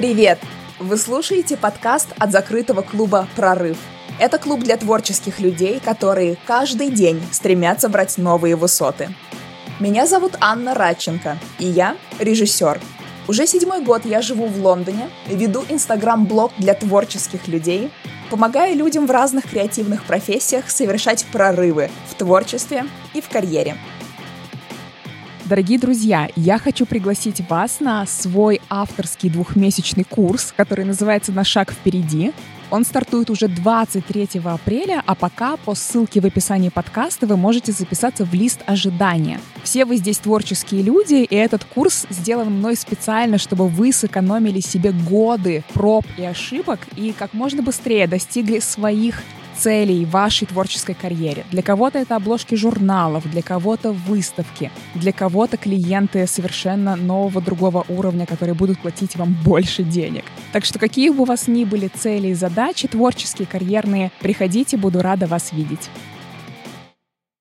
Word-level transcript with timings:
Привет! 0.00 0.38
Вы 0.78 0.96
слушаете 0.96 1.58
подкаст 1.58 2.08
от 2.18 2.32
закрытого 2.32 2.80
клуба 2.80 3.28
«Прорыв». 3.36 3.76
Это 4.18 4.38
клуб 4.38 4.60
для 4.60 4.78
творческих 4.78 5.40
людей, 5.40 5.78
которые 5.78 6.38
каждый 6.46 6.88
день 6.88 7.20
стремятся 7.32 7.90
брать 7.90 8.16
новые 8.16 8.56
высоты. 8.56 9.10
Меня 9.78 10.06
зовут 10.06 10.38
Анна 10.40 10.72
Радченко, 10.72 11.36
и 11.58 11.66
я 11.66 11.98
режиссер. 12.18 12.80
Уже 13.28 13.46
седьмой 13.46 13.82
год 13.82 14.06
я 14.06 14.22
живу 14.22 14.46
в 14.46 14.64
Лондоне, 14.64 15.10
веду 15.26 15.66
инстаграм-блог 15.68 16.52
для 16.56 16.72
творческих 16.72 17.46
людей, 17.46 17.90
помогаю 18.30 18.78
людям 18.78 19.06
в 19.06 19.10
разных 19.10 19.50
креативных 19.50 20.04
профессиях 20.04 20.70
совершать 20.70 21.26
прорывы 21.30 21.90
в 22.08 22.14
творчестве 22.14 22.86
и 23.12 23.20
в 23.20 23.28
карьере– 23.28 23.76
Дорогие 25.50 25.80
друзья, 25.80 26.28
я 26.36 26.60
хочу 26.60 26.86
пригласить 26.86 27.40
вас 27.50 27.80
на 27.80 28.06
свой 28.06 28.60
авторский 28.70 29.28
двухмесячный 29.28 30.04
курс, 30.04 30.54
который 30.56 30.84
называется 30.84 31.32
«На 31.32 31.42
шаг 31.42 31.72
впереди». 31.72 32.32
Он 32.70 32.84
стартует 32.84 33.30
уже 33.30 33.48
23 33.48 34.28
апреля, 34.44 35.02
а 35.04 35.16
пока 35.16 35.56
по 35.56 35.74
ссылке 35.74 36.20
в 36.20 36.24
описании 36.24 36.68
подкаста 36.68 37.26
вы 37.26 37.36
можете 37.36 37.72
записаться 37.72 38.24
в 38.24 38.32
лист 38.32 38.60
ожидания. 38.66 39.40
Все 39.64 39.84
вы 39.84 39.96
здесь 39.96 40.18
творческие 40.18 40.82
люди, 40.82 41.24
и 41.24 41.34
этот 41.34 41.64
курс 41.64 42.06
сделан 42.10 42.52
мной 42.52 42.76
специально, 42.76 43.36
чтобы 43.36 43.66
вы 43.66 43.92
сэкономили 43.92 44.60
себе 44.60 44.92
годы 44.92 45.64
проб 45.74 46.06
и 46.16 46.22
ошибок 46.22 46.78
и 46.94 47.10
как 47.10 47.34
можно 47.34 47.60
быстрее 47.60 48.06
достигли 48.06 48.60
своих 48.60 49.20
целей 49.60 50.06
вашей 50.06 50.46
творческой 50.46 50.94
карьере. 50.94 51.44
Для 51.50 51.62
кого-то 51.62 51.98
это 51.98 52.16
обложки 52.16 52.54
журналов, 52.54 53.30
для 53.30 53.42
кого-то 53.42 53.92
выставки, 53.92 54.70
для 54.94 55.12
кого-то 55.12 55.56
клиенты 55.56 56.26
совершенно 56.26 56.96
нового 56.96 57.42
другого 57.42 57.84
уровня, 57.88 58.26
которые 58.26 58.54
будут 58.54 58.80
платить 58.80 59.16
вам 59.16 59.36
больше 59.44 59.82
денег. 59.82 60.24
Так 60.52 60.64
что 60.64 60.78
какие 60.78 61.10
бы 61.10 61.22
у 61.22 61.24
вас 61.26 61.46
ни 61.46 61.64
были 61.64 61.88
цели 61.88 62.28
и 62.28 62.34
задачи 62.34 62.88
творческие, 62.88 63.46
карьерные, 63.46 64.10
приходите, 64.20 64.76
буду 64.76 65.02
рада 65.02 65.26
вас 65.26 65.52
видеть. 65.52 65.90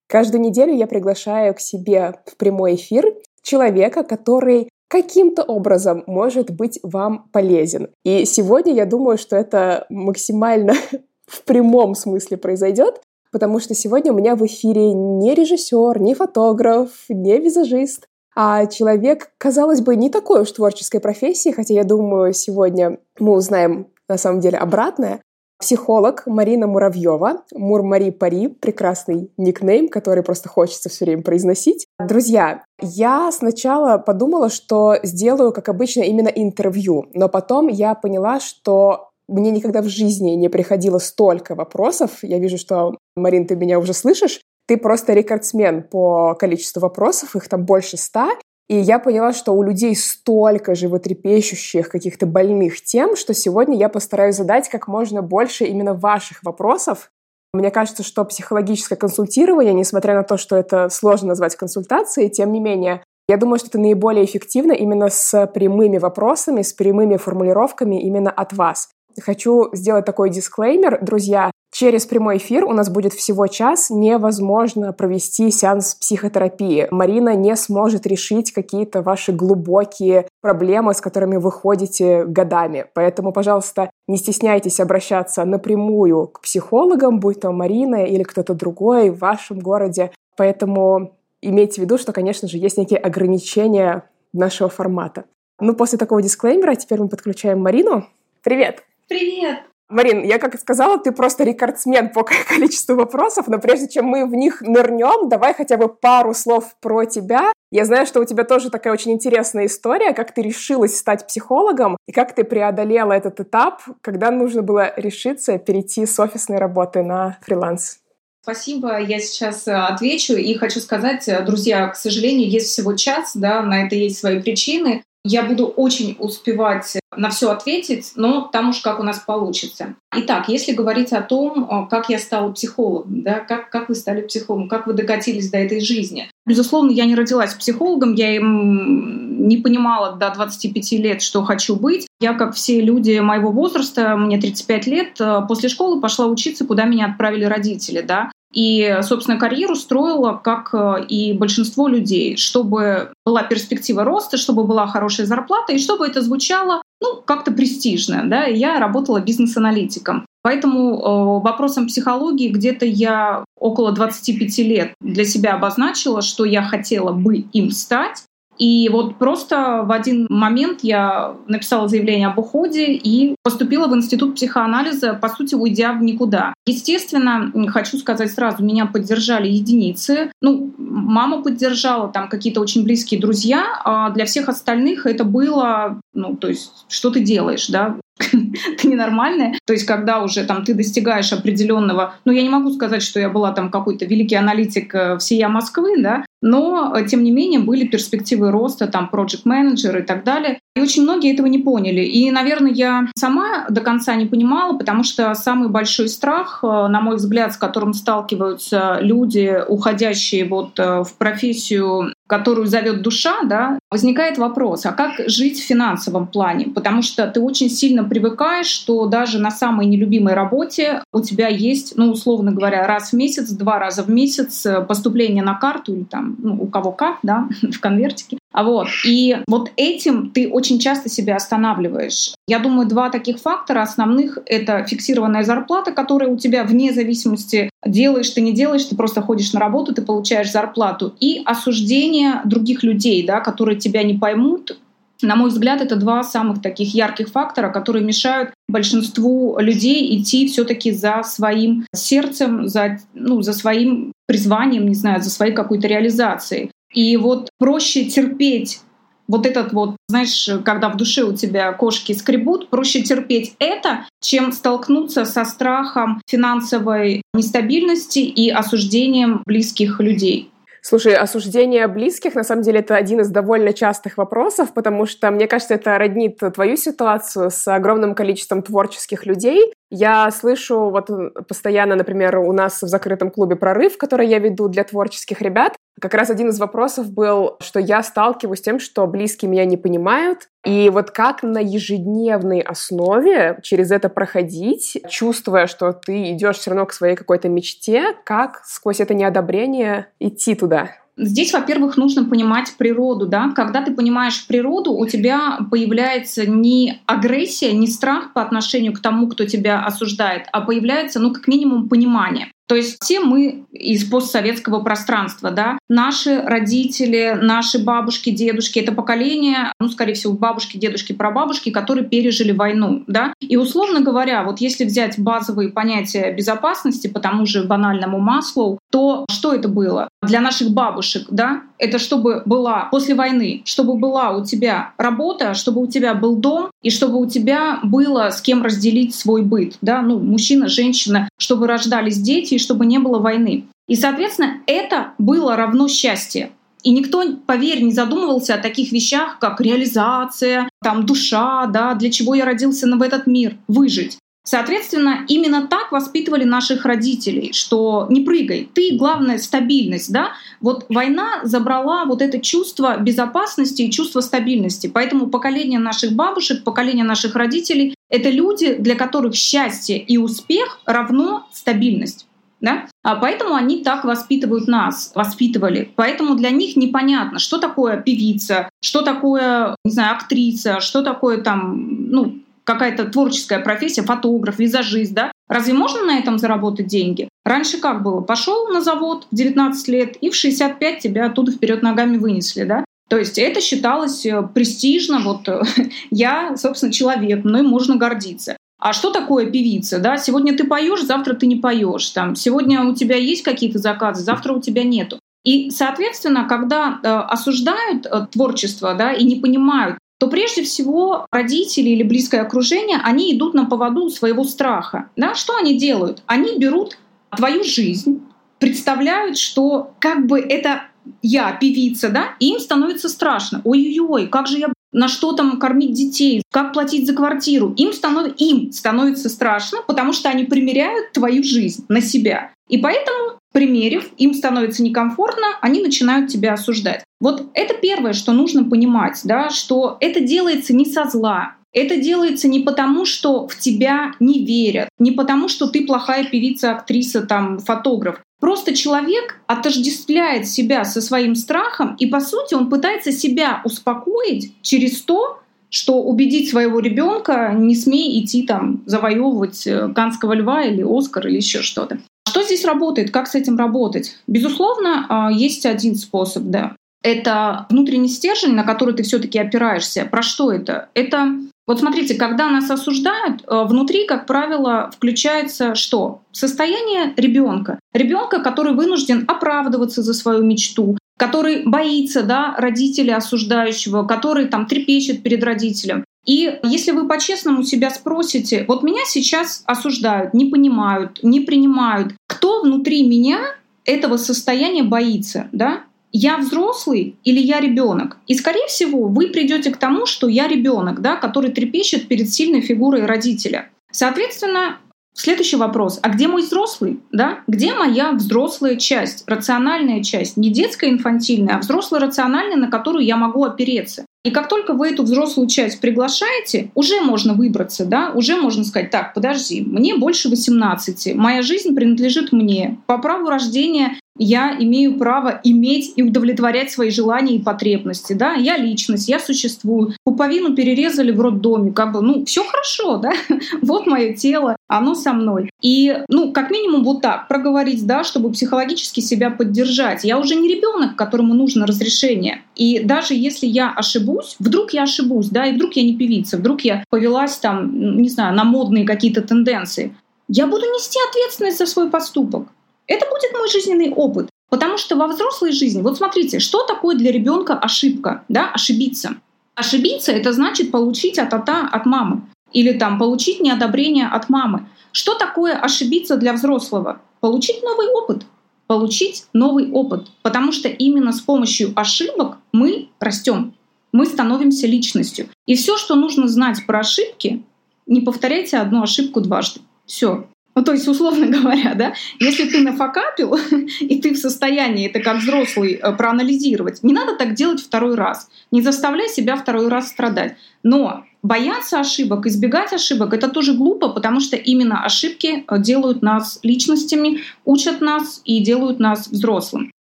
Каждую 0.08 0.42
неделю 0.42 0.76
я 0.76 0.88
приглашаю 0.88 1.54
к 1.54 1.60
себе 1.60 2.16
в 2.26 2.36
прямой 2.36 2.76
эфир 2.76 3.06
человека, 3.44 4.04
который 4.04 4.70
каким-то 4.90 5.44
образом 5.44 6.04
может 6.08 6.50
быть 6.50 6.80
вам 6.84 7.30
полезен. 7.32 7.90
И 8.04 8.26
сегодня 8.26 8.74
я 8.74 8.86
думаю, 8.86 9.18
что 9.18 9.36
это 9.36 9.86
максимально 9.90 10.74
в 11.30 11.44
прямом 11.44 11.96
смысле 11.96 12.38
произойдет, 12.38 13.02
потому 13.32 13.60
что 13.60 13.74
сегодня 13.74 14.12
у 14.12 14.16
меня 14.16 14.36
в 14.36 14.46
эфире 14.46 14.94
не 14.94 15.36
режиссер, 15.36 16.02
не 16.02 16.16
фотограф, 16.16 16.90
не 17.10 17.38
визажист, 17.38 18.08
а 18.36 18.66
человек, 18.68 19.32
казалось 19.38 19.82
бы, 19.82 19.96
не 19.96 20.10
такой 20.10 20.42
уж 20.42 20.52
творческой 20.52 21.00
профессии, 21.00 21.52
хотя 21.52 21.74
я 21.74 21.84
думаю, 21.84 22.34
сегодня 22.34 23.00
мы 23.20 23.34
узнаем 23.34 23.88
на 24.08 24.18
самом 24.18 24.40
деле 24.40 24.58
обратное. 24.58 25.22
Психолог 25.60 26.24
Марина 26.26 26.68
Муравьева, 26.68 27.44
Мур-Мари 27.54 28.12
Пари, 28.12 28.48
прекрасный 28.48 29.30
никнейм, 29.36 29.90
который 29.90 30.24
просто 30.24 30.48
хочется 30.48 30.88
все 30.88 31.04
время 31.04 31.22
произносить. 31.22 31.86
Друзья, 32.00 32.64
я 32.80 33.30
сначала 33.34 33.98
подумала, 33.98 34.50
что 34.50 34.96
сделаю, 35.04 35.52
как 35.52 35.68
обычно, 35.68 36.04
именно 36.04 36.30
интервью, 36.30 37.08
но 37.14 37.28
потом 37.28 37.68
я 37.68 37.94
поняла, 37.94 38.40
что 38.40 39.09
мне 39.30 39.52
никогда 39.52 39.82
в 39.82 39.88
жизни 39.88 40.32
не 40.32 40.50
приходило 40.50 40.98
столько 40.98 41.56
вопросов. 41.56 42.20
Я 42.22 42.40
вижу, 42.40 42.58
что, 42.58 42.98
Марин, 43.16 43.48
ты 43.48 43.56
меня 43.56 43.80
уже 43.80 43.94
слышишь. 43.94 44.42
Ты 44.68 44.78
просто 44.78 45.14
рекордсмен 45.14 45.84
по 45.84 46.36
количеству 46.36 46.82
вопросов, 46.82 47.36
их 47.36 47.48
там 47.48 47.66
больше 47.66 47.98
ста. 47.98 48.30
И 48.68 48.76
я 48.76 49.00
поняла, 49.00 49.34
что 49.34 49.54
у 49.54 49.64
людей 49.64 49.96
столько 49.96 50.76
животрепещущих, 50.76 51.90
каких-то 51.90 52.28
больных 52.28 52.84
тем, 52.84 53.16
что 53.16 53.34
сегодня 53.34 53.76
я 53.78 53.90
постараюсь 53.90 54.36
задать 54.36 54.70
как 54.70 54.88
можно 54.88 55.24
больше 55.24 55.66
именно 55.66 55.96
ваших 55.96 56.44
вопросов. 56.44 57.10
Мне 57.52 57.72
кажется, 57.72 58.04
что 58.04 58.24
психологическое 58.26 58.96
консультирование, 58.96 59.74
несмотря 59.74 60.14
на 60.14 60.24
то, 60.24 60.38
что 60.38 60.56
это 60.56 60.90
сложно 60.90 61.30
назвать 61.30 61.56
консультацией, 61.56 62.30
тем 62.30 62.52
не 62.52 62.60
менее, 62.60 63.04
я 63.28 63.38
думаю, 63.38 63.58
что 63.58 63.70
это 63.70 63.80
наиболее 63.80 64.26
эффективно 64.26 64.72
именно 64.72 65.10
с 65.10 65.48
прямыми 65.48 65.98
вопросами, 65.98 66.62
с 66.62 66.74
прямыми 66.74 67.18
формулировками 67.18 68.00
именно 68.02 68.30
от 68.30 68.54
вас. 68.54 68.90
Хочу 69.20 69.70
сделать 69.74 70.06
такой 70.06 70.30
дисклеймер. 70.30 71.00
Друзья, 71.02 71.52
через 71.72 72.06
прямой 72.06 72.38
эфир 72.38 72.66
у 72.66 72.74
нас 72.74 72.90
будет 72.90 73.14
всего 73.14 73.48
час. 73.48 73.90
Невозможно 73.90 74.94
провести 74.94 75.52
сеанс 75.52 75.96
психотерапии. 75.96 76.88
Марина 76.92 77.36
не 77.36 77.56
сможет 77.56 78.06
решить 78.06 78.52
какие-то 78.52 79.02
ваши 79.02 79.32
глубокие 79.32 80.28
проблемы, 80.42 80.94
с 80.94 81.02
которыми 81.02 81.38
вы 81.38 81.52
ходите 81.52 82.26
годами. 82.26 82.86
Поэтому, 82.94 83.34
пожалуйста, 83.34 83.90
не 84.08 84.18
стесняйтесь 84.18 84.80
обращаться 84.80 85.44
напрямую 85.46 86.28
к 86.28 86.42
психологам, 86.42 87.20
будь 87.20 87.42
то 87.42 87.52
Марина 87.52 88.06
или 88.06 88.24
кто-то 88.24 88.54
другой 88.54 89.10
в 89.10 89.20
вашем 89.20 89.60
городе. 89.60 90.12
Поэтому 90.38 91.18
имейте 91.42 91.82
в 91.82 91.84
виду, 91.84 91.98
что, 91.98 92.14
конечно 92.14 92.48
же, 92.48 92.58
есть 92.58 92.78
некие 92.78 93.00
ограничения 93.00 94.04
нашего 94.34 94.70
формата. 94.70 95.26
Ну, 95.60 95.74
после 95.76 95.98
такого 95.98 96.22
дисклеймера 96.22 96.76
теперь 96.76 97.02
мы 97.02 97.10
подключаем 97.10 97.62
Марину. 97.62 98.06
Привет! 98.44 98.84
Привет! 99.10 99.64
Марин, 99.90 100.24
я 100.24 100.38
как 100.38 100.60
сказала, 100.60 101.00
ты 101.00 101.12
просто 101.12 101.44
рекордсмен 101.44 102.10
по 102.10 102.24
количеству 102.48 102.96
вопросов, 102.96 103.48
но 103.48 103.58
прежде 103.58 103.90
чем 103.90 104.06
мы 104.06 104.28
в 104.28 104.36
них 104.36 104.62
нырнем, 104.62 105.28
давай 105.30 105.56
хотя 105.56 105.78
бы 105.78 105.90
пару 105.90 106.36
слов 106.36 106.76
про 106.80 107.06
тебя. 107.06 107.52
Я 107.72 107.86
знаю, 107.86 108.06
что 108.06 108.20
у 108.20 108.26
тебя 108.26 108.44
тоже 108.44 108.70
такая 108.70 108.94
очень 108.94 109.12
интересная 109.12 109.66
история, 109.66 110.14
как 110.14 110.32
ты 110.32 110.44
решилась 110.44 110.96
стать 110.96 111.26
психологом 111.26 111.98
и 112.08 112.12
как 112.12 112.36
ты 112.36 112.44
преодолела 112.44 113.14
этот 113.14 113.40
этап, 113.40 113.82
когда 114.02 114.30
нужно 114.30 114.62
было 114.62 114.94
решиться 114.96 115.58
перейти 115.58 116.06
с 116.06 116.20
офисной 116.20 116.60
работы 116.60 117.02
на 117.02 117.40
фриланс. 117.42 117.98
Спасибо, 118.44 119.00
я 119.02 119.20
сейчас 119.20 119.68
э, 119.68 119.74
отвечу 119.74 120.34
и 120.34 120.54
хочу 120.54 120.80
сказать, 120.80 121.28
э, 121.28 121.42
друзья, 121.42 121.88
к 121.88 121.96
сожалению, 121.96 122.48
есть 122.48 122.68
всего 122.68 122.96
час, 122.96 123.36
да, 123.36 123.62
на 123.64 123.86
это 123.86 123.96
есть 123.96 124.20
свои 124.20 124.40
причины. 124.42 125.04
Я 125.26 125.44
буду 125.44 125.66
очень 125.68 126.16
успевать 126.20 126.98
на 127.16 127.30
все 127.30 127.52
ответить, 127.52 128.14
но 128.16 128.50
там 128.52 128.70
уж 128.70 128.80
как 128.80 129.00
у 129.00 129.04
нас 129.04 129.20
получится. 129.20 129.96
Итак, 130.16 130.48
если 130.48 130.72
говорить 130.72 131.12
о 131.12 131.22
том, 131.22 131.68
э, 131.70 131.88
как 131.90 132.10
я 132.10 132.18
стала 132.18 132.52
психологом, 132.52 133.24
да, 133.24 133.40
как, 133.40 133.70
как 133.70 133.90
вы 133.90 133.96
стали 133.96 134.22
психологом, 134.22 134.70
как 134.70 134.88
вы 134.88 134.94
докатились 134.94 135.52
до 135.52 135.58
этой 135.58 135.82
жизни. 135.82 136.30
Безусловно, 136.46 136.92
я 136.92 137.06
не 137.06 137.16
родилась 137.16 137.54
психологом, 137.54 138.14
я 138.14 138.36
им 138.36 139.48
не 139.48 139.58
понимала 139.58 140.16
до 140.16 140.32
25 140.34 140.92
лет, 140.94 141.22
что 141.22 141.44
хочу 141.44 141.76
быть. 141.76 142.08
Я, 142.22 142.34
как 142.34 142.56
все 142.56 142.80
люди 142.80 143.20
моего 143.20 143.52
возраста, 143.52 144.16
мне 144.16 144.40
35 144.40 144.88
лет, 144.88 145.20
э, 145.20 145.42
после 145.48 145.68
школы 145.68 146.00
пошла 146.00 146.28
учиться, 146.28 146.66
куда 146.66 146.86
меня 146.86 147.08
отправили 147.08 147.44
родители. 147.44 148.02
Да? 148.02 148.32
И, 148.52 149.00
собственно, 149.04 149.38
карьеру 149.38 149.76
строила, 149.76 150.34
как 150.34 150.74
э, 150.74 151.06
и 151.08 151.34
большинство 151.34 151.88
людей, 151.88 152.36
чтобы 152.36 153.14
была 153.24 153.44
перспектива 153.44 154.04
роста, 154.04 154.38
чтобы 154.38 154.64
была 154.64 154.88
хорошая 154.88 155.28
зарплата, 155.28 155.74
и 155.74 155.80
чтобы 155.80 156.08
это 156.08 156.22
звучало, 156.22 156.82
ну, 157.00 157.22
как-то 157.24 157.52
престижно, 157.52 158.24
да, 158.26 158.46
я 158.46 158.80
работала 158.80 159.20
бизнес-аналитиком. 159.20 160.26
Поэтому 160.42 160.96
э, 160.96 161.44
вопросом 161.44 161.88
психологии 161.88 162.50
где-то 162.50 162.86
я 162.86 163.44
около 163.60 163.92
25 163.92 164.58
лет 164.60 164.94
для 165.00 165.26
себя 165.26 165.54
обозначила, 165.54 166.22
что 166.22 166.44
я 166.44 166.64
хотела 166.64 167.12
бы 167.12 167.38
им 167.38 167.70
стать, 167.70 168.24
и 168.60 168.90
вот 168.90 169.16
просто 169.16 169.84
в 169.86 169.92
один 169.92 170.28
момент 170.30 170.80
я 170.84 171.36
написала 171.48 171.88
заявление 171.88 172.28
об 172.28 172.38
уходе 172.38 172.94
и 172.94 173.36
поступила 173.42 173.88
в 173.88 173.96
институт 173.96 174.36
психоанализа, 174.36 175.14
по 175.14 175.30
сути, 175.30 175.56
уйдя 175.56 175.94
в 175.94 176.04
никуда. 176.04 176.54
Естественно, 176.66 177.52
хочу 177.70 177.98
сказать 177.98 178.32
сразу, 178.32 178.64
меня 178.64 178.86
поддержали 178.86 179.48
единицы. 179.48 180.32
Ну, 180.42 180.74
мама 180.78 181.42
поддержала, 181.42 182.10
там 182.10 182.28
какие-то 182.28 182.60
очень 182.60 182.84
близкие 182.84 183.20
друзья, 183.20 183.66
а 183.86 184.10
для 184.10 184.26
всех 184.26 184.50
остальных 184.50 185.06
это 185.06 185.24
было, 185.24 186.00
ну, 186.14 186.36
то 186.36 186.48
есть, 186.48 186.86
что 186.90 187.12
ты 187.12 187.22
делаешь, 187.22 187.68
да? 187.68 187.98
ты 188.32 188.88
ненормальная. 188.88 189.54
То 189.66 189.74
есть, 189.74 189.86
когда 189.86 190.22
уже 190.22 190.44
там 190.44 190.66
ты 190.66 190.74
достигаешь 190.74 191.32
определенного, 191.32 192.16
ну, 192.26 192.32
я 192.32 192.42
не 192.42 192.50
могу 192.50 192.72
сказать, 192.72 193.02
что 193.02 193.20
я 193.20 193.30
была 193.30 193.52
там 193.52 193.70
какой-то 193.70 194.06
великий 194.06 194.36
аналитик 194.36 194.94
э, 194.94 195.18
всея 195.18 195.48
Москвы, 195.48 196.02
да, 196.02 196.26
но, 196.42 196.94
э, 196.96 197.06
тем 197.06 197.24
не 197.24 197.32
менее, 197.32 197.60
были 197.60 197.88
перспективы 197.88 198.52
роста, 198.52 198.88
там, 198.88 199.10
project 199.12 199.42
менеджер 199.46 199.98
и 199.98 200.02
так 200.02 200.24
далее. 200.24 200.60
И 200.80 200.82
очень 200.82 201.04
многие 201.04 201.34
этого 201.34 201.48
не 201.48 201.58
поняли. 201.58 202.02
И, 202.02 202.32
наверное, 202.32 202.72
я 202.72 203.08
сама 203.18 203.68
до 203.70 203.82
конца 203.82 204.16
не 204.16 204.26
понимала, 204.26 204.78
потому 204.78 205.04
что 205.04 205.34
самый 205.34 205.68
большой 205.68 206.08
страх, 206.08 206.60
э, 206.64 206.68
на 206.68 207.02
мой 207.02 207.18
взгляд, 207.18 207.54
с 207.54 207.58
которым 207.58 207.94
сталкиваются 207.94 209.00
люди, 209.02 209.62
уходящие 209.68 210.46
вот 210.46 210.80
в 210.80 211.10
профессию 211.18 212.14
которую 212.30 212.68
зовет 212.68 213.02
душа, 213.02 213.42
да, 213.44 213.80
возникает 213.90 214.38
вопрос, 214.38 214.86
а 214.86 214.92
как 214.92 215.14
жить 215.28 215.60
в 215.60 215.66
финансовом 215.66 216.28
плане? 216.28 216.68
Потому 216.68 217.02
что 217.02 217.26
ты 217.26 217.42
очень 217.42 217.72
сильно 217.72 218.04
привыкаешь, 218.04 218.68
что 218.68 219.08
даже 219.08 219.40
на 219.40 219.50
самой 219.50 219.88
нелюбимой 219.88 220.36
работе 220.36 221.04
у 221.12 221.22
тебя 221.22 221.48
есть, 221.48 221.94
ну, 221.98 222.12
условно 222.12 222.52
говоря, 222.52 222.86
раз 222.86 223.12
в 223.12 223.16
месяц, 223.16 223.50
два 223.50 223.80
раза 223.80 224.04
в 224.04 224.12
месяц 224.12 224.66
поступление 224.88 225.44
на 225.44 225.56
карту 225.56 225.96
или 225.96 226.04
там, 226.04 226.36
ну, 226.38 226.62
у 226.62 226.68
кого 226.68 226.92
как, 226.92 227.18
да, 227.24 227.50
в 227.64 227.80
конвертике. 227.80 228.38
А 228.60 228.64
вот. 228.64 228.90
И 229.06 229.38
вот 229.48 229.72
этим 229.78 230.32
ты 230.32 230.50
очень 230.50 230.80
часто 230.80 231.08
себя 231.08 231.38
останавливаешь. 231.38 232.34
Я 232.46 232.60
думаю, 232.60 232.90
два 232.90 233.10
таких 233.10 233.40
фактора 233.40 233.82
основных— 233.82 234.38
это 234.46 234.84
фиксированная 234.84 235.44
зарплата, 235.44 235.94
которая 235.94 236.30
у 236.30 236.36
тебя 236.36 236.66
вне 236.66 236.92
зависимости 236.92 237.70
делаешь 237.86 238.30
ты, 238.32 238.42
не 238.42 238.52
делаешь, 238.52 238.84
ты 238.84 238.98
просто 238.98 239.22
ходишь 239.22 239.54
на 239.54 239.62
работу, 239.62 239.94
ты 239.94 240.02
получаешь 240.02 240.52
зарплату, 240.52 241.16
и 241.22 241.42
осуждение 241.46 242.42
других 242.44 242.84
людей, 242.84 243.26
да, 243.26 243.40
которые 243.40 243.80
тебя 243.80 244.04
не 244.04 244.16
поймут, 244.16 244.78
на 245.22 245.38
мой 245.38 245.50
взгляд, 245.50 245.82
это 245.82 245.96
два 245.96 246.24
самых 246.24 246.62
таких 246.62 246.94
ярких 246.94 247.30
фактора, 247.30 247.70
которые 247.70 248.04
мешают 248.04 248.52
большинству 248.68 249.58
людей 249.60 250.18
идти 250.18 250.48
все-таки 250.48 250.92
за 250.92 251.24
своим 251.24 251.86
сердцем, 251.94 252.68
за, 252.68 253.00
ну, 253.14 253.42
за 253.42 253.54
своим 253.54 254.12
призванием, 254.28 254.88
не 254.88 254.96
знаю, 254.96 255.22
за 255.22 255.30
своей 255.30 255.54
какой-то 255.54 255.88
реализацией. 255.88 256.72
И 256.94 257.18
вот 257.18 257.50
проще 257.58 258.06
терпеть 258.06 258.82
вот 259.28 259.46
этот 259.46 259.74
вот, 259.74 259.96
знаешь, 260.10 260.50
когда 260.66 260.90
в 260.90 260.98
душе 260.98 261.24
у 261.24 261.34
тебя 261.34 261.72
кошки 261.74 262.14
скребут, 262.14 262.70
проще 262.70 263.04
терпеть 263.04 263.56
это, 263.60 264.08
чем 264.22 264.52
столкнуться 264.52 265.24
со 265.24 265.46
страхом 265.46 266.20
финансовой 266.28 267.22
нестабильности 267.36 268.20
и 268.20 268.50
осуждением 268.50 269.44
близких 269.46 270.00
людей. 270.00 270.52
Слушай, 270.82 271.16
осуждение 271.16 271.88
близких, 271.88 272.36
на 272.36 272.44
самом 272.44 272.64
деле, 272.64 272.80
это 272.80 272.96
один 272.96 273.20
из 273.20 273.30
довольно 273.30 273.74
частых 273.74 274.18
вопросов, 274.18 274.74
потому 274.74 275.06
что, 275.06 275.30
мне 275.30 275.46
кажется, 275.46 275.74
это 275.74 275.98
роднит 275.98 276.40
твою 276.56 276.78
ситуацию 276.78 277.52
с 277.52 277.68
огромным 277.68 278.16
количеством 278.16 278.64
творческих 278.64 279.26
людей. 279.26 279.74
Я 279.92 280.32
слышу 280.32 280.90
вот 280.90 281.10
постоянно, 281.48 281.96
например, 281.96 282.38
у 282.38 282.54
нас 282.54 282.82
в 282.82 282.88
закрытом 282.88 283.30
клубе 283.30 283.56
«Прорыв», 283.56 283.98
который 283.98 284.28
я 284.28 284.40
веду 284.40 284.70
для 284.70 284.84
творческих 284.84 285.42
ребят, 285.42 285.76
как 286.00 286.14
раз 286.14 286.30
один 286.30 286.50
из 286.50 286.60
вопросов 286.60 287.12
был, 287.12 287.58
что 287.60 287.80
я 287.80 288.04
сталкиваюсь 288.04 288.60
с 288.60 288.64
тем, 288.64 288.80
что 288.80 289.06
близкие 289.08 289.50
меня 289.50 289.66
не 289.66 289.78
понимают, 289.78 290.50
и 290.66 290.90
вот 290.90 291.12
как 291.12 291.44
на 291.44 291.60
ежедневной 291.60 292.60
основе 292.60 293.60
через 293.64 293.92
это 293.92 294.10
проходить, 294.10 294.98
чувствуя, 295.10 295.68
что 295.68 295.94
ты 295.94 296.32
идешь 296.32 296.58
все 296.58 296.72
равно 296.72 296.86
к 296.86 296.94
своей 296.94 297.16
какой-то 297.16 297.50
мечте, 297.50 298.16
как 298.26 298.62
сквозь 298.66 299.00
это 299.00 299.14
неодобрение 299.14 300.08
идти 300.20 300.56
туда? 300.56 300.90
Здесь, 301.22 301.52
во-первых, 301.52 301.98
нужно 301.98 302.24
понимать 302.24 302.74
природу, 302.78 303.28
да. 303.28 303.52
Когда 303.54 303.82
ты 303.82 303.94
понимаешь 303.94 304.48
природу, 304.48 304.94
у 304.94 305.06
тебя 305.06 305.60
появляется 305.70 306.50
не 306.50 307.02
агрессия, 307.08 307.74
не 307.74 307.88
страх 307.88 308.32
по 308.32 308.42
отношению 308.42 308.94
к 308.94 309.02
тому, 309.02 309.28
кто 309.28 309.44
тебя 309.44 309.86
осуждает, 309.86 310.48
а 310.54 310.62
появляется, 310.62 311.20
ну, 311.20 311.34
как 311.34 311.48
минимум, 311.50 311.90
понимание. 311.90 312.48
То 312.70 312.76
есть 312.76 312.98
все 313.04 313.20
мы 313.20 313.66
из 313.72 314.04
постсоветского 314.08 314.82
пространства, 314.82 315.50
да, 315.50 315.80
наши 315.90 316.40
родители, 316.40 317.36
наши 317.42 317.84
бабушки, 317.84 318.30
дедушки, 318.30 318.78
это 318.78 318.92
поколение, 318.92 319.74
ну, 319.80 319.90
скорее 319.90 320.14
всего, 320.14 320.34
бабушки, 320.34 320.78
дедушки, 320.78 321.14
прабабушки, 321.14 321.72
которые 321.72 322.06
пережили 322.08 322.52
войну, 322.52 323.04
да. 323.08 323.34
И 323.40 323.58
условно 323.58 324.02
говоря, 324.02 324.44
вот 324.44 324.62
если 324.62 324.86
взять 324.86 325.18
базовые 325.18 325.70
понятия 325.70 326.32
безопасности 326.32 327.08
по 327.08 327.20
тому 327.20 327.48
же 327.48 327.64
банальному 327.64 328.20
маслу, 328.20 328.78
то 328.92 329.26
что 329.32 329.52
это 329.54 329.68
было 329.68 330.10
для 330.22 330.40
наших 330.40 330.70
бабушек, 330.70 331.26
да? 331.32 331.64
Это 331.80 331.98
чтобы 331.98 332.44
была 332.46 332.88
после 332.92 333.16
войны, 333.16 333.64
чтобы 333.66 333.96
была 333.96 334.32
у 334.32 334.46
тебя 334.46 334.94
работа, 334.98 335.56
чтобы 335.56 335.82
у 335.82 335.88
тебя 335.88 336.14
был 336.14 336.36
дом 336.36 336.70
и 336.84 336.92
чтобы 336.92 337.20
у 337.20 337.26
тебя 337.26 337.80
было 337.82 338.30
с 338.30 338.42
кем 338.42 338.62
разделить 338.62 339.16
свой 339.16 339.42
быт, 339.42 339.78
да, 339.82 340.04
ну, 340.04 340.20
мужчина, 340.20 340.68
женщина, 340.68 341.30
чтобы 341.38 341.66
рождались 341.66 342.20
дети 342.20 342.59
и 342.60 342.62
чтобы 342.62 342.86
не 342.86 343.00
было 343.00 343.20
войны. 343.20 343.66
И, 343.88 343.96
соответственно, 343.96 344.62
это 344.68 345.14
было 345.18 345.56
равно 345.56 345.88
счастье. 345.88 346.52
И 346.84 346.92
никто, 346.92 347.24
поверь, 347.46 347.82
не 347.82 347.92
задумывался 347.92 348.56
о 348.56 348.60
таких 348.60 348.92
вещах, 348.92 349.40
как 349.40 349.60
реализация, 349.60 350.70
там 350.82 351.06
душа, 351.06 351.66
да, 351.66 351.94
для 351.96 352.10
чего 352.10 352.36
я 352.36 352.46
родился 352.46 352.88
в 352.88 353.02
этот 353.02 353.28
мир, 353.28 353.58
выжить. 353.68 354.18
Соответственно, 354.46 355.26
именно 355.28 355.68
так 355.68 355.92
воспитывали 355.92 356.44
наших 356.44 356.86
родителей, 356.86 357.52
что 357.54 358.08
не 358.10 358.22
прыгай, 358.22 358.70
ты 358.74 358.96
главное 358.98 359.38
стабильность, 359.38 360.12
да? 360.12 360.30
Вот 360.62 360.86
война 360.90 361.42
забрала 361.44 362.06
вот 362.06 362.22
это 362.22 362.40
чувство 362.40 362.98
безопасности 362.98 363.84
и 363.84 363.92
чувство 363.92 364.22
стабильности. 364.22 364.88
Поэтому 364.88 365.28
поколение 365.28 365.80
наших 365.80 366.14
бабушек, 366.14 366.64
поколение 366.64 367.06
наших 367.06 367.36
родителей— 367.36 367.94
это 368.10 368.30
люди, 368.30 368.76
для 368.76 368.96
которых 368.96 369.36
счастье 369.36 370.00
и 370.00 370.18
успех 370.18 370.80
равно 370.86 371.48
стабильность. 371.52 372.29
Да? 372.62 372.88
А 373.04 373.16
поэтому 373.16 373.56
они 373.56 373.84
так 373.84 374.04
воспитывают 374.04 374.68
нас, 374.68 375.12
воспитывали. 375.16 375.92
Поэтому 375.96 376.36
для 376.36 376.50
них 376.50 376.76
непонятно, 376.76 377.40
что 377.40 377.58
такое 377.58 377.98
певица, 377.98 378.70
что 378.82 379.02
такое, 379.02 379.76
не 379.86 379.92
знаю, 379.92 380.16
актриса, 380.16 380.80
что 380.82 381.02
такое 381.02 381.42
там, 381.42 382.10
ну, 382.10 382.36
какая-то 382.66 383.06
творческая 383.06 383.60
профессия, 383.60 384.04
фотограф, 384.04 384.60
визажист, 384.60 385.14
да? 385.14 385.32
Разве 385.48 385.74
можно 385.74 386.04
на 386.04 386.20
этом 386.20 386.38
заработать 386.38 386.86
деньги? 386.86 387.28
Раньше 387.44 387.80
как 387.80 388.04
было? 388.04 388.22
Пошел 388.22 388.68
на 388.68 388.82
завод 388.82 389.26
в 389.32 389.36
19 389.36 389.88
лет, 389.88 390.18
и 390.22 390.30
в 390.30 390.36
65 390.36 391.00
тебя 391.00 391.26
оттуда 391.26 391.52
вперед 391.52 391.82
ногами 391.82 392.18
вынесли, 392.18 392.66
да? 392.66 392.86
То 393.10 393.18
есть 393.18 393.40
это 393.40 393.60
считалось 393.60 394.24
э, 394.26 394.48
престижно, 394.54 395.20
вот 395.20 395.50
я, 396.12 396.56
собственно, 396.58 396.92
человек, 396.92 397.44
мной 397.44 397.64
можно 397.64 397.96
гордиться. 397.96 398.56
А 398.80 398.94
что 398.94 399.12
такое 399.12 399.52
певица? 399.52 400.00
Да? 400.00 400.18
Сегодня 400.18 400.56
ты 400.56 400.66
поешь, 400.66 401.04
завтра 401.04 401.34
ты 401.34 401.48
не 401.48 401.58
поешь. 401.58 402.10
Там, 402.10 402.36
сегодня 402.36 402.84
у 402.84 402.96
тебя 402.96 403.18
есть 403.18 403.44
какие-то 403.44 403.78
заказы, 403.78 404.24
завтра 404.24 404.54
у 404.54 404.62
тебя 404.62 404.84
нету. 404.84 405.20
И, 405.44 405.70
соответственно, 405.70 406.46
когда 406.48 407.00
э, 407.02 407.08
осуждают 407.08 408.06
э, 408.06 408.28
творчество 408.32 408.94
да, 408.94 409.14
и 409.14 409.24
не 409.24 409.36
понимают, 409.36 409.98
то 410.20 410.28
прежде 410.28 410.64
всего 410.64 411.26
родители 411.32 411.90
или 411.90 412.04
близкое 412.04 412.42
окружение, 412.42 413.00
они 413.04 413.34
идут 413.34 413.54
на 413.54 413.66
поводу 413.66 414.10
своего 414.10 414.44
страха. 414.44 415.10
Да? 415.16 415.36
Что 415.36 415.56
они 415.56 415.78
делают? 415.78 416.24
Они 416.26 416.58
берут 416.58 416.98
твою 417.36 417.64
жизнь, 417.64 418.22
представляют, 418.60 419.38
что 419.38 419.94
как 420.00 420.28
бы 420.28 420.40
это 420.40 420.84
я 421.22 421.52
певица, 421.54 422.10
да, 422.10 422.36
и 422.40 422.50
им 422.50 422.60
становится 422.60 423.10
страшно. 423.10 423.62
Ой-ой-ой, 423.64 424.28
как 424.28 424.48
же 424.48 424.60
я 424.60 424.74
на 424.92 425.08
что 425.08 425.34
там 425.34 425.60
кормить 425.60 425.94
детей, 425.94 426.42
как 426.52 426.74
платить 426.74 427.08
за 427.08 427.14
квартиру. 427.14 427.74
Им, 427.78 427.94
станов... 427.94 428.34
им 428.38 428.72
становится 428.72 429.30
страшно, 429.30 429.80
потому 429.88 430.14
что 430.14 430.30
они 430.30 430.46
примеряют 430.46 431.12
твою 431.12 431.44
жизнь 431.44 431.86
на 431.90 432.02
себя. 432.02 432.52
И 432.68 432.78
поэтому 432.78 433.40
примерив, 433.52 434.10
им 434.18 434.34
становится 434.34 434.84
некомфортно, 434.84 435.48
они 435.62 435.82
начинают 435.82 436.30
тебя 436.30 436.54
осуждать. 436.54 437.04
Вот 437.20 437.50
это 437.54 437.74
первое, 437.74 438.14
что 438.14 438.32
нужно 438.32 438.64
понимать, 438.64 439.20
да, 439.24 439.50
что 439.50 439.98
это 440.00 440.20
делается 440.20 440.74
не 440.74 440.86
со 440.86 441.06
зла, 441.06 441.56
это 441.74 441.98
делается 441.98 442.48
не 442.48 442.60
потому, 442.60 443.06
что 443.06 443.48
в 443.48 443.58
тебя 443.58 444.14
не 444.20 444.46
верят, 444.46 444.90
не 444.98 445.12
потому, 445.12 445.48
что 445.48 445.68
ты 445.68 445.86
плохая 445.86 446.26
певица, 446.26 446.72
актриса, 446.72 447.22
там, 447.22 447.60
фотограф. 447.60 448.22
Просто 448.40 448.76
человек 448.76 449.42
отождествляет 449.48 450.48
себя 450.48 450.86
со 450.86 451.02
своим 451.02 451.36
страхом, 451.36 451.96
и 452.00 452.06
по 452.08 452.22
сути 452.22 452.54
он 452.54 452.70
пытается 452.70 453.12
себя 453.12 453.62
успокоить 453.66 454.54
через 454.62 455.02
то, 455.02 455.40
что 455.70 456.02
убедить 456.02 456.50
своего 456.50 456.80
ребенка 456.80 457.54
не 457.56 457.76
смей 457.76 458.24
идти 458.24 458.44
там 458.44 458.82
завоевывать 458.88 459.68
э, 459.68 459.90
Канского 459.94 460.34
льва 460.34 460.64
или 460.64 460.84
Оскар 460.84 461.28
или 461.28 461.36
еще 461.38 461.62
что-то. 461.62 462.00
Что 462.28 462.44
здесь 462.44 462.66
работает? 462.66 463.12
Как 463.12 463.28
с 463.28 463.36
этим 463.36 463.58
работать? 463.58 464.18
Безусловно, 464.26 465.06
а, 465.10 465.32
есть 465.32 465.66
один 465.66 465.96
способ, 465.96 466.44
да. 466.46 466.76
Это 467.02 467.66
внутренний 467.70 468.10
стержень, 468.10 468.54
на 468.54 468.64
который 468.64 468.94
ты 468.94 469.04
все-таки 469.04 469.40
опираешься. 469.40 470.08
Про 470.10 470.22
что 470.22 470.52
это? 470.52 470.90
Это 470.94 471.40
вот 471.70 471.82
смотрите, 471.82 472.16
когда 472.16 472.50
нас 472.50 472.72
осуждают, 472.72 473.44
э, 473.46 473.64
внутри, 473.66 474.08
как 474.08 474.26
правило, 474.26 474.90
включается 474.92 475.76
что? 475.76 476.24
Состояние 476.32 477.14
ребенка. 477.16 477.80
Ребенка, 477.94 478.40
который 478.40 478.74
вынужден 478.74 479.26
оправдываться 479.28 480.02
за 480.02 480.16
свою 480.16 480.44
мечту, 480.44 480.98
который 481.16 481.62
боится 481.68 482.24
да, 482.24 482.56
родителя 482.58 483.18
осуждающего, 483.18 484.02
который 484.02 484.48
там 484.48 484.66
трепещет 484.66 485.22
перед 485.22 485.44
родителем. 485.44 486.06
И 486.26 486.58
если 486.64 486.90
вы 486.90 487.08
по-честному 487.08 487.62
себя 487.62 487.92
спросите, 487.92 488.66
вот 488.68 488.82
меня 488.82 489.02
сейчас 489.06 489.62
осуждают, 489.68 490.34
не 490.34 490.46
понимают, 490.46 491.20
не 491.22 491.42
принимают, 491.42 492.16
кто 492.26 492.64
внутри 492.64 493.08
меня 493.08 493.42
этого 493.86 494.18
состояния 494.18 494.82
боится, 494.82 495.50
да? 495.52 495.84
Я 496.12 496.38
взрослый 496.38 497.18
или 497.24 497.40
я 497.40 497.60
ребенок? 497.60 498.18
И, 498.28 498.36
скорее 498.36 498.68
всего, 498.68 499.08
вы 499.08 499.28
придете 499.28 499.72
к 499.72 499.78
тому, 499.78 500.06
что 500.06 500.28
я 500.28 500.48
ребенок, 500.48 501.02
да, 501.02 501.16
который 501.16 501.52
трепещет 501.52 502.08
перед 502.08 502.32
сильной 502.32 502.62
фигурой 502.62 503.06
родителя. 503.06 503.70
Соответственно, 503.92 504.78
Следующий 505.14 505.58
вопрос. 505.58 506.00
А 506.02 506.10
где 506.10 506.30
мой 506.30 506.44
взрослый? 506.44 507.02
Да? 507.12 507.40
Где 507.46 507.74
моя 507.74 508.14
взрослая 508.14 508.78
часть, 508.78 509.26
рациональная 509.28 510.02
часть? 510.02 510.38
Не 510.38 510.50
детская 510.50 510.90
инфантильная, 510.90 511.56
а 511.56 511.60
взрослая 511.60 512.00
рациональная, 512.00 512.56
на 512.56 512.72
которую 512.72 513.04
я 513.04 513.18
могу 513.18 513.44
опереться. 513.44 514.06
И 514.24 514.32
как 514.32 514.48
только 514.48 514.74
вы 514.74 514.90
эту 514.90 515.04
взрослую 515.04 515.50
часть 515.50 515.82
приглашаете, 515.82 516.72
уже 516.74 517.02
можно 517.02 517.34
выбраться, 517.34 517.86
да, 517.86 518.12
уже 518.14 518.38
можно 518.38 518.64
сказать, 518.64 518.92
так, 518.92 519.14
подожди, 519.14 519.62
мне 519.62 519.96
больше 519.96 520.30
18, 520.30 521.16
моя 521.16 521.42
жизнь 521.42 521.76
принадлежит 521.76 522.32
мне. 522.32 522.78
По 522.86 522.98
праву 522.98 523.30
рождения 523.30 523.99
я 524.20 524.56
имею 524.60 524.98
право 524.98 525.40
иметь 525.44 525.94
и 525.96 526.04
удовлетворять 526.04 526.72
свои 526.72 526.92
желания 526.92 527.38
и 527.38 527.42
потребности, 527.42 528.14
да, 528.14 528.34
я 528.34 528.58
личность, 528.58 529.08
я 529.10 529.20
существую. 529.20 529.94
Пуповину 530.04 530.56
перерезали 530.56 531.12
в 531.12 531.22
роддоме, 531.22 531.72
как 531.72 531.94
бы, 531.94 532.02
ну, 532.02 532.26
все 532.26 532.44
хорошо, 532.44 532.98
да, 532.98 533.14
вот 533.62 533.88
мое 533.88 534.14
тело, 534.14 534.56
оно 534.68 534.94
со 534.94 535.14
мной. 535.14 535.50
И, 535.62 535.98
ну, 536.10 536.32
как 536.32 536.52
минимум 536.52 536.84
вот 536.84 537.02
так 537.02 537.28
проговорить, 537.28 537.88
да, 537.88 538.04
чтобы 538.04 538.32
психологически 538.32 539.00
себя 539.00 539.30
поддержать. 539.30 540.04
Я 540.04 540.20
уже 540.20 540.36
не 540.36 540.50
ребенок, 540.50 540.96
которому 540.96 541.34
нужно 541.34 541.66
разрешение. 541.66 542.44
И 542.56 542.80
даже 542.80 543.14
если 543.14 543.48
я 543.48 543.72
ошибусь, 543.72 544.36
вдруг 544.40 544.74
я 544.74 544.84
ошибусь, 544.84 545.30
да, 545.30 545.46
и 545.46 545.54
вдруг 545.54 545.74
я 545.74 545.84
не 545.84 545.96
певица, 545.96 546.38
вдруг 546.38 546.62
я 546.62 546.84
повелась 546.90 547.38
там, 547.38 547.98
не 548.02 548.10
знаю, 548.10 548.36
на 548.36 548.44
модные 548.44 548.86
какие-то 548.86 549.22
тенденции, 549.22 549.96
я 550.28 550.46
буду 550.46 550.66
нести 550.66 551.00
ответственность 551.10 551.58
за 551.58 551.66
свой 551.66 551.90
поступок. 551.90 552.50
Это 552.90 553.06
будет 553.06 553.32
мой 553.32 553.48
жизненный 553.50 553.94
опыт. 553.94 554.30
Потому 554.50 554.78
что 554.78 554.96
во 554.96 555.08
взрослой 555.08 555.52
жизни, 555.52 555.82
вот 555.82 555.98
смотрите, 555.98 556.40
что 556.40 556.66
такое 556.66 556.96
для 556.96 557.12
ребенка 557.12 557.54
ошибка, 557.54 558.26
да, 558.28 558.50
ошибиться. 558.52 559.16
Ошибиться 559.56 560.12
это 560.12 560.34
значит 560.34 560.72
получить 560.72 561.20
от 561.20 561.34
ата 561.34 561.70
от 561.72 561.86
мамы 561.86 562.24
или 562.52 562.74
там 562.74 562.98
получить 562.98 563.42
неодобрение 563.42 564.08
от 564.08 564.28
мамы. 564.30 564.68
Что 564.92 565.14
такое 565.14 565.54
ошибиться 565.54 566.18
для 566.18 566.34
взрослого? 566.34 567.00
Получить 567.20 567.62
новый 567.62 567.90
опыт, 567.90 568.26
получить 568.66 569.26
новый 569.34 569.70
опыт, 569.72 570.08
потому 570.24 570.52
что 570.52 570.68
именно 570.68 571.12
с 571.12 571.22
помощью 571.22 571.74
ошибок 571.76 572.38
мы 572.52 572.90
растем, 573.00 573.54
мы 573.92 574.08
становимся 574.08 574.66
личностью. 574.66 575.30
И 575.46 575.56
все, 575.56 575.78
что 575.78 575.94
нужно 575.94 576.28
знать 576.28 576.66
про 576.66 576.80
ошибки, 576.80 577.44
не 577.86 578.02
повторяйте 578.02 578.58
одну 578.58 578.82
ошибку 578.82 579.22
дважды. 579.22 579.60
Все, 579.86 580.28
ну, 580.60 580.66
то 580.66 580.74
есть, 580.74 580.90
условно 580.90 581.26
говоря, 581.40 581.74
да, 581.74 581.94
если 582.20 582.50
ты 582.50 582.60
нафакапил, 582.60 583.38
и 583.80 584.02
ты 584.02 584.14
в 584.14 584.18
состоянии 584.18 584.90
это 584.90 585.00
как 585.00 585.20
взрослый 585.20 585.76
э, 585.76 585.94
проанализировать, 585.94 586.84
не 586.84 586.92
надо 586.92 587.16
так 587.16 587.34
делать 587.34 587.62
второй 587.62 587.96
раз. 587.96 588.30
Не 588.52 588.62
заставляй 588.62 589.08
себя 589.08 589.38
второй 589.38 589.70
раз 589.70 589.88
страдать. 589.88 590.36
Но 590.62 591.06
бояться 591.24 591.80
ошибок, 591.80 592.26
избегать 592.26 592.74
ошибок— 592.74 593.14
это 593.16 593.30
тоже 593.30 593.54
глупо, 593.54 593.88
потому 593.88 594.20
что 594.20 594.36
именно 594.36 594.84
ошибки 594.84 595.46
э, 595.48 595.60
делают 595.62 596.02
нас 596.02 596.40
личностями, 596.44 597.22
учат 597.46 597.80
нас 597.80 598.22
и 598.26 598.44
делают 598.44 598.80
нас 598.80 599.08
взрослым. 599.08 599.72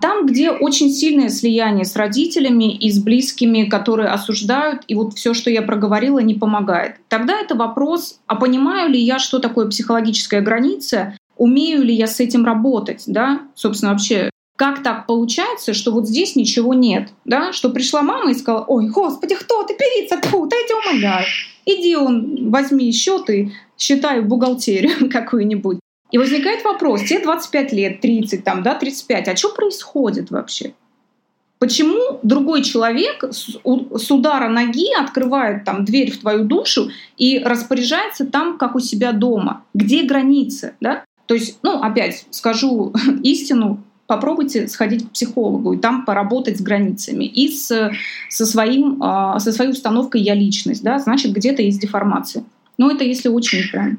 Там, 0.00 0.26
где 0.26 0.50
очень 0.50 0.90
сильное 0.90 1.28
слияние 1.28 1.84
с 1.84 1.96
родителями 1.96 2.72
и 2.72 2.90
с 2.90 3.02
близкими, 3.02 3.64
которые 3.64 4.10
осуждают, 4.10 4.82
и 4.86 4.94
вот 4.94 5.14
все, 5.14 5.34
что 5.34 5.50
я 5.50 5.60
проговорила, 5.62 6.20
не 6.20 6.34
помогает. 6.34 6.96
Тогда 7.08 7.40
это 7.40 7.56
вопрос, 7.56 8.20
а 8.28 8.36
понимаю 8.36 8.90
ли 8.90 9.00
я, 9.00 9.18
что 9.18 9.40
такое 9.40 9.66
психологическая 9.66 10.40
граница, 10.40 11.16
умею 11.36 11.82
ли 11.82 11.94
я 11.94 12.06
с 12.06 12.20
этим 12.20 12.44
работать, 12.44 13.04
да, 13.06 13.42
собственно, 13.56 13.92
вообще 13.92 14.30
как 14.56 14.82
так 14.82 15.06
получается, 15.06 15.72
что 15.72 15.92
вот 15.92 16.08
здесь 16.08 16.34
ничего 16.34 16.74
нет, 16.74 17.10
да, 17.24 17.52
что 17.52 17.70
пришла 17.70 18.02
мама 18.02 18.32
и 18.32 18.34
сказала, 18.34 18.64
ой, 18.66 18.88
господи, 18.88 19.36
кто 19.36 19.62
ты, 19.62 19.74
певица, 19.74 20.20
тьфу, 20.20 20.46
да 20.46 20.56
иди 20.56 20.74
умоляю, 20.74 21.24
иди 21.64 21.96
он, 21.96 22.50
возьми 22.50 22.90
счеты, 22.92 23.52
считай 23.78 24.20
бухгалтерию 24.20 25.08
какую-нибудь. 25.12 25.78
И 26.10 26.18
возникает 26.18 26.64
вопрос, 26.64 27.02
тебе 27.02 27.20
25 27.20 27.72
лет, 27.72 28.00
30, 28.00 28.42
там, 28.44 28.62
да, 28.62 28.74
35, 28.74 29.28
а 29.28 29.36
что 29.36 29.50
происходит 29.50 30.30
вообще? 30.30 30.72
Почему 31.58 32.20
другой 32.22 32.62
человек 32.62 33.24
с, 33.30 34.10
удара 34.10 34.48
ноги 34.48 34.86
открывает 34.96 35.64
там 35.64 35.84
дверь 35.84 36.12
в 36.12 36.18
твою 36.18 36.44
душу 36.44 36.90
и 37.16 37.40
распоряжается 37.40 38.26
там, 38.26 38.58
как 38.58 38.76
у 38.76 38.80
себя 38.80 39.12
дома? 39.12 39.64
Где 39.74 40.04
границы? 40.04 40.74
Да? 40.80 41.04
То 41.26 41.34
есть, 41.34 41.58
ну, 41.62 41.82
опять 41.82 42.26
скажу 42.30 42.92
истину, 43.24 43.82
попробуйте 44.06 44.68
сходить 44.68 45.08
к 45.08 45.10
психологу 45.10 45.72
и 45.72 45.78
там 45.78 46.04
поработать 46.04 46.58
с 46.58 46.62
границами 46.62 47.24
и 47.24 47.50
с, 47.50 47.90
со, 48.30 48.46
своим, 48.46 49.02
а, 49.02 49.38
со 49.40 49.52
своей 49.52 49.72
установкой 49.72 50.22
«я 50.22 50.34
личность». 50.34 50.84
Да? 50.84 51.00
Значит, 51.00 51.32
где-то 51.32 51.60
есть 51.60 51.80
деформация. 51.80 52.44
Но 52.78 52.90
это 52.90 53.02
если 53.02 53.28
очень 53.28 53.68
прям. 53.68 53.98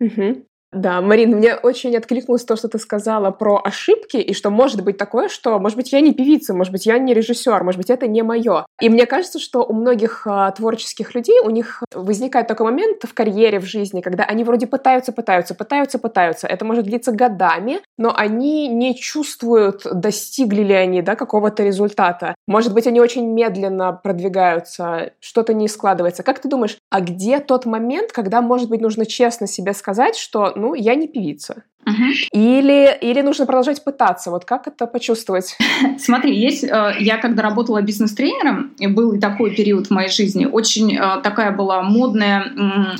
Угу. 0.00 0.42
Да, 0.70 1.00
Марин, 1.00 1.36
мне 1.36 1.54
очень 1.54 1.96
откликнулось 1.96 2.44
то, 2.44 2.54
что 2.54 2.68
ты 2.68 2.78
сказала 2.78 3.30
про 3.30 3.58
ошибки, 3.64 4.18
и 4.18 4.34
что 4.34 4.50
может 4.50 4.84
быть 4.84 4.98
такое, 4.98 5.30
что, 5.30 5.58
может 5.58 5.78
быть, 5.78 5.92
я 5.92 6.02
не 6.02 6.12
певица, 6.12 6.52
может 6.52 6.72
быть, 6.72 6.84
я 6.84 6.98
не 6.98 7.14
режиссер, 7.14 7.64
может 7.64 7.78
быть, 7.78 7.88
это 7.88 8.06
не 8.06 8.22
мое. 8.22 8.66
И 8.78 8.90
мне 8.90 9.06
кажется, 9.06 9.38
что 9.38 9.64
у 9.64 9.72
многих 9.72 10.26
а, 10.26 10.50
творческих 10.50 11.14
людей, 11.14 11.40
у 11.42 11.48
них 11.48 11.82
возникает 11.94 12.48
такой 12.48 12.66
момент 12.66 13.04
в 13.04 13.14
карьере, 13.14 13.60
в 13.60 13.64
жизни, 13.64 14.02
когда 14.02 14.24
они 14.24 14.44
вроде 14.44 14.66
пытаются, 14.66 15.12
пытаются, 15.12 15.54
пытаются, 15.54 15.98
пытаются. 15.98 16.46
Это 16.46 16.66
может 16.66 16.84
длиться 16.84 17.12
годами, 17.12 17.80
но 17.96 18.12
они 18.14 18.68
не 18.68 18.94
чувствуют, 18.94 19.86
достигли 19.90 20.62
ли 20.62 20.74
они 20.74 21.00
да, 21.00 21.16
какого-то 21.16 21.62
результата. 21.62 22.34
Может 22.46 22.74
быть, 22.74 22.86
они 22.86 23.00
очень 23.00 23.26
медленно 23.26 23.94
продвигаются, 23.94 25.12
что-то 25.18 25.54
не 25.54 25.66
складывается. 25.66 26.22
Как 26.22 26.40
ты 26.40 26.48
думаешь, 26.48 26.76
а 26.90 27.00
где 27.00 27.38
тот 27.38 27.64
момент, 27.64 28.12
когда, 28.12 28.42
может 28.42 28.68
быть, 28.68 28.82
нужно 28.82 29.06
честно 29.06 29.46
себе 29.46 29.72
сказать, 29.72 30.16
что 30.16 30.57
ну, 30.58 30.74
я 30.74 30.94
не 30.94 31.08
певица. 31.08 31.64
Угу. 31.88 32.04
Или, 32.32 32.98
или 33.00 33.22
нужно 33.22 33.46
продолжать 33.46 33.82
пытаться? 33.82 34.30
Вот 34.30 34.44
как 34.44 34.68
это 34.68 34.86
почувствовать? 34.86 35.56
Смотри, 35.98 36.38
есть, 36.38 36.64
э, 36.64 36.94
я 37.00 37.16
когда 37.16 37.42
работала 37.42 37.80
бизнес-тренером, 37.80 38.72
и 38.78 38.86
был 38.86 39.12
и 39.12 39.18
такой 39.18 39.54
период 39.54 39.86
в 39.86 39.90
моей 39.90 40.10
жизни, 40.10 40.44
очень 40.44 40.96
э, 40.96 41.20
такая 41.22 41.50
была 41.50 41.82
модная 41.82 42.52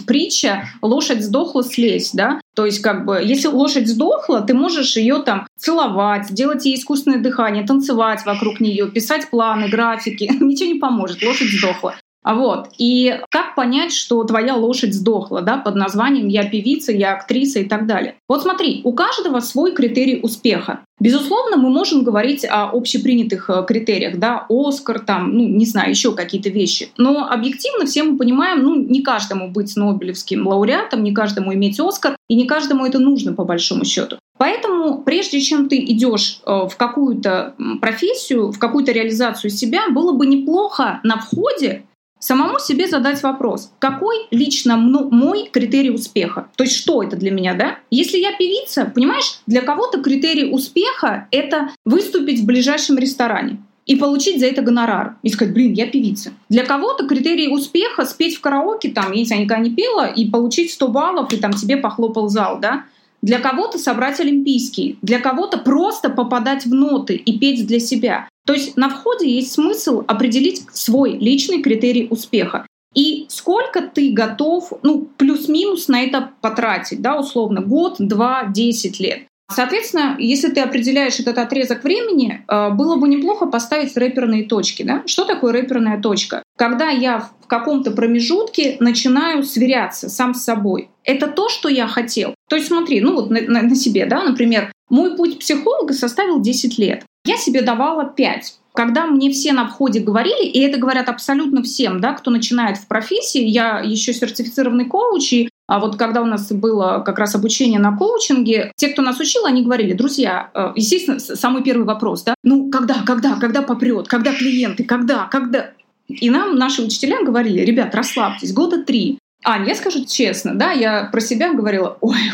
притча 0.06 0.64
«лошадь 0.80 1.22
сдохла, 1.22 1.62
слезь», 1.62 2.12
да? 2.12 2.40
То 2.54 2.64
есть, 2.64 2.80
как 2.80 3.04
бы, 3.04 3.20
если 3.22 3.48
лошадь 3.48 3.88
сдохла, 3.88 4.40
ты 4.40 4.54
можешь 4.54 4.96
ее 4.96 5.22
там 5.22 5.46
целовать, 5.56 6.32
делать 6.32 6.64
ей 6.64 6.76
искусственное 6.76 7.20
дыхание, 7.20 7.66
танцевать 7.66 8.24
вокруг 8.24 8.58
нее, 8.60 8.90
писать 8.90 9.28
планы, 9.30 9.68
графики. 9.68 10.30
Ничего 10.40 10.72
не 10.72 10.78
поможет, 10.78 11.22
лошадь 11.22 11.50
сдохла. 11.50 11.94
А 12.22 12.34
вот. 12.34 12.68
И 12.78 13.20
как 13.30 13.54
понять, 13.54 13.92
что 13.92 14.22
твоя 14.24 14.54
лошадь 14.54 14.94
сдохла, 14.94 15.40
да, 15.40 15.56
под 15.56 15.76
названием 15.76 16.28
«я 16.28 16.48
певица», 16.48 16.92
«я 16.92 17.14
актриса» 17.14 17.60
и 17.60 17.64
так 17.64 17.86
далее? 17.86 18.16
Вот 18.28 18.42
смотри, 18.42 18.80
у 18.84 18.92
каждого 18.92 19.40
свой 19.40 19.72
критерий 19.72 20.20
успеха. 20.22 20.80
Безусловно, 21.00 21.56
мы 21.56 21.70
можем 21.70 22.02
говорить 22.02 22.44
о 22.44 22.70
общепринятых 22.70 23.48
э, 23.48 23.64
критериях, 23.66 24.18
да, 24.18 24.46
Оскар, 24.48 24.98
там, 24.98 25.32
ну, 25.32 25.46
не 25.46 25.64
знаю, 25.64 25.90
еще 25.90 26.12
какие-то 26.12 26.48
вещи. 26.48 26.88
Но 26.96 27.28
объективно 27.28 27.86
все 27.86 28.02
мы 28.02 28.18
понимаем, 28.18 28.62
ну, 28.62 28.74
не 28.74 29.02
каждому 29.02 29.48
быть 29.48 29.76
Нобелевским 29.76 30.46
лауреатом, 30.46 31.04
не 31.04 31.12
каждому 31.12 31.54
иметь 31.54 31.78
Оскар, 31.78 32.16
и 32.28 32.34
не 32.34 32.46
каждому 32.46 32.84
это 32.84 32.98
нужно, 32.98 33.32
по 33.32 33.44
большому 33.44 33.84
счету. 33.84 34.16
Поэтому, 34.38 35.02
прежде 35.02 35.40
чем 35.40 35.68
ты 35.68 35.78
идешь 35.78 36.40
э, 36.44 36.66
в 36.68 36.76
какую-то 36.76 37.54
профессию, 37.80 38.50
в 38.50 38.58
какую-то 38.58 38.92
реализацию 38.92 39.50
себя, 39.50 39.88
было 39.90 40.12
бы 40.12 40.26
неплохо 40.26 41.00
на 41.04 41.18
входе 41.18 41.84
самому 42.18 42.58
себе 42.58 42.88
задать 42.88 43.22
вопрос, 43.22 43.72
какой 43.78 44.26
лично 44.30 44.76
мой 44.76 45.48
критерий 45.52 45.90
успеха? 45.90 46.48
То 46.56 46.64
есть 46.64 46.76
что 46.76 47.02
это 47.02 47.16
для 47.16 47.30
меня, 47.30 47.54
да? 47.54 47.78
Если 47.90 48.18
я 48.18 48.36
певица, 48.36 48.90
понимаешь, 48.94 49.40
для 49.46 49.62
кого-то 49.62 50.00
критерий 50.00 50.52
успеха— 50.52 51.28
это 51.30 51.70
выступить 51.84 52.40
в 52.40 52.46
ближайшем 52.46 52.98
ресторане 52.98 53.58
и 53.86 53.96
получить 53.96 54.38
за 54.38 54.46
это 54.46 54.60
гонорар. 54.60 55.16
И 55.22 55.30
сказать, 55.30 55.54
блин, 55.54 55.72
я 55.72 55.86
певица. 55.86 56.32
Для 56.48 56.64
кого-то 56.64 57.06
критерий 57.06 57.48
успеха— 57.48 58.04
спеть 58.06 58.36
в 58.36 58.40
караоке, 58.40 58.90
там, 58.90 59.12
если 59.12 59.34
я 59.34 59.40
никогда 59.40 59.62
не 59.62 59.74
пела, 59.74 60.06
и 60.06 60.30
получить 60.30 60.72
100 60.72 60.88
баллов, 60.88 61.32
и 61.32 61.38
там 61.38 61.52
тебе 61.52 61.78
похлопал 61.78 62.28
зал, 62.28 62.58
да? 62.60 62.84
Для 63.22 63.40
кого-то 63.40 63.78
собрать 63.78 64.20
олимпийский, 64.20 64.98
для 65.02 65.18
кого-то 65.18 65.58
просто 65.58 66.10
попадать 66.10 66.66
в 66.66 66.74
ноты 66.74 67.16
и 67.16 67.38
петь 67.38 67.66
для 67.66 67.80
себя. 67.80 68.28
То 68.48 68.54
есть 68.54 68.78
на 68.78 68.88
входе 68.88 69.30
есть 69.30 69.52
смысл 69.52 70.02
определить 70.06 70.62
свой 70.72 71.18
личный 71.18 71.60
критерий 71.60 72.08
успеха. 72.08 72.66
И 72.94 73.26
сколько 73.28 73.82
ты 73.82 74.10
готов, 74.10 74.72
ну, 74.82 75.06
плюс-минус 75.18 75.86
на 75.88 76.00
это 76.00 76.30
потратить, 76.40 77.02
да, 77.02 77.18
условно, 77.20 77.60
год, 77.60 77.96
два, 77.98 78.46
десять 78.46 79.00
лет. 79.00 79.24
Соответственно, 79.50 80.16
если 80.18 80.48
ты 80.48 80.62
определяешь 80.62 81.20
этот 81.20 81.36
отрезок 81.36 81.84
времени, 81.84 82.42
э, 82.48 82.70
было 82.70 82.96
бы 82.96 83.06
неплохо 83.08 83.44
поставить 83.44 83.94
рэперные 83.94 84.44
точки. 84.44 84.82
Да? 84.82 85.02
Что 85.04 85.26
такое 85.26 85.52
рэперная 85.52 86.00
точка? 86.00 86.42
Когда 86.56 86.88
я 86.88 87.20
в 87.20 87.46
каком-то 87.48 87.90
промежутке 87.90 88.78
начинаю 88.80 89.42
сверяться 89.42 90.08
сам 90.08 90.32
с 90.32 90.44
собой. 90.44 90.88
Это 91.04 91.26
то, 91.26 91.50
что 91.50 91.68
я 91.68 91.86
хотел. 91.86 92.34
То 92.48 92.56
есть 92.56 92.68
смотри, 92.68 93.02
ну 93.02 93.14
вот 93.14 93.28
на, 93.28 93.42
на, 93.42 93.62
на 93.62 93.74
себе, 93.74 94.06
да, 94.06 94.22
например, 94.24 94.72
мой 94.88 95.16
путь 95.16 95.38
психолога 95.38 95.92
составил 95.92 96.40
10 96.40 96.78
лет. 96.78 97.04
Я 97.28 97.36
себе 97.36 97.62
давала 97.62 98.04
5 98.04 98.54
когда 98.74 99.06
мне 99.06 99.28
все 99.32 99.52
на 99.52 99.66
входе 99.66 99.98
говорили, 99.98 100.46
и 100.46 100.60
это 100.60 100.78
говорят 100.78 101.08
абсолютно 101.08 101.64
всем, 101.64 102.00
да, 102.00 102.12
кто 102.12 102.30
начинает 102.30 102.76
в 102.76 102.86
профессии, 102.86 103.42
я 103.42 103.80
еще 103.80 104.14
сертифицированный 104.14 104.84
коуч, 104.84 105.32
и 105.32 105.48
а 105.66 105.80
вот 105.80 105.96
когда 105.96 106.22
у 106.22 106.26
нас 106.26 106.52
было 106.52 107.02
как 107.04 107.18
раз 107.18 107.34
обучение 107.34 107.80
на 107.80 107.96
коучинге, 107.96 108.70
те, 108.76 108.90
кто 108.90 109.02
нас 109.02 109.18
учил, 109.18 109.46
они 109.46 109.64
говорили, 109.64 109.94
друзья, 109.94 110.50
э, 110.54 110.74
естественно, 110.76 111.18
самый 111.18 111.64
первый 111.64 111.86
вопрос, 111.86 112.22
да, 112.22 112.34
ну 112.44 112.70
когда, 112.70 113.02
когда, 113.04 113.34
когда 113.34 113.62
попрет, 113.62 114.06
когда 114.06 114.32
клиенты, 114.32 114.84
когда, 114.84 115.24
когда? 115.24 115.70
И 116.06 116.30
нам 116.30 116.54
наши 116.54 116.80
учителя 116.80 117.24
говорили, 117.24 117.62
ребят, 117.62 117.92
расслабьтесь, 117.96 118.52
года 118.52 118.84
три. 118.84 119.18
Ань, 119.44 119.66
я 119.66 119.74
скажу 119.74 120.04
честно, 120.04 120.54
да, 120.54 120.70
я 120.70 121.08
про 121.10 121.20
себя 121.20 121.52
говорила, 121.52 121.98
ой, 122.00 122.30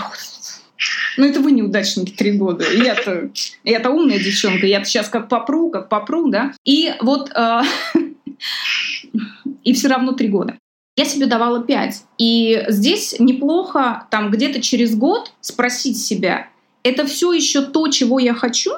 ну 1.16 1.25
это 1.26 1.40
вы 1.40 1.52
неудачники 1.52 2.12
три 2.12 2.33
года. 2.33 2.64
Я-то, 2.73 3.31
я-то 3.64 3.90
умная 3.90 4.19
девчонка, 4.19 4.66
я 4.66 4.85
сейчас 4.85 5.09
как 5.09 5.28
попру, 5.28 5.71
как 5.71 5.88
попру, 5.88 6.28
да. 6.28 6.52
И 6.64 6.95
вот, 7.00 7.31
э, 7.35 7.62
и 9.64 9.73
все 9.73 9.88
равно 9.88 10.12
три 10.12 10.28
года. 10.28 10.57
Я 10.97 11.04
себе 11.04 11.26
давала 11.26 11.62
пять. 11.62 12.04
И 12.19 12.64
здесь 12.69 13.16
неплохо 13.19 14.07
там 14.11 14.31
где-то 14.31 14.61
через 14.62 14.95
год 14.95 15.33
спросить 15.40 15.99
себя, 15.99 16.49
это 16.85 17.07
все 17.07 17.33
еще 17.33 17.62
то, 17.62 17.88
чего 17.88 18.19
я 18.19 18.35
хочу? 18.35 18.73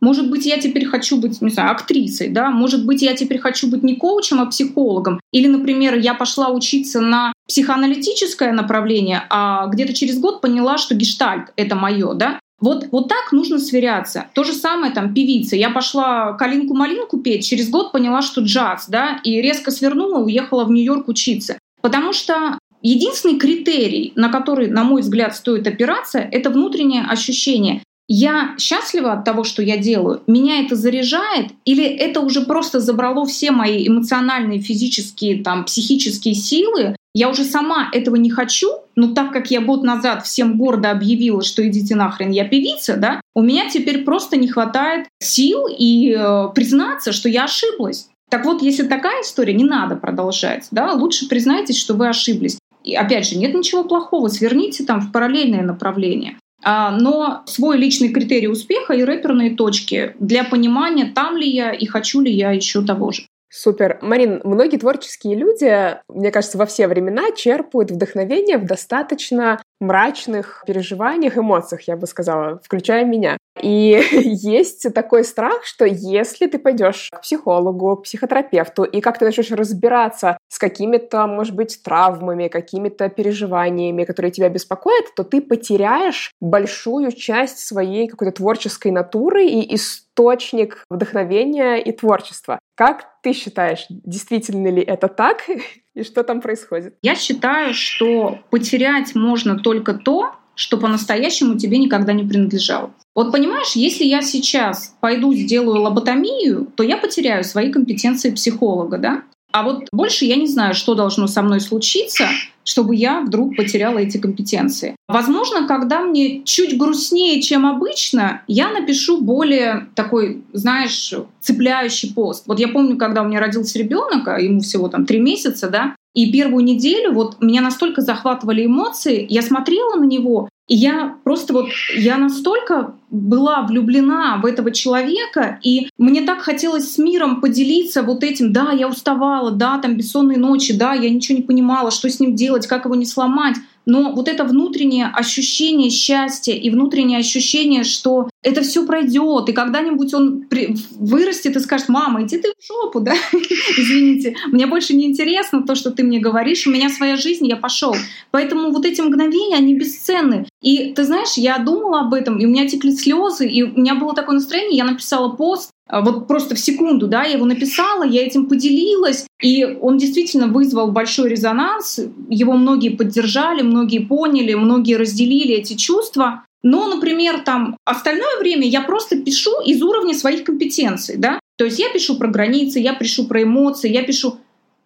Может 0.00 0.30
быть, 0.30 0.46
я 0.46 0.58
теперь 0.58 0.86
хочу 0.86 1.20
быть, 1.20 1.40
не 1.40 1.50
знаю, 1.50 1.72
актрисой, 1.72 2.28
да? 2.28 2.50
Может 2.50 2.86
быть, 2.86 3.02
я 3.02 3.14
теперь 3.14 3.38
хочу 3.38 3.68
быть 3.68 3.82
не 3.82 3.96
коучем, 3.96 4.40
а 4.40 4.46
психологом. 4.46 5.20
Или, 5.32 5.48
например, 5.48 5.96
я 5.96 6.14
пошла 6.14 6.50
учиться 6.50 7.00
на 7.00 7.32
психоаналитическое 7.48 8.52
направление, 8.52 9.22
а 9.30 9.66
где-то 9.66 9.94
через 9.94 10.18
год 10.18 10.40
поняла, 10.40 10.78
что 10.78 10.94
гештальт— 10.94 11.52
это 11.56 11.74
мое, 11.74 12.14
да? 12.14 12.38
Вот, 12.60 12.88
вот 12.90 13.08
так 13.08 13.32
нужно 13.32 13.58
сверяться. 13.58 14.26
То 14.34 14.42
же 14.42 14.52
самое 14.52 14.92
там 14.92 15.14
певица. 15.14 15.54
Я 15.54 15.70
пошла 15.70 16.32
калинку-малинку 16.32 17.18
петь, 17.18 17.46
через 17.46 17.70
год 17.70 17.92
поняла, 17.92 18.20
что 18.20 18.40
джаз, 18.40 18.86
да, 18.88 19.20
и 19.22 19.40
резко 19.40 19.70
свернула, 19.70 20.18
уехала 20.18 20.64
в 20.64 20.70
Нью-Йорк 20.70 21.08
учиться. 21.08 21.58
Потому 21.80 22.12
что 22.12 22.58
единственный 22.82 23.38
критерий, 23.38 24.12
на 24.16 24.28
который, 24.28 24.68
на 24.68 24.82
мой 24.82 25.02
взгляд, 25.02 25.36
стоит 25.36 25.66
опираться, 25.68 26.18
это 26.18 26.50
внутреннее 26.50 27.04
ощущение. 27.04 27.82
Я 28.08 28.54
счастлива 28.58 29.12
от 29.12 29.24
того, 29.24 29.44
что 29.44 29.62
я 29.62 29.76
делаю, 29.76 30.22
меня 30.26 30.64
это 30.64 30.76
заряжает, 30.76 31.48
или 31.66 31.84
это 31.84 32.20
уже 32.20 32.40
просто 32.40 32.80
забрало 32.80 33.26
все 33.26 33.50
мои 33.50 33.86
эмоциональные, 33.86 34.60
физические, 34.60 35.42
там, 35.42 35.66
психические 35.66 36.34
силы, 36.34 36.96
я 37.14 37.28
уже 37.28 37.44
сама 37.44 37.90
этого 37.92 38.16
не 38.16 38.30
хочу, 38.30 38.68
но 38.96 39.12
так 39.12 39.32
как 39.32 39.50
я 39.50 39.60
год 39.60 39.82
назад 39.82 40.24
всем 40.24 40.56
гордо 40.56 40.90
объявила, 40.90 41.42
что 41.42 41.66
идите 41.66 41.96
нахрен, 41.96 42.30
я 42.30 42.44
певица, 42.44 42.96
да, 42.96 43.20
у 43.34 43.42
меня 43.42 43.68
теперь 43.68 44.04
просто 44.04 44.36
не 44.36 44.48
хватает 44.48 45.06
сил 45.20 45.66
и 45.68 46.14
э, 46.16 46.48
признаться, 46.54 47.12
что 47.12 47.28
я 47.28 47.44
ошиблась. 47.44 48.08
Так 48.30 48.44
вот, 48.44 48.62
если 48.62 48.86
такая 48.86 49.22
история, 49.22 49.54
не 49.54 49.64
надо 49.64 49.96
продолжать, 49.96 50.68
да, 50.70 50.92
лучше 50.92 51.28
признайтесь, 51.28 51.78
что 51.78 51.94
вы 51.94 52.08
ошиблись. 52.08 52.58
И 52.84 52.94
опять 52.94 53.26
же, 53.26 53.36
нет 53.36 53.54
ничего 53.54 53.84
плохого, 53.84 54.28
сверните 54.28 54.84
там 54.84 55.00
в 55.00 55.10
параллельное 55.10 55.62
направление. 55.62 56.36
А, 56.62 56.90
но 56.90 57.42
свой 57.46 57.76
личный 57.76 58.08
критерий 58.10 58.48
успеха 58.48 58.92
и 58.92 59.02
рэперные 59.02 59.54
точки 59.54 60.14
для 60.18 60.44
понимания, 60.44 61.12
там 61.14 61.36
ли 61.36 61.48
я 61.48 61.72
и 61.72 61.86
хочу 61.86 62.20
ли 62.20 62.32
я 62.32 62.50
еще 62.50 62.82
того 62.82 63.12
же. 63.12 63.22
Супер. 63.50 63.98
Марин, 64.02 64.40
многие 64.44 64.76
творческие 64.76 65.34
люди, 65.34 65.96
мне 66.08 66.30
кажется, 66.30 66.58
во 66.58 66.66
все 66.66 66.86
времена 66.86 67.32
черпают 67.34 67.90
вдохновение 67.90 68.58
в 68.58 68.66
достаточно 68.66 69.62
мрачных 69.80 70.62
переживаниях, 70.66 71.36
эмоциях, 71.38 71.82
я 71.82 71.96
бы 71.96 72.06
сказала, 72.06 72.60
включая 72.64 73.04
меня. 73.04 73.36
И 73.60 74.00
есть 74.12 74.92
такой 74.94 75.24
страх, 75.24 75.64
что 75.64 75.84
если 75.84 76.46
ты 76.46 76.58
пойдешь 76.58 77.08
к 77.12 77.20
психологу, 77.22 77.96
к 77.96 78.04
психотерапевту, 78.04 78.84
и 78.84 79.00
как 79.00 79.18
ты 79.18 79.24
начнешь 79.24 79.50
разбираться 79.50 80.38
с 80.48 80.58
какими-то, 80.58 81.26
может 81.26 81.54
быть, 81.54 81.82
травмами, 81.82 82.48
какими-то 82.48 83.08
переживаниями, 83.08 84.04
которые 84.04 84.32
тебя 84.32 84.48
беспокоят, 84.48 85.06
то 85.16 85.24
ты 85.24 85.40
потеряешь 85.40 86.32
большую 86.40 87.12
часть 87.12 87.58
своей 87.58 88.08
какой-то 88.08 88.32
творческой 88.32 88.92
натуры 88.92 89.46
и 89.46 89.74
источник 89.74 90.84
вдохновения 90.90 91.76
и 91.76 91.92
творчества. 91.92 92.58
Как 92.76 93.08
ты 93.22 93.32
считаешь, 93.32 93.86
действительно 93.88 94.68
ли 94.68 94.82
это 94.82 95.08
так? 95.08 95.44
И 95.98 96.04
что 96.04 96.22
там 96.22 96.40
происходит? 96.40 96.94
Я 97.02 97.16
считаю, 97.16 97.74
что 97.74 98.38
потерять 98.50 99.16
можно 99.16 99.58
только 99.58 99.94
то, 99.94 100.32
что 100.54 100.76
по-настоящему 100.76 101.58
тебе 101.58 101.78
никогда 101.78 102.12
не 102.12 102.22
принадлежало. 102.22 102.94
Вот 103.16 103.32
понимаешь, 103.32 103.72
если 103.74 104.04
я 104.04 104.22
сейчас 104.22 104.94
пойду 105.00 105.34
сделаю 105.34 105.82
лоботомию, 105.82 106.66
то 106.76 106.84
я 106.84 106.98
потеряю 106.98 107.42
свои 107.42 107.72
компетенции 107.72 108.30
психолога, 108.30 108.98
да? 108.98 109.22
А 109.52 109.64
вот 109.64 109.88
больше 109.90 110.24
я 110.24 110.36
не 110.36 110.46
знаю, 110.46 110.74
что 110.74 110.94
должно 110.94 111.26
со 111.26 111.42
мной 111.42 111.60
случиться, 111.60 112.28
чтобы 112.68 112.94
я 112.94 113.22
вдруг 113.22 113.56
потеряла 113.56 113.96
эти 113.96 114.18
компетенции. 114.18 114.94
Возможно, 115.08 115.66
когда 115.66 116.02
мне 116.02 116.42
чуть 116.44 116.76
грустнее, 116.76 117.40
чем 117.40 117.64
обычно, 117.64 118.42
я 118.46 118.70
напишу 118.70 119.22
более 119.22 119.88
такой, 119.94 120.42
знаешь, 120.52 121.14
цепляющий 121.40 122.12
пост. 122.12 122.44
Вот 122.46 122.60
я 122.60 122.68
помню, 122.68 122.98
когда 122.98 123.22
у 123.22 123.24
меня 123.26 123.40
родился 123.40 123.78
ребенок, 123.78 124.28
а 124.28 124.38
ему 124.38 124.60
всего 124.60 124.88
там 124.88 125.06
три 125.06 125.18
месяца, 125.18 125.70
да, 125.70 125.96
и 126.14 126.30
первую 126.30 126.62
неделю 126.62 127.12
вот 127.12 127.40
меня 127.40 127.62
настолько 127.62 128.02
захватывали 128.02 128.66
эмоции, 128.66 129.26
я 129.30 129.40
смотрела 129.40 129.96
на 129.96 130.04
него, 130.04 130.50
и 130.68 130.74
я 130.74 131.16
просто 131.24 131.54
вот, 131.54 131.70
я 131.96 132.18
настолько 132.18 132.94
была 133.10 133.62
влюблена 133.62 134.36
в 134.36 134.44
этого 134.44 134.70
человека, 134.70 135.58
и 135.62 135.88
мне 135.96 136.22
так 136.22 136.40
хотелось 136.40 136.92
с 136.92 136.98
миром 136.98 137.40
поделиться 137.40 138.02
вот 138.02 138.22
этим, 138.22 138.52
да, 138.52 138.72
я 138.72 138.86
уставала, 138.86 139.50
да, 139.50 139.78
там 139.78 139.96
бессонные 139.96 140.38
ночи, 140.38 140.76
да, 140.76 140.92
я 140.92 141.08
ничего 141.08 141.38
не 141.38 141.44
понимала, 141.44 141.90
что 141.90 142.10
с 142.10 142.20
ним 142.20 142.34
делать, 142.34 142.66
как 142.66 142.84
его 142.84 142.94
не 142.94 143.06
сломать, 143.06 143.56
но 143.88 144.12
вот 144.12 144.28
это 144.28 144.44
внутреннее 144.44 145.06
ощущение 145.06 145.88
счастья 145.88 146.52
и 146.52 146.68
внутреннее 146.68 147.20
ощущение, 147.20 147.84
что 147.84 148.28
это 148.42 148.60
все 148.60 148.84
пройдет, 148.84 149.48
и 149.48 149.54
когда-нибудь 149.54 150.12
он 150.12 150.42
при... 150.42 150.76
вырастет 150.90 151.56
и 151.56 151.60
скажет, 151.60 151.88
мама, 151.88 152.22
иди 152.22 152.36
ты 152.36 152.50
в 152.50 152.66
жопу, 152.66 153.00
да, 153.00 153.14
извините, 153.32 154.36
мне 154.48 154.66
больше 154.66 154.94
не 154.94 155.06
интересно 155.06 155.62
то, 155.62 155.74
что 155.74 155.90
ты 155.90 156.02
мне 156.02 156.20
говоришь, 156.20 156.66
у 156.66 156.70
меня 156.70 156.90
своя 156.90 157.16
жизнь, 157.16 157.46
я 157.46 157.56
пошел. 157.56 157.96
Поэтому 158.30 158.72
вот 158.72 158.84
эти 158.84 159.00
мгновения, 159.00 159.56
они 159.56 159.74
бесценны. 159.74 160.46
И 160.60 160.92
ты 160.92 161.04
знаешь, 161.04 161.38
я 161.38 161.56
думала 161.56 162.00
об 162.00 162.12
этом, 162.12 162.38
и 162.38 162.44
у 162.44 162.50
меня 162.50 162.68
текли 162.68 162.94
слезы, 162.94 163.48
и 163.48 163.62
у 163.62 163.80
меня 163.80 163.94
было 163.94 164.14
такое 164.14 164.34
настроение, 164.34 164.76
я 164.76 164.84
написала 164.84 165.30
пост, 165.30 165.70
вот 165.90 166.28
просто 166.28 166.54
в 166.54 166.58
секунду, 166.58 167.06
да, 167.06 167.24
я 167.24 167.34
его 167.34 167.46
написала, 167.46 168.04
я 168.04 168.24
этим 168.24 168.46
поделилась, 168.46 169.26
и 169.42 169.64
он 169.64 169.98
действительно 169.98 170.46
вызвал 170.46 170.92
большой 170.92 171.30
резонанс, 171.30 172.00
его 172.28 172.52
многие 172.54 172.90
поддержали, 172.90 173.62
многие 173.62 174.00
поняли, 174.00 174.54
многие 174.54 174.94
разделили 174.94 175.54
эти 175.54 175.74
чувства. 175.74 176.44
Но, 176.62 176.88
например, 176.88 177.40
там 177.44 177.76
остальное 177.84 178.38
время 178.40 178.66
я 178.66 178.82
просто 178.82 179.16
пишу 179.16 179.60
из 179.64 179.80
уровня 179.80 180.14
своих 180.14 180.44
компетенций, 180.44 181.16
да, 181.16 181.38
то 181.56 181.64
есть 181.64 181.78
я 181.78 181.88
пишу 181.90 182.18
про 182.18 182.28
границы, 182.28 182.80
я 182.80 182.94
пишу 182.94 183.26
про 183.26 183.42
эмоции, 183.42 183.90
я 183.90 184.02
пишу 184.02 184.38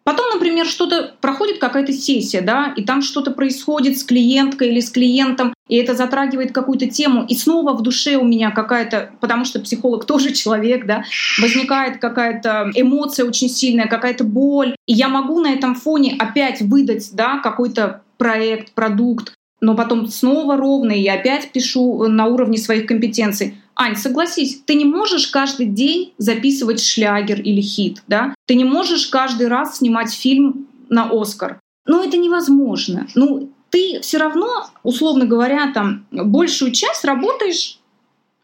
Потом, 0.04 0.26
например, 0.34 0.66
что-то 0.66 1.14
проходит 1.20 1.58
какая-то 1.58 1.92
сессия, 1.92 2.40
да, 2.40 2.72
и 2.76 2.82
там 2.82 3.02
что-то 3.02 3.30
происходит 3.30 3.98
с 3.98 4.04
клиенткой 4.04 4.70
или 4.70 4.80
с 4.80 4.90
клиентом, 4.90 5.54
и 5.68 5.76
это 5.76 5.94
затрагивает 5.94 6.52
какую-то 6.52 6.88
тему, 6.88 7.24
и 7.28 7.34
снова 7.34 7.72
в 7.74 7.82
душе 7.82 8.16
у 8.16 8.24
меня 8.24 8.50
какая-то, 8.50 9.10
потому 9.20 9.44
что 9.44 9.60
психолог 9.60 10.04
тоже 10.06 10.32
человек, 10.32 10.86
да, 10.86 11.04
возникает 11.40 11.98
какая-то 11.98 12.72
эмоция 12.74 13.26
очень 13.26 13.48
сильная, 13.48 13.86
какая-то 13.86 14.24
боль, 14.24 14.74
и 14.86 14.92
я 14.92 15.08
могу 15.08 15.40
на 15.40 15.52
этом 15.52 15.74
фоне 15.74 16.16
опять 16.18 16.60
выдать, 16.60 17.10
да, 17.12 17.38
какой-то 17.38 18.02
проект, 18.18 18.72
продукт, 18.72 19.34
но 19.60 19.76
потом 19.76 20.08
снова 20.08 20.56
ровно, 20.56 20.92
и 20.92 21.06
опять 21.06 21.52
пишу 21.52 22.08
на 22.08 22.26
уровне 22.26 22.58
своих 22.58 22.86
компетенций. 22.86 23.54
Ань, 23.74 23.96
согласись, 23.96 24.62
ты 24.64 24.74
не 24.74 24.84
можешь 24.84 25.28
каждый 25.28 25.66
день 25.66 26.12
записывать 26.18 26.82
шлягер 26.82 27.40
или 27.40 27.60
хит, 27.60 28.02
да? 28.06 28.34
Ты 28.46 28.54
не 28.54 28.64
можешь 28.64 29.06
каждый 29.06 29.48
раз 29.48 29.78
снимать 29.78 30.12
фильм 30.12 30.68
на 30.88 31.08
Оскар. 31.10 31.58
Ну, 31.86 32.04
это 32.04 32.16
невозможно. 32.16 33.08
Ну, 33.14 33.50
ты 33.70 34.00
все 34.02 34.18
равно, 34.18 34.66
условно 34.82 35.24
говоря, 35.24 35.72
там 35.72 36.06
большую 36.10 36.72
часть 36.72 37.04
работаешь 37.04 37.78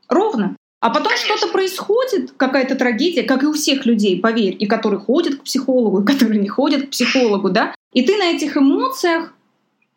ровно. 0.09 0.57
А 0.81 0.91
потом 0.91 1.13
что-то 1.17 1.49
происходит, 1.49 2.33
какая-то 2.37 2.77
трагедия, 2.77 3.25
как 3.25 3.43
и 3.43 3.47
у 3.47 3.53
всех 3.53 3.85
людей, 3.85 4.21
поверь, 4.21 4.57
и 4.59 4.67
которые 4.67 5.01
ходят 5.01 5.37
к 5.37 5.43
психологу, 5.43 6.03
и 6.03 6.07
которые 6.07 6.41
не 6.41 6.49
ходят 6.49 6.87
к 6.87 6.91
психологу, 6.91 7.51
да? 7.51 7.75
И 7.93 8.03
ты 8.03 8.17
на 8.17 8.31
этих 8.31 8.57
эмоциях 8.57 9.35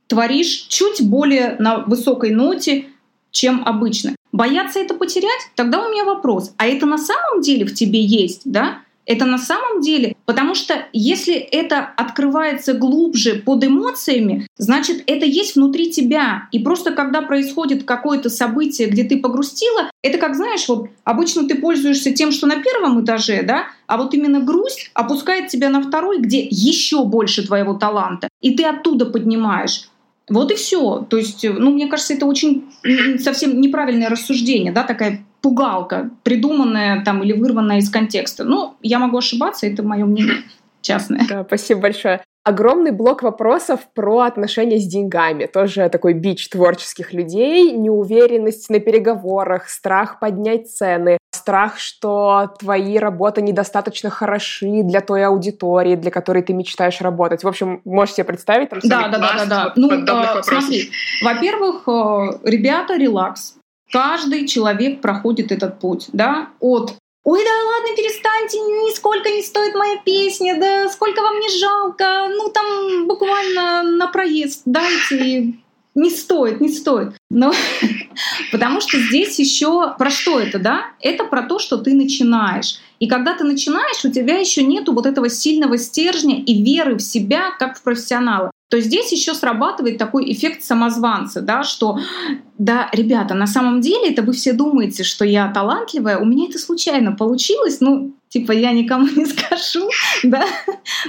творишь 0.08 0.66
чуть 0.68 1.02
более 1.02 1.56
на 1.60 1.80
высокой 1.80 2.32
ноте, 2.32 2.88
чем 3.32 3.64
обычно. 3.64 4.16
Бояться 4.32 4.80
это 4.80 4.94
потерять? 4.94 5.50
Тогда 5.56 5.86
у 5.86 5.92
меня 5.92 6.06
вопрос. 6.06 6.54
А 6.58 6.68
это 6.68 6.86
на 6.86 6.98
самом 6.98 7.42
деле 7.42 7.66
в 7.66 7.74
тебе 7.74 8.02
есть, 8.02 8.42
да? 8.46 8.80
Это 9.06 9.26
на 9.26 9.40
самом 9.40 9.82
деле, 9.82 10.16
потому 10.26 10.54
что 10.54 10.86
если 10.94 11.34
это 11.34 11.80
открывается 11.98 12.74
глубже 12.74 13.42
под 13.44 13.64
эмоциями, 13.66 14.48
значит, 14.58 15.04
это 15.08 15.26
есть 15.26 15.56
внутри 15.56 15.92
тебя. 15.92 16.48
И 16.52 16.60
просто 16.60 16.92
когда 16.92 17.22
происходит 17.22 17.84
какое-то 17.84 18.30
событие, 18.30 18.88
где 18.88 19.04
ты 19.04 19.20
погрустила, 19.20 19.90
это 20.04 20.18
как, 20.18 20.36
знаешь, 20.36 20.68
вот 20.68 20.90
обычно 21.04 21.48
ты 21.48 21.56
пользуешься 21.56 22.12
тем, 22.14 22.32
что 22.32 22.46
на 22.48 22.62
первом 22.62 23.04
этаже, 23.04 23.42
да, 23.42 23.66
а 23.88 23.98
вот 23.98 24.14
именно 24.14 24.40
грусть 24.40 24.92
опускает 24.94 25.48
тебя 25.48 25.70
на 25.70 25.82
второй, 25.82 26.20
где 26.20 26.48
еще 26.50 27.04
больше 27.04 27.46
твоего 27.46 27.74
таланта, 27.74 28.30
и 28.40 28.56
ты 28.56 28.64
оттуда 28.64 29.08
поднимаешь. 29.08 29.90
Вот 30.32 30.52
и 30.52 30.56
все. 30.56 31.06
То 31.10 31.18
есть, 31.18 31.44
ну, 31.44 31.72
мне 31.72 31.88
кажется, 31.88 32.14
это 32.14 32.26
очень 32.26 32.72
совсем 33.20 33.60
неправильное 33.62 34.10
рассуждение, 34.10 34.72
да, 34.72 34.84
такая 34.84 35.24
пугалка, 35.42 36.10
придуманная 36.24 37.04
там 37.04 37.24
или 37.24 37.34
вырванная 37.34 37.78
из 37.78 37.90
контекста. 37.90 38.44
Ну, 38.44 38.76
я 38.82 39.00
могу 39.00 39.18
ошибаться, 39.18 39.68
это 39.68 39.84
мое 39.84 40.06
мнение. 40.06 40.38
частное. 40.82 41.22
Да, 41.28 41.44
спасибо 41.44 41.82
большое. 41.82 42.22
Огромный 42.44 42.92
блок 42.92 43.22
вопросов 43.22 43.82
про 43.94 44.22
отношения 44.22 44.80
с 44.80 44.88
деньгами. 44.88 45.46
Тоже 45.46 45.90
такой 45.90 46.14
бич 46.14 46.50
творческих 46.50 47.14
людей. 47.14 47.72
Неуверенность 47.72 48.70
на 48.72 48.80
переговорах, 48.80 49.70
страх 49.70 50.20
поднять 50.20 50.68
цены, 50.72 51.20
страх, 51.42 51.80
что 51.80 52.54
твои 52.60 52.98
работы 52.98 53.42
недостаточно 53.42 54.10
хороши 54.10 54.84
для 54.84 55.02
той 55.02 55.26
аудитории, 55.26 55.96
для 55.96 56.12
которой 56.12 56.44
ты 56.44 56.54
мечтаешь 56.54 57.02
работать. 57.02 57.44
В 57.44 57.48
общем, 57.48 57.82
можешь 57.86 58.16
себе 58.16 58.26
представить? 58.26 58.70
Там 58.70 58.80
да, 58.84 59.08
да, 59.08 59.18
да, 59.18 59.34
да, 59.38 59.46
да. 59.46 59.74
Ну, 59.76 59.92
э, 59.92 60.44
смотри, 60.44 60.92
во-первых, 61.24 61.84
э, 61.88 62.40
ребята, 62.44 62.96
релакс. 62.96 63.56
Каждый 63.92 64.48
человек 64.48 65.02
проходит 65.02 65.52
этот 65.52 65.80
путь, 65.80 66.10
да, 66.14 66.48
от 66.60 66.96
Ой, 67.24 67.40
да 67.44 67.52
ладно, 67.52 67.96
перестаньте, 67.96 68.58
нисколько 68.58 69.30
не 69.30 69.44
стоит 69.44 69.76
моя 69.76 69.98
песня, 70.04 70.60
да 70.60 70.90
сколько 70.90 71.22
вам 71.22 71.40
не 71.40 71.60
жалко, 71.60 72.28
ну 72.36 72.50
там 72.50 73.08
буквально 73.08 73.84
на 73.84 74.08
проезд 74.08 74.64
дайте. 74.66 75.54
Не 75.94 76.10
стоит, 76.10 76.62
не 76.62 76.70
стоит. 76.70 77.14
Но 77.30 77.52
потому 78.52 78.80
что 78.82 78.98
здесь 78.98 79.38
еще 79.40 79.94
про 79.98 80.10
что 80.10 80.40
это, 80.40 80.58
да? 80.60 80.86
Это 81.02 81.26
про 81.26 81.44
то, 81.44 81.60
что 81.60 81.78
ты 81.78 81.94
начинаешь. 81.94 82.80
И 83.00 83.08
когда 83.08 83.36
ты 83.36 83.44
начинаешь, 83.44 84.06
у 84.06 84.12
тебя 84.12 84.38
еще 84.38 84.64
нету 84.64 84.94
вот 84.94 85.06
этого 85.06 85.28
сильного 85.30 85.78
стержня 85.78 86.42
и 86.42 86.64
веры 86.64 86.96
в 86.96 87.02
себя, 87.02 87.52
как 87.58 87.78
в 87.78 87.82
профессионала. 87.82 88.52
То 88.70 88.80
здесь 88.80 89.12
еще 89.12 89.34
срабатывает 89.34 89.98
такой 89.98 90.32
эффект 90.32 90.64
самозванца, 90.64 91.42
да, 91.42 91.64
что 91.64 92.00
да, 92.58 92.90
ребята, 92.94 93.34
на 93.34 93.46
самом 93.46 93.82
деле 93.82 94.12
это 94.12 94.22
вы 94.22 94.32
все 94.32 94.54
думаете, 94.54 95.04
что 95.04 95.26
я 95.26 95.52
талантливая, 95.52 96.20
у 96.20 96.26
меня 96.26 96.48
это 96.48 96.58
случайно 96.58 97.12
получилось, 97.12 97.82
ну, 97.82 98.16
типа 98.30 98.54
я 98.54 98.72
никому 98.72 99.08
не 99.08 99.26
скажу, 99.26 99.90
да, 100.24 100.46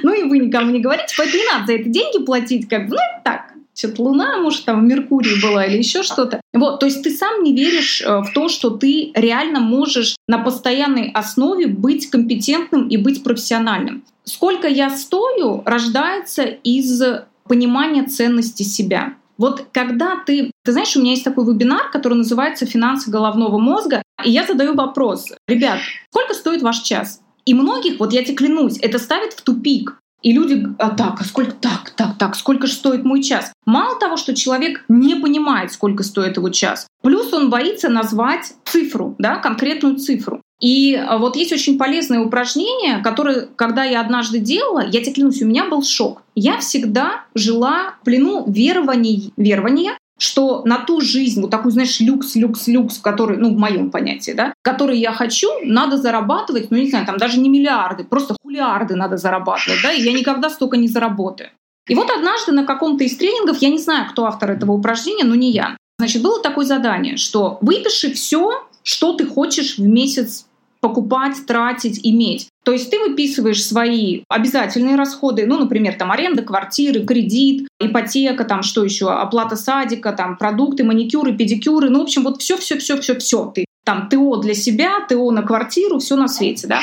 ну 0.03 0.13
и 0.13 0.25
вы 0.25 0.39
никому 0.41 0.73
не 0.73 0.81
говорите, 0.81 1.15
поэтому 1.17 1.41
не 1.41 1.49
надо 1.53 1.67
за 1.67 1.73
это 1.75 1.89
деньги 1.89 2.25
платить, 2.25 2.69
как 2.69 2.89
бы, 2.89 2.97
ну, 2.97 3.23
так, 3.23 3.52
что-то 3.75 4.03
Луна, 4.03 4.39
может, 4.39 4.65
там 4.65 4.81
в 4.81 4.85
Меркурии 4.85 5.41
была 5.43 5.65
или 5.65 5.79
еще 5.79 6.03
что-то. 6.03 6.41
Вот, 6.53 6.81
то 6.81 6.87
есть 6.87 7.03
ты 7.03 7.11
сам 7.11 7.43
не 7.43 7.55
веришь 7.55 8.03
э, 8.03 8.21
в 8.21 8.33
то, 8.35 8.49
что 8.49 8.71
ты 8.71 9.13
реально 9.15 9.61
можешь 9.61 10.17
на 10.29 10.39
постоянной 10.39 11.11
основе 11.11 11.67
быть 11.67 12.11
компетентным 12.11 12.89
и 12.89 12.97
быть 12.97 13.23
профессиональным. 13.25 14.05
Сколько 14.25 14.69
я 14.69 14.91
стою, 14.91 15.63
рождается 15.65 16.43
из 16.45 17.03
понимание 17.49 18.05
ценности 18.05 18.63
себя. 18.63 19.15
Вот 19.39 19.67
когда 19.73 20.23
ты... 20.25 20.53
Ты 20.65 20.73
знаешь, 20.73 20.95
у 20.97 21.01
меня 21.01 21.13
есть 21.13 21.25
такой 21.25 21.45
вебинар, 21.45 21.91
который 21.91 22.15
называется 22.15 22.67
«Финансы 22.67 23.11
головного 23.11 23.59
мозга», 23.59 24.03
и 24.25 24.31
я 24.31 24.47
задаю 24.47 24.75
вопрос. 24.75 25.33
Ребят, 25.49 25.79
сколько 26.11 26.35
стоит 26.35 26.63
ваш 26.63 26.81
час? 26.81 27.21
И 27.45 27.55
многих, 27.55 27.99
вот 27.99 28.13
я 28.13 28.23
тебе 28.23 28.37
клянусь, 28.37 28.79
это 28.81 28.99
ставит 28.99 29.33
в 29.33 29.43
тупик. 29.43 29.99
И 30.23 30.33
люди, 30.33 30.67
а 30.79 30.91
так, 30.91 31.21
а 31.21 31.25
сколько, 31.25 31.53
так, 31.53 31.91
так, 31.97 32.17
так, 32.17 32.37
сколько 32.37 32.67
же 32.67 32.75
стоит 32.75 33.05
мой 33.05 33.23
час? 33.23 33.53
Мало 33.67 33.99
того, 33.99 34.17
что 34.17 34.35
человек 34.35 34.85
не 34.89 35.17
понимает, 35.17 35.73
сколько 35.73 36.05
стоит 36.05 36.37
его 36.37 36.49
час, 36.51 36.87
плюс 37.03 37.33
он 37.33 37.51
боится 37.51 37.89
назвать 37.89 38.55
цифру, 38.65 39.17
да, 39.19 39.37
конкретную 39.37 39.97
цифру. 39.97 40.41
И 40.61 40.95
а, 40.95 41.19
вот 41.19 41.35
есть 41.35 41.53
очень 41.53 41.77
полезное 41.77 42.21
упражнение, 42.21 43.03
которое, 43.03 43.49
когда 43.57 43.83
я 43.83 44.01
однажды 44.01 44.39
делала, 44.39 44.87
я 44.87 45.03
тебе 45.03 45.13
клянусь, 45.15 45.43
у 45.43 45.47
меня 45.47 45.65
был 45.69 45.83
шок. 45.83 46.23
Я 46.37 46.59
всегда 46.59 47.25
жила 47.35 47.97
в 48.01 48.05
плену 48.05 48.45
верований, 48.47 49.33
верования, 49.37 49.99
что 50.23 50.63
на 50.65 50.79
ту 50.79 51.01
жизнь, 51.01 51.41
вот 51.41 51.51
такую, 51.51 51.73
знаешь, 51.73 51.99
люкс, 51.99 52.37
люкс, 52.37 52.69
люкс, 52.69 52.99
который, 52.99 53.39
ну, 53.39 53.53
в 53.53 53.59
моем 53.59 53.91
понятии, 53.91 54.31
да, 54.31 54.55
который 54.63 54.97
я 54.97 55.13
хочу, 55.13 55.49
надо 55.65 55.97
зарабатывать, 55.97 56.71
ну, 56.71 56.77
не 56.77 56.89
знаю, 56.89 57.07
там 57.07 57.17
даже 57.17 57.41
не 57.41 57.49
миллиарды, 57.49 58.05
просто 58.05 58.37
хулиарды 58.41 58.95
надо 58.95 59.17
зарабатывать, 59.17 59.81
да, 59.83 59.93
и 59.93 60.01
я 60.01 60.13
никогда 60.13 60.49
столько 60.49 60.77
не 60.77 60.87
заработаю. 60.87 61.51
И 61.89 61.97
вот 61.97 62.09
однажды 62.09 62.53
на 62.53 62.65
каком-то 62.65 63.03
из 63.03 63.17
тренингов, 63.17 63.59
я 63.59 63.71
не 63.71 63.79
знаю, 63.79 64.09
кто 64.11 64.27
автор 64.27 64.53
этого 64.53 64.71
упражнения, 64.71 65.25
но 65.25 65.35
не 65.35 65.51
я, 65.51 65.77
значит, 65.99 66.23
было 66.23 66.41
такое 66.41 66.67
задание, 66.67 67.17
что 67.17 67.59
выпиши 67.61 68.13
все, 68.13 68.65
что 68.85 69.15
ты 69.15 69.27
хочешь 69.27 69.77
в 69.77 69.83
месяц 69.83 70.47
покупать, 70.83 71.47
тратить, 71.47 72.01
иметь. 72.03 72.49
То 72.65 72.73
есть 72.73 72.91
ты 72.91 72.99
выписываешь 72.99 73.65
свои 73.65 74.25
обязательные 74.29 74.97
расходы, 74.97 75.47
ну, 75.47 75.57
например, 75.59 75.95
там 75.95 76.11
аренда 76.11 76.43
квартиры, 76.43 77.07
кредит, 77.07 77.69
ипотека, 77.81 78.45
там 78.45 78.63
что 78.63 78.85
еще, 78.85 79.09
оплата 79.11 79.57
садика, 79.57 80.13
там 80.13 80.37
продукты, 80.37 80.83
маникюры, 80.83 81.35
педикюры, 81.35 81.89
ну, 81.89 82.01
в 82.01 82.03
общем, 82.03 82.25
вот 82.25 82.43
все, 82.43 82.57
все, 82.57 82.79
все, 82.79 83.01
все, 83.01 83.17
все. 83.19 83.51
Ты 83.55 83.65
там 83.85 84.09
ТО 84.09 84.37
для 84.37 84.55
себя, 84.55 85.07
ТО 85.09 85.31
на 85.31 85.43
квартиру, 85.43 86.01
все 86.01 86.17
на 86.17 86.27
свете, 86.27 86.67
да. 86.67 86.81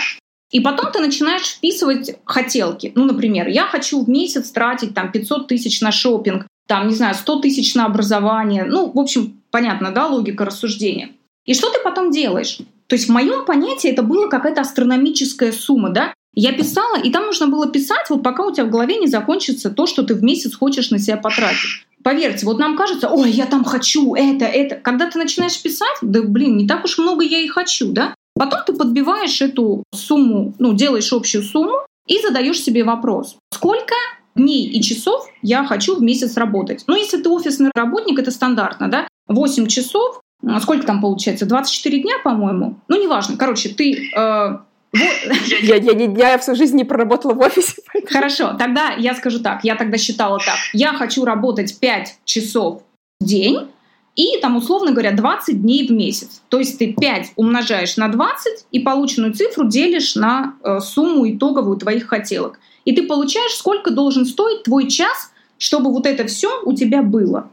И 0.51 0.61
потом 0.61 0.91
ты 0.91 0.99
начинаешь 0.99 1.45
вписывать 1.45 2.15
хотелки. 2.23 2.91
Ну, 2.95 3.03
например, 3.05 3.47
я 3.49 3.65
хочу 3.65 4.03
в 4.03 4.09
месяц 4.09 4.49
тратить 4.49 4.95
там 4.95 5.11
500 5.11 5.47
тысяч 5.47 5.81
на 5.81 5.91
шопинг, 5.91 6.47
там, 6.67 6.87
не 6.87 6.95
знаю, 6.95 7.15
100 7.15 7.41
тысяч 7.41 7.75
на 7.75 7.85
образование. 7.85 8.63
Ну, 8.63 8.89
в 8.91 8.99
общем, 8.99 9.41
понятно, 9.51 9.91
да, 9.91 10.07
логика 10.07 10.45
рассуждения. 10.45 11.11
И 11.45 11.53
что 11.53 11.69
ты 11.69 11.79
потом 11.83 12.11
делаешь? 12.11 12.59
То 12.89 12.95
есть 12.95 13.07
в 13.07 13.11
моем 13.11 13.45
понятии 13.45 13.89
это 13.89 14.01
была 14.01 14.27
какая-то 14.27 14.61
астрономическая 14.61 15.51
сумма, 15.51 15.89
да? 15.89 16.13
Я 16.33 16.53
писала, 16.53 16.97
и 16.97 17.11
там 17.11 17.27
нужно 17.27 17.47
было 17.47 17.67
писать, 17.67 18.09
вот 18.09 18.23
пока 18.23 18.45
у 18.45 18.51
тебя 18.51 18.65
в 18.65 18.69
голове 18.69 18.97
не 18.97 19.07
закончится 19.07 19.69
то, 19.69 19.85
что 19.85 20.03
ты 20.03 20.15
в 20.15 20.23
месяц 20.23 20.55
хочешь 20.55 20.89
на 20.89 20.99
себя 20.99 21.17
потратить. 21.17 21.85
Поверьте, 22.03 22.45
вот 22.45 22.59
нам 22.59 22.75
кажется, 22.75 23.09
ой, 23.09 23.29
я 23.29 23.45
там 23.45 23.63
хочу 23.63 24.15
это, 24.15 24.45
это. 24.45 24.75
Когда 24.75 25.09
ты 25.09 25.19
начинаешь 25.19 25.61
писать, 25.61 25.97
да 26.01 26.21
блин, 26.21 26.57
не 26.57 26.67
так 26.67 26.83
уж 26.83 26.97
много 26.97 27.23
я 27.23 27.39
и 27.39 27.47
хочу, 27.47 27.91
да? 27.91 28.15
Потом 28.35 28.59
ты 28.65 28.73
подбиваешь 28.73 29.41
эту 29.41 29.83
сумму, 29.93 30.53
ну, 30.59 30.73
делаешь 30.73 31.11
общую 31.11 31.43
сумму 31.43 31.85
и 32.07 32.19
задаешь 32.21 32.61
себе 32.61 32.83
вопрос, 32.83 33.35
сколько 33.53 33.93
дней 34.35 34.65
и 34.65 34.81
часов 34.81 35.27
я 35.41 35.65
хочу 35.65 35.95
в 35.95 36.01
месяц 36.01 36.37
работать. 36.37 36.85
Ну, 36.87 36.95
если 36.95 37.21
ты 37.21 37.29
офисный 37.29 37.71
работник, 37.75 38.17
это 38.17 38.31
стандартно, 38.31 38.89
да? 38.89 39.07
8 39.27 39.67
часов 39.67 40.21
сколько 40.59 40.85
там 40.85 41.01
получается? 41.01 41.45
24 41.45 42.01
дня, 42.01 42.15
по-моему? 42.23 42.79
Ну, 42.87 43.01
неважно. 43.01 43.37
Короче, 43.37 43.69
ты... 43.69 44.11
Э, 44.15 44.59
я, 44.93 45.75
я 45.75 45.93
ни 45.93 46.07
дня 46.07 46.31
я 46.31 46.37
всю 46.39 46.55
жизнь 46.55 46.75
не 46.75 46.83
проработала 46.83 47.33
в 47.33 47.39
офисе. 47.39 47.81
Хорошо, 48.07 48.55
тогда 48.57 48.91
я 48.97 49.13
скажу 49.13 49.39
так. 49.39 49.63
Я 49.63 49.75
тогда 49.75 49.97
считала 49.97 50.39
так. 50.39 50.57
Я 50.73 50.93
хочу 50.93 51.25
работать 51.25 51.79
5 51.79 52.19
часов 52.25 52.81
в 53.19 53.25
день, 53.25 53.67
и 54.15 54.37
там, 54.41 54.57
условно 54.57 54.91
говоря, 54.91 55.11
20 55.11 55.61
дней 55.61 55.87
в 55.87 55.91
месяц. 55.91 56.41
То 56.49 56.59
есть 56.59 56.79
ты 56.79 56.93
5 56.93 57.33
умножаешь 57.35 57.95
на 57.97 58.07
20 58.09 58.65
и 58.71 58.79
полученную 58.79 59.33
цифру 59.33 59.67
делишь 59.67 60.15
на 60.15 60.55
э, 60.63 60.79
сумму 60.79 61.29
итоговую 61.29 61.77
твоих 61.77 62.07
хотелок. 62.07 62.59
И 62.85 62.93
ты 62.93 63.03
получаешь, 63.03 63.53
сколько 63.53 63.91
должен 63.91 64.25
стоить 64.25 64.63
твой 64.63 64.89
час, 64.89 65.31
чтобы 65.57 65.91
вот 65.91 66.05
это 66.05 66.25
все 66.25 66.61
у 66.63 66.73
тебя 66.73 67.01
было. 67.01 67.49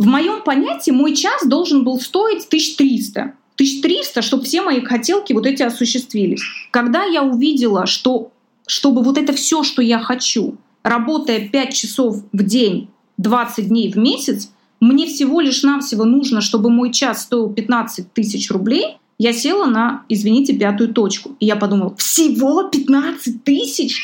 В 0.00 0.06
моем 0.06 0.40
понятии 0.40 0.92
мой 0.92 1.14
час 1.14 1.46
должен 1.46 1.84
был 1.84 2.00
стоить 2.00 2.46
1300. 2.46 3.34
1300, 3.56 4.22
чтобы 4.22 4.44
все 4.44 4.62
мои 4.62 4.80
хотелки 4.80 5.34
вот 5.34 5.44
эти 5.44 5.62
осуществились. 5.62 6.40
Когда 6.70 7.04
я 7.04 7.22
увидела, 7.22 7.84
что 7.84 8.32
чтобы 8.66 9.02
вот 9.02 9.18
это 9.18 9.34
все, 9.34 9.62
что 9.62 9.82
я 9.82 9.98
хочу, 9.98 10.56
работая 10.82 11.46
5 11.46 11.74
часов 11.74 12.16
в 12.32 12.42
день, 12.42 12.88
20 13.18 13.68
дней 13.68 13.92
в 13.92 13.96
месяц, 13.98 14.50
мне 14.80 15.06
всего 15.06 15.38
лишь 15.42 15.62
навсего 15.64 16.04
нужно, 16.04 16.40
чтобы 16.40 16.70
мой 16.70 16.92
час 16.92 17.24
стоил 17.24 17.52
15 17.52 18.10
тысяч 18.14 18.50
рублей, 18.50 18.96
я 19.18 19.34
села 19.34 19.66
на, 19.66 20.04
извините, 20.08 20.54
пятую 20.54 20.94
точку. 20.94 21.36
И 21.40 21.44
я 21.44 21.56
подумала, 21.56 21.94
всего 21.96 22.62
15 22.62 23.44
тысяч? 23.44 24.00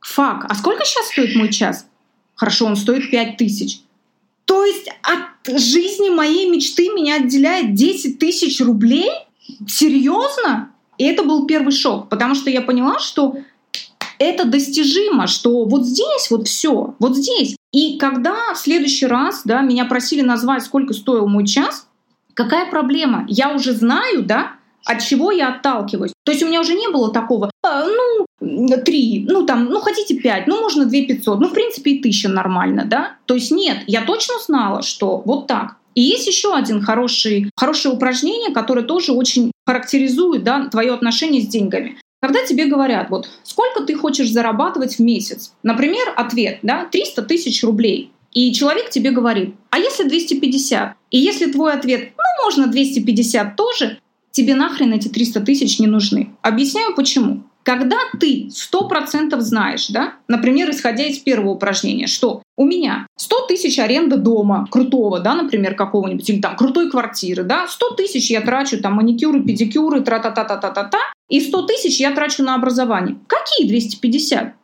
Фак, 0.00 0.46
а 0.48 0.54
сколько 0.54 0.86
сейчас 0.86 1.08
стоит 1.08 1.36
мой 1.36 1.52
час? 1.52 1.86
Хорошо, 2.34 2.64
он 2.64 2.76
стоит 2.76 3.10
5 3.10 3.36
тысяч. 3.36 3.80
То 4.46 4.64
есть 4.64 4.88
от 5.02 5.60
жизни 5.60 6.08
моей 6.08 6.48
мечты 6.48 6.88
меня 6.88 7.16
отделяет 7.16 7.74
10 7.74 8.18
тысяч 8.18 8.60
рублей? 8.60 9.10
Серьезно? 9.68 10.70
И 10.98 11.04
это 11.04 11.22
был 11.22 11.46
первый 11.46 11.72
шок, 11.72 12.08
потому 12.08 12.34
что 12.34 12.48
я 12.48 12.62
поняла, 12.62 12.98
что 12.98 13.36
это 14.18 14.44
достижимо, 14.44 15.26
что 15.26 15.64
вот 15.64 15.84
здесь 15.84 16.30
вот 16.30 16.48
все, 16.48 16.94
вот 16.98 17.16
здесь. 17.16 17.56
И 17.72 17.98
когда 17.98 18.54
в 18.54 18.58
следующий 18.58 19.06
раз 19.06 19.42
да, 19.44 19.60
меня 19.60 19.84
просили 19.84 20.22
назвать, 20.22 20.62
сколько 20.62 20.94
стоил 20.94 21.26
мой 21.28 21.46
час, 21.46 21.86
какая 22.34 22.70
проблема? 22.70 23.26
Я 23.28 23.54
уже 23.54 23.72
знаю, 23.72 24.24
да, 24.24 24.55
от 24.86 25.02
чего 25.02 25.30
я 25.32 25.48
отталкиваюсь. 25.48 26.12
То 26.24 26.32
есть 26.32 26.42
у 26.42 26.46
меня 26.46 26.60
уже 26.60 26.74
не 26.74 26.88
было 26.88 27.12
такого, 27.12 27.50
а, 27.62 27.84
ну, 27.84 28.26
три, 28.84 29.26
ну 29.28 29.44
там, 29.44 29.66
ну 29.66 29.80
хотите 29.80 30.16
пять, 30.16 30.46
ну 30.46 30.60
можно 30.60 30.86
две 30.86 31.04
пятьсот, 31.04 31.40
ну 31.40 31.48
в 31.48 31.52
принципе 31.52 31.92
и 31.92 32.02
тысяча 32.02 32.28
нормально, 32.28 32.84
да? 32.86 33.16
То 33.26 33.34
есть 33.34 33.50
нет, 33.50 33.78
я 33.86 34.02
точно 34.02 34.34
знала, 34.44 34.82
что 34.82 35.22
вот 35.24 35.46
так. 35.46 35.76
И 35.94 36.02
есть 36.02 36.26
еще 36.26 36.54
один 36.54 36.82
хороший, 36.82 37.50
хорошее 37.56 37.94
упражнение, 37.94 38.52
которое 38.52 38.82
тоже 38.82 39.12
очень 39.12 39.50
характеризует 39.66 40.44
да, 40.44 40.68
твое 40.68 40.92
отношение 40.92 41.42
с 41.42 41.48
деньгами. 41.48 41.98
Когда 42.20 42.44
тебе 42.44 42.66
говорят, 42.66 43.10
вот 43.10 43.28
сколько 43.42 43.82
ты 43.84 43.94
хочешь 43.94 44.30
зарабатывать 44.30 44.96
в 44.96 45.00
месяц, 45.00 45.52
например, 45.62 46.12
ответ, 46.16 46.58
да, 46.62 46.84
300 46.84 47.22
тысяч 47.22 47.62
рублей, 47.64 48.12
и 48.32 48.52
человек 48.52 48.90
тебе 48.90 49.10
говорит, 49.10 49.54
а 49.70 49.78
если 49.78 50.04
250? 50.04 50.94
И 51.10 51.18
если 51.18 51.50
твой 51.50 51.72
ответ, 51.72 52.12
ну, 52.18 52.44
можно 52.44 52.66
250 52.66 53.56
тоже, 53.56 53.98
тебе 54.36 54.54
нахрен 54.54 54.92
эти 54.92 55.08
300 55.08 55.40
тысяч 55.40 55.78
не 55.78 55.86
нужны. 55.86 56.30
Объясняю 56.42 56.94
почему. 56.94 57.44
Когда 57.62 57.96
ты 58.20 58.48
сто 58.52 58.86
процентов 58.86 59.40
знаешь, 59.40 59.88
да, 59.88 60.14
например, 60.28 60.70
исходя 60.70 61.04
из 61.04 61.18
первого 61.18 61.50
упражнения, 61.50 62.06
что 62.06 62.42
у 62.56 62.64
меня 62.64 63.08
100 63.16 63.46
тысяч 63.48 63.78
аренда 63.80 64.16
дома 64.16 64.68
крутого, 64.70 65.18
да, 65.18 65.34
например, 65.34 65.74
какого-нибудь, 65.74 66.28
или 66.30 66.40
там 66.40 66.54
крутой 66.54 66.90
квартиры, 66.90 67.42
да, 67.42 67.66
100 67.66 67.90
тысяч 67.96 68.30
я 68.30 68.40
трачу 68.40 68.80
там 68.80 68.94
маникюры, 68.94 69.42
педикюры, 69.42 70.00
тра-та-та-та-та-та-та, 70.02 70.98
и 71.28 71.40
100 71.40 71.62
тысяч 71.62 71.98
я 71.98 72.12
трачу 72.12 72.44
на 72.44 72.54
образование. 72.54 73.16
Какие 73.26 73.66
250? 73.66 74.54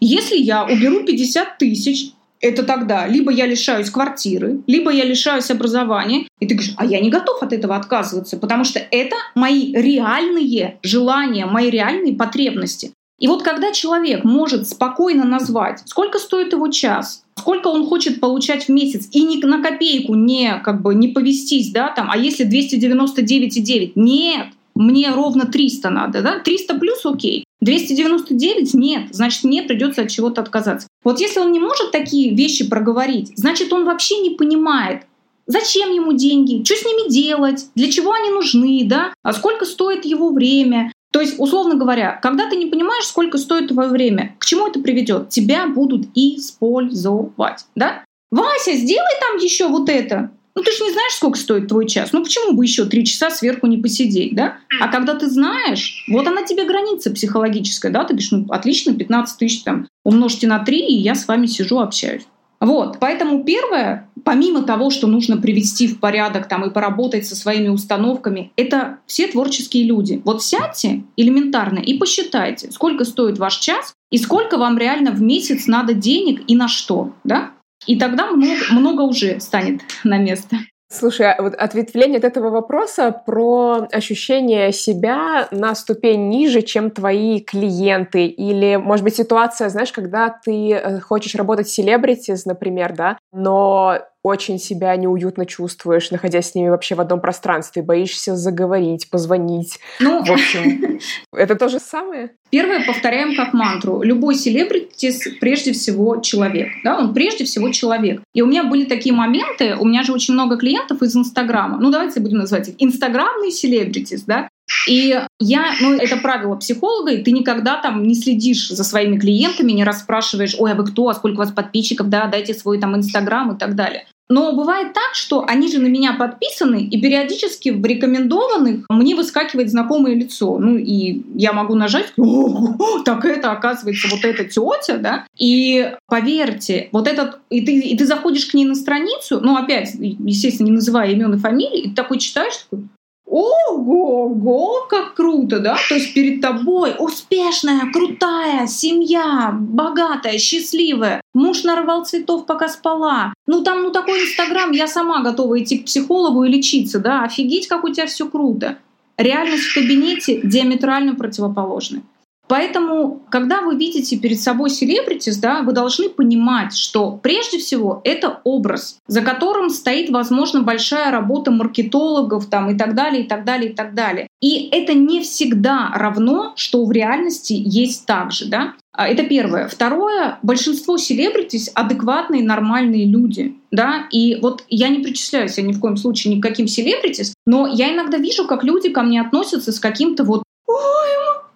Если 0.00 0.36
я 0.38 0.64
уберу 0.64 1.04
50 1.04 1.58
тысяч, 1.58 2.12
это 2.40 2.62
тогда 2.62 3.06
либо 3.06 3.30
я 3.30 3.46
лишаюсь 3.46 3.90
квартиры, 3.90 4.60
либо 4.66 4.90
я 4.90 5.04
лишаюсь 5.04 5.50
образования. 5.50 6.26
И 6.40 6.46
ты 6.46 6.54
говоришь, 6.54 6.74
а 6.76 6.84
я 6.84 7.00
не 7.00 7.10
готов 7.10 7.42
от 7.42 7.52
этого 7.52 7.76
отказываться, 7.76 8.36
потому 8.36 8.64
что 8.64 8.78
это 8.78 9.16
мои 9.34 9.72
реальные 9.72 10.78
желания, 10.82 11.46
мои 11.46 11.70
реальные 11.70 12.14
потребности. 12.14 12.92
И 13.18 13.26
вот 13.26 13.42
когда 13.42 13.72
человек 13.72 14.22
может 14.22 14.68
спокойно 14.68 15.24
назвать, 15.24 15.82
сколько 15.86 16.18
стоит 16.18 16.52
его 16.52 16.68
час, 16.68 17.24
сколько 17.36 17.66
он 17.66 17.86
хочет 17.86 18.20
получать 18.20 18.66
в 18.66 18.68
месяц, 18.68 19.08
и 19.12 19.24
ни 19.24 19.44
на 19.44 19.60
копейку 19.60 20.14
не, 20.14 20.60
как 20.62 20.82
бы, 20.82 20.94
не 20.94 21.08
повестись, 21.08 21.72
да, 21.72 21.88
там, 21.88 22.10
а 22.10 22.16
если 22.16 22.46
299,9? 22.46 23.92
Нет, 23.96 24.46
мне 24.76 25.10
ровно 25.10 25.46
300 25.46 25.90
надо, 25.90 26.22
да, 26.22 26.38
300 26.38 26.74
плюс 26.78 27.04
окей. 27.04 27.44
299 27.60 28.74
нет, 28.74 29.08
значит, 29.10 29.44
мне 29.44 29.62
придется 29.62 30.02
от 30.02 30.10
чего-то 30.10 30.40
отказаться. 30.40 30.86
Вот 31.02 31.20
если 31.20 31.40
он 31.40 31.52
не 31.52 31.58
может 31.58 31.90
такие 31.90 32.34
вещи 32.34 32.68
проговорить, 32.68 33.32
значит, 33.36 33.72
он 33.72 33.84
вообще 33.84 34.18
не 34.18 34.30
понимает, 34.30 35.02
зачем 35.46 35.90
ему 35.90 36.12
деньги, 36.12 36.62
что 36.64 36.76
с 36.76 36.84
ними 36.84 37.10
делать, 37.10 37.66
для 37.74 37.90
чего 37.90 38.12
они 38.12 38.30
нужны, 38.30 38.82
да, 38.84 39.12
а 39.22 39.32
сколько 39.32 39.64
стоит 39.64 40.04
его 40.04 40.30
время. 40.30 40.92
То 41.10 41.20
есть, 41.20 41.36
условно 41.38 41.74
говоря, 41.74 42.18
когда 42.22 42.48
ты 42.48 42.56
не 42.56 42.66
понимаешь, 42.66 43.06
сколько 43.06 43.38
стоит 43.38 43.68
твое 43.68 43.88
время, 43.88 44.36
к 44.38 44.44
чему 44.44 44.68
это 44.68 44.78
приведет? 44.80 45.30
Тебя 45.30 45.66
будут 45.66 46.06
использовать, 46.14 47.64
да? 47.74 48.04
Вася, 48.30 48.74
сделай 48.74 49.14
там 49.20 49.38
еще 49.38 49.68
вот 49.68 49.88
это. 49.88 50.30
Ну, 50.58 50.64
ты 50.64 50.72
же 50.72 50.82
не 50.82 50.90
знаешь, 50.90 51.12
сколько 51.12 51.38
стоит 51.38 51.68
твой 51.68 51.86
час. 51.86 52.12
Ну, 52.12 52.20
почему 52.24 52.52
бы 52.52 52.64
еще 52.64 52.84
три 52.84 53.04
часа 53.04 53.30
сверху 53.30 53.68
не 53.68 53.76
посидеть, 53.76 54.34
да? 54.34 54.56
А 54.80 54.88
когда 54.88 55.14
ты 55.14 55.30
знаешь, 55.30 56.04
вот 56.08 56.26
она 56.26 56.42
тебе 56.42 56.64
граница 56.64 57.12
психологическая, 57.12 57.92
да? 57.92 58.02
Ты 58.02 58.14
говоришь, 58.14 58.32
ну, 58.32 58.44
отлично, 58.48 58.92
15 58.92 59.38
тысяч 59.38 59.62
там 59.62 59.86
умножьте 60.04 60.48
на 60.48 60.58
3, 60.58 60.80
и 60.80 60.96
я 60.96 61.14
с 61.14 61.28
вами 61.28 61.46
сижу, 61.46 61.78
общаюсь. 61.78 62.26
Вот, 62.60 62.98
поэтому 62.98 63.44
первое, 63.44 64.10
помимо 64.24 64.62
того, 64.62 64.90
что 64.90 65.06
нужно 65.06 65.36
привести 65.36 65.86
в 65.86 66.00
порядок 66.00 66.48
там 66.48 66.64
и 66.64 66.72
поработать 66.72 67.24
со 67.24 67.36
своими 67.36 67.68
установками, 67.68 68.50
это 68.56 68.98
все 69.06 69.28
творческие 69.28 69.84
люди. 69.84 70.20
Вот 70.24 70.42
сядьте 70.42 71.04
элементарно 71.16 71.78
и 71.78 71.96
посчитайте, 71.98 72.72
сколько 72.72 73.04
стоит 73.04 73.38
ваш 73.38 73.58
час 73.58 73.92
и 74.10 74.18
сколько 74.18 74.58
вам 74.58 74.76
реально 74.76 75.12
в 75.12 75.22
месяц 75.22 75.68
надо 75.68 75.94
денег 75.94 76.42
и 76.48 76.56
на 76.56 76.66
что, 76.66 77.12
да? 77.22 77.52
И 77.88 77.98
тогда 77.98 78.26
много, 78.26 78.52
много 78.70 79.00
уже 79.02 79.40
станет 79.40 79.80
на 80.04 80.18
место. 80.18 80.56
Слушай, 80.90 81.32
а 81.32 81.42
вот 81.42 81.54
ответвление 81.54 82.18
от 82.18 82.24
этого 82.24 82.50
вопроса 82.50 83.12
про 83.12 83.88
ощущение 83.92 84.72
себя 84.72 85.48
на 85.50 85.74
ступень 85.74 86.28
ниже, 86.28 86.62
чем 86.62 86.90
твои 86.90 87.40
клиенты. 87.40 88.26
Или, 88.26 88.76
может 88.76 89.04
быть, 89.04 89.16
ситуация, 89.16 89.68
знаешь, 89.68 89.92
когда 89.92 90.28
ты 90.30 90.72
э, 90.72 91.00
хочешь 91.00 91.34
работать 91.34 91.68
селебритис, 91.68 92.46
например, 92.46 92.94
да, 92.94 93.18
но 93.32 93.98
очень 94.28 94.58
себя 94.58 94.94
неуютно 94.96 95.46
чувствуешь, 95.46 96.10
находясь 96.10 96.50
с 96.50 96.54
ними 96.54 96.68
вообще 96.68 96.94
в 96.94 97.00
одном 97.00 97.20
пространстве, 97.20 97.82
боишься 97.82 98.36
заговорить, 98.36 99.10
позвонить. 99.10 99.78
Ну, 100.00 100.22
в 100.22 100.30
общем, 100.30 101.00
это 101.32 101.56
то 101.56 101.68
же 101.68 101.80
самое? 101.80 102.30
Первое, 102.50 102.84
повторяем 102.86 103.34
как 103.36 103.52
мантру. 103.52 104.02
Любой 104.02 104.34
селебритис 104.34 105.28
прежде 105.40 105.72
всего 105.72 106.20
человек. 106.20 106.68
Да? 106.84 106.98
Он 106.98 107.12
прежде 107.12 107.44
всего 107.44 107.70
человек. 107.70 108.22
И 108.34 108.42
у 108.42 108.46
меня 108.46 108.64
были 108.64 108.84
такие 108.84 109.14
моменты, 109.14 109.76
у 109.76 109.84
меня 109.84 110.02
же 110.02 110.12
очень 110.12 110.34
много 110.34 110.56
клиентов 110.56 111.02
из 111.02 111.16
Инстаграма. 111.16 111.78
Ну, 111.78 111.90
давайте 111.90 112.20
будем 112.20 112.38
называть 112.38 112.68
их 112.68 112.74
инстаграмные 112.78 113.50
селебритис, 113.50 114.22
да? 114.22 114.48
И 114.86 115.18
я, 115.40 115.74
ну, 115.80 115.96
это 115.96 116.16
правило 116.18 116.56
психолога, 116.56 117.12
и 117.12 117.22
ты 117.22 117.30
никогда 117.30 117.80
там 117.80 118.02
не 118.02 118.14
следишь 118.14 118.68
за 118.68 118.84
своими 118.84 119.18
клиентами, 119.18 119.72
не 119.72 119.84
расспрашиваешь, 119.84 120.56
ой, 120.58 120.72
а 120.72 120.74
вы 120.74 120.84
кто, 120.84 121.08
а 121.08 121.14
сколько 121.14 121.36
у 121.36 121.38
вас 121.38 121.52
подписчиков, 121.52 122.08
да, 122.08 122.26
дайте 122.26 122.54
свой 122.54 122.78
там 122.78 122.96
Инстаграм 122.96 123.52
и 123.52 123.58
так 123.58 123.74
далее. 123.74 124.06
Но 124.28 124.52
бывает 124.52 124.92
так, 124.92 125.14
что 125.14 125.44
они 125.46 125.68
же 125.68 125.78
на 125.78 125.86
меня 125.86 126.14
подписаны, 126.14 126.82
и 126.82 127.00
периодически 127.00 127.70
в 127.70 127.84
рекомендованных 127.84 128.84
мне 128.88 129.14
выскакивает 129.14 129.70
знакомое 129.70 130.14
лицо. 130.14 130.58
Ну 130.58 130.76
и 130.76 131.22
я 131.34 131.52
могу 131.52 131.74
нажать, 131.74 132.12
о, 132.18 133.00
так 133.04 133.24
это 133.24 133.52
оказывается 133.52 134.08
вот 134.10 134.24
эта 134.24 134.44
тетя, 134.44 134.98
да? 134.98 135.26
И 135.36 135.92
поверьте, 136.06 136.88
вот 136.92 137.08
этот, 137.08 137.38
и 137.50 137.62
ты, 137.62 137.78
и 137.78 137.96
ты 137.96 138.06
заходишь 138.06 138.46
к 138.46 138.54
ней 138.54 138.64
на 138.64 138.74
страницу, 138.74 139.40
ну 139.40 139.56
опять, 139.56 139.94
естественно, 139.94 140.66
не 140.66 140.72
называя 140.72 141.10
имен 141.10 141.34
и 141.34 141.38
фамилии, 141.38 141.80
и 141.80 141.88
ты 141.90 141.94
такой 141.94 142.18
читаешь, 142.18 142.66
такой, 142.70 142.84
Ого-го, 143.30 144.86
как 144.88 145.14
круто, 145.14 145.60
да? 145.60 145.76
То 145.88 145.96
есть 145.96 146.14
перед 146.14 146.40
тобой 146.40 146.94
успешная, 146.98 147.90
крутая 147.92 148.66
семья, 148.66 149.50
богатая, 149.52 150.38
счастливая. 150.38 151.20
Муж 151.34 151.62
нарвал 151.64 152.06
цветов, 152.06 152.46
пока 152.46 152.68
спала. 152.68 153.34
Ну 153.46 153.62
там, 153.62 153.82
ну 153.82 153.90
такой 153.90 154.22
Инстаграм, 154.22 154.70
я 154.72 154.86
сама 154.86 155.22
готова 155.22 155.62
идти 155.62 155.78
к 155.78 155.84
психологу 155.84 156.44
и 156.44 156.48
лечиться, 156.48 157.00
да? 157.00 157.24
Офигеть, 157.24 157.68
как 157.68 157.84
у 157.84 157.90
тебя 157.90 158.06
все 158.06 158.26
круто. 158.26 158.78
Реальность 159.18 159.64
в 159.64 159.74
кабинете 159.74 160.40
диаметрально 160.42 161.14
противоположная. 161.14 162.02
Поэтому, 162.48 163.22
когда 163.30 163.60
вы 163.60 163.76
видите 163.76 164.16
перед 164.16 164.40
собой 164.40 164.70
селебритис, 164.70 165.36
да, 165.36 165.62
вы 165.62 165.72
должны 165.72 166.08
понимать, 166.08 166.74
что 166.74 167.12
прежде 167.22 167.58
всего 167.58 168.00
это 168.04 168.40
образ, 168.44 168.98
за 169.06 169.20
которым 169.20 169.68
стоит, 169.68 170.10
возможно, 170.10 170.62
большая 170.62 171.10
работа 171.10 171.50
маркетологов 171.50 172.46
там, 172.46 172.70
и 172.70 172.76
так 172.76 172.94
далее, 172.94 173.24
и 173.24 173.28
так 173.28 173.44
далее, 173.44 173.70
и 173.70 173.74
так 173.74 173.94
далее. 173.94 174.28
И 174.40 174.68
это 174.72 174.94
не 174.94 175.20
всегда 175.20 175.90
равно, 175.94 176.52
что 176.56 176.84
в 176.84 176.92
реальности 176.92 177.54
есть 177.58 178.06
так 178.06 178.32
же. 178.32 178.46
Да? 178.46 178.74
А, 178.92 179.06
это 179.06 179.24
первое. 179.24 179.68
Второе, 179.68 180.38
большинство 180.42 180.96
селебритис 180.96 181.70
адекватные, 181.74 182.42
нормальные 182.42 183.04
люди. 183.06 183.56
Да? 183.70 184.06
И 184.10 184.38
вот 184.40 184.64
я 184.68 184.88
не 184.88 185.00
причисляю 185.00 185.48
себя 185.48 185.66
ни 185.66 185.72
в 185.72 185.80
коем 185.80 185.96
случае 185.96 186.34
ни 186.34 186.40
к 186.40 186.42
каким 186.42 186.66
селебритис, 186.66 187.34
но 187.46 187.66
я 187.66 187.92
иногда 187.94 188.18
вижу, 188.18 188.46
как 188.46 188.64
люди 188.64 188.88
ко 188.88 189.02
мне 189.02 189.20
относятся 189.20 189.72
с 189.72 189.78
каким-то 189.78 190.24
вот 190.24 190.42
«Ой, 190.66 190.76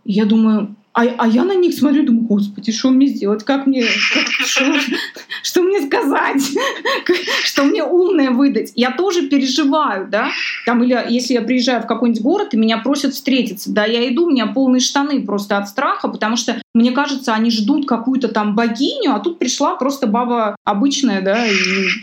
я 0.04 0.24
думаю, 0.24 0.74
а, 0.94 1.04
а 1.16 1.26
я 1.26 1.44
на 1.44 1.54
них 1.54 1.74
смотрю, 1.74 2.04
думаю, 2.04 2.26
господи, 2.26 2.70
что 2.70 2.90
мне 2.90 3.06
сделать, 3.06 3.44
как 3.44 3.66
мне, 3.66 3.82
как, 4.12 4.26
что, 4.46 4.64
что 5.42 5.62
мне 5.62 5.80
сказать, 5.80 6.42
что 7.44 7.64
мне 7.64 7.82
умное 7.82 8.30
выдать. 8.30 8.72
Я 8.74 8.90
тоже 8.90 9.28
переживаю, 9.28 10.08
да, 10.08 10.30
там 10.66 10.82
или 10.82 10.98
если 11.08 11.32
я 11.32 11.40
приезжаю 11.40 11.82
в 11.82 11.86
какой-нибудь 11.86 12.22
город 12.22 12.54
и 12.54 12.58
меня 12.58 12.78
просят 12.78 13.14
встретиться, 13.14 13.72
да, 13.72 13.86
я 13.86 14.06
иду, 14.08 14.26
у 14.26 14.30
меня 14.30 14.46
полные 14.48 14.80
штаны 14.80 15.22
просто 15.22 15.56
от 15.56 15.68
страха, 15.68 16.08
потому 16.08 16.36
что 16.36 16.60
мне 16.74 16.92
кажется, 16.92 17.32
они 17.32 17.50
ждут 17.50 17.88
какую-то 17.88 18.28
там 18.28 18.54
богиню, 18.54 19.14
а 19.14 19.20
тут 19.20 19.38
пришла 19.38 19.76
просто 19.76 20.06
баба 20.06 20.56
обычная, 20.64 21.22
да, 21.22 21.46
и 21.46 21.54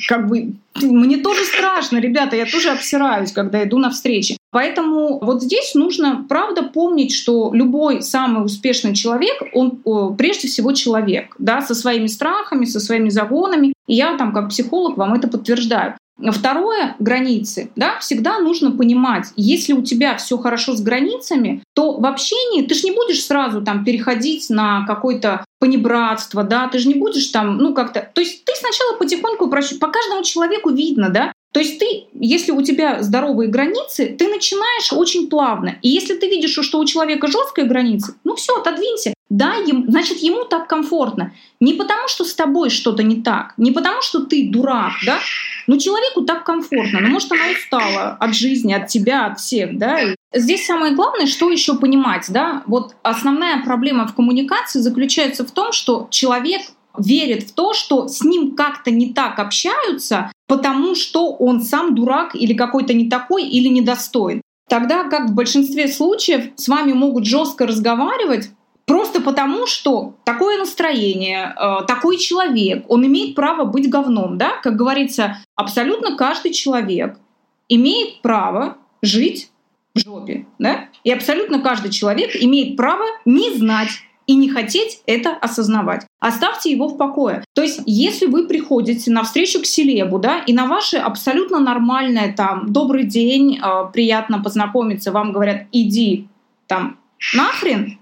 как 0.08 0.28
бы 0.28 0.54
мне 0.82 1.18
тоже 1.18 1.44
страшно, 1.46 2.00
ребята, 2.00 2.36
я 2.36 2.46
тоже 2.46 2.70
обсираюсь, 2.70 3.32
когда 3.32 3.64
иду 3.64 3.78
на 3.78 3.92
встречи. 3.92 4.39
Поэтому 4.52 5.20
вот 5.20 5.44
здесь 5.44 5.76
нужно, 5.76 6.26
правда, 6.28 6.64
помнить, 6.64 7.14
что 7.14 7.52
любой 7.54 8.02
самый 8.02 8.44
успешный 8.44 8.96
человек, 8.96 9.44
он 9.54 10.16
прежде 10.16 10.48
всего 10.48 10.74
человек, 10.74 11.36
да, 11.38 11.62
со 11.62 11.76
своими 11.76 12.08
страхами, 12.08 12.66
со 12.66 12.80
своими 12.80 13.10
загонами. 13.10 13.74
И 13.88 13.96
я 13.96 14.18
там 14.18 14.34
как 14.34 14.50
психолог 14.50 14.98
вам 14.98 15.14
это 15.14 15.28
подтверждаю. 15.28 15.96
Второе— 16.32 16.96
границы. 17.00 17.72
Да? 17.76 17.98
Всегда 18.00 18.40
нужно 18.40 18.72
понимать, 18.72 19.28
если 19.38 19.74
у 19.74 19.82
тебя 19.82 20.18
все 20.18 20.38
хорошо 20.38 20.76
с 20.76 20.82
границами, 20.82 21.64
то 21.74 21.98
в 21.98 22.06
общении 22.06 22.66
ты 22.66 22.76
же 22.76 22.84
не 22.84 22.92
будешь 22.92 23.24
сразу 23.24 23.62
там 23.62 23.86
переходить 23.86 24.50
на 24.50 24.86
какое-то 24.86 25.46
понебратство, 25.60 26.44
да, 26.44 26.68
ты 26.68 26.80
же 26.80 26.88
не 26.88 26.96
будешь 26.96 27.28
там, 27.28 27.58
ну 27.58 27.74
как-то... 27.74 28.10
То 28.14 28.22
есть 28.22 28.44
ты 28.44 28.54
сначала 28.56 28.98
потихоньку, 28.98 29.50
по 29.50 29.88
каждому 29.88 30.24
человеку 30.24 30.72
видно, 30.72 31.10
да, 31.10 31.32
то 31.52 31.60
есть 31.60 31.80
ты, 31.80 32.06
если 32.14 32.52
у 32.52 32.62
тебя 32.62 33.02
здоровые 33.02 33.50
границы, 33.50 34.16
ты 34.18 34.28
начинаешь 34.28 34.94
очень 34.94 35.30
плавно. 35.30 35.78
И 35.82 35.90
если 35.90 36.16
ты 36.16 36.28
видишь, 36.28 36.58
что 36.62 36.80
у 36.80 36.86
человека 36.86 37.28
жесткая 37.28 37.66
граница, 37.66 38.16
ну 38.24 38.36
все, 38.36 38.56
отодвинься. 38.56 39.14
Да, 39.30 39.56
им, 39.58 39.86
значит, 39.88 40.18
ему 40.20 40.44
так 40.46 40.68
комфортно. 40.68 41.34
Не 41.60 41.74
потому, 41.74 42.08
что 42.08 42.24
с 42.24 42.34
тобой 42.34 42.72
что-то 42.72 43.04
не 43.04 43.22
так, 43.22 43.54
не 43.58 43.72
потому, 43.72 44.02
что 44.02 44.26
ты 44.26 44.50
дурак, 44.50 44.94
да, 45.06 45.20
но 45.68 45.78
человеку 45.78 46.22
так 46.22 46.44
комфортно. 46.44 47.00
Ну, 47.00 47.10
может, 47.10 47.32
она 47.32 47.52
устала 47.52 48.18
от 48.20 48.34
жизни, 48.36 48.74
от 48.74 48.88
тебя, 48.88 49.28
от 49.28 49.40
всех, 49.40 49.78
да. 49.78 50.02
И 50.02 50.16
здесь 50.34 50.66
самое 50.66 50.96
главное, 50.96 51.28
что 51.28 51.52
еще 51.52 51.76
понимать, 51.78 52.26
да, 52.30 52.64
вот 52.66 52.96
основная 53.04 53.64
проблема 53.64 54.08
в 54.08 54.16
коммуникации 54.16 54.80
заключается 54.80 55.46
в 55.46 55.52
том, 55.52 55.74
что 55.74 56.08
человек 56.10 56.62
верит 56.98 57.44
в 57.44 57.54
то, 57.54 57.74
что 57.74 58.08
с 58.08 58.24
ним 58.24 58.56
как-то 58.56 58.92
не 58.92 59.14
так 59.14 59.40
общаются, 59.40 60.32
потому 60.48 60.96
что 60.96 61.34
он 61.34 61.62
сам 61.62 61.96
дурак 61.96 62.36
или 62.36 62.54
какой-то 62.54 62.94
не 62.94 63.10
такой 63.10 63.44
или 63.44 63.68
недостоин. 63.68 64.42
Тогда 64.68 65.04
как 65.06 65.30
в 65.30 65.34
большинстве 65.34 65.88
случаев 65.88 66.52
с 66.56 66.68
вами 66.68 66.94
могут 66.94 67.26
жестко 67.26 67.66
разговаривать, 67.66 68.52
Просто 68.90 69.22
потому, 69.22 69.68
что 69.68 70.16
такое 70.24 70.58
настроение, 70.58 71.54
э, 71.56 71.86
такой 71.86 72.18
человек, 72.18 72.86
он 72.88 73.06
имеет 73.06 73.36
право 73.36 73.64
быть 73.64 73.88
говном, 73.88 74.40
да? 74.40 74.54
Как 74.64 74.76
говорится, 74.76 75.38
абсолютно 75.56 76.18
каждый 76.18 76.54
человек 76.54 77.20
имеет 77.68 78.24
право 78.24 78.78
жить 79.04 79.52
в 79.94 80.00
жопе, 80.00 80.48
да? 80.58 80.90
И 81.04 81.12
абсолютно 81.12 81.60
каждый 81.60 81.92
человек 81.92 82.36
имеет 82.36 82.78
право 82.78 83.06
не 83.26 83.54
знать 83.56 83.90
и 84.30 84.36
не 84.36 84.48
хотеть 84.48 85.02
это 85.08 85.32
осознавать. 85.32 86.06
Оставьте 86.20 86.70
его 86.70 86.88
в 86.88 86.98
покое. 86.98 87.44
То 87.56 87.64
есть, 87.64 87.82
если 87.88 88.28
вы 88.28 88.48
приходите 88.48 89.10
на 89.10 89.24
встречу 89.24 89.60
к 89.60 89.66
селебу, 89.66 90.20
да, 90.20 90.38
и 90.38 90.54
на 90.54 90.68
ваше 90.68 90.98
абсолютно 90.98 91.60
нормальное 91.60 92.32
там 92.32 92.72
«добрый 92.72 93.06
день», 93.06 93.58
э, 93.58 93.86
«приятно 93.92 94.40
познакомиться», 94.40 95.12
вам 95.12 95.32
говорят 95.32 95.64
«иди 95.72 96.28
там 96.68 97.00
нахрен», 97.34 97.98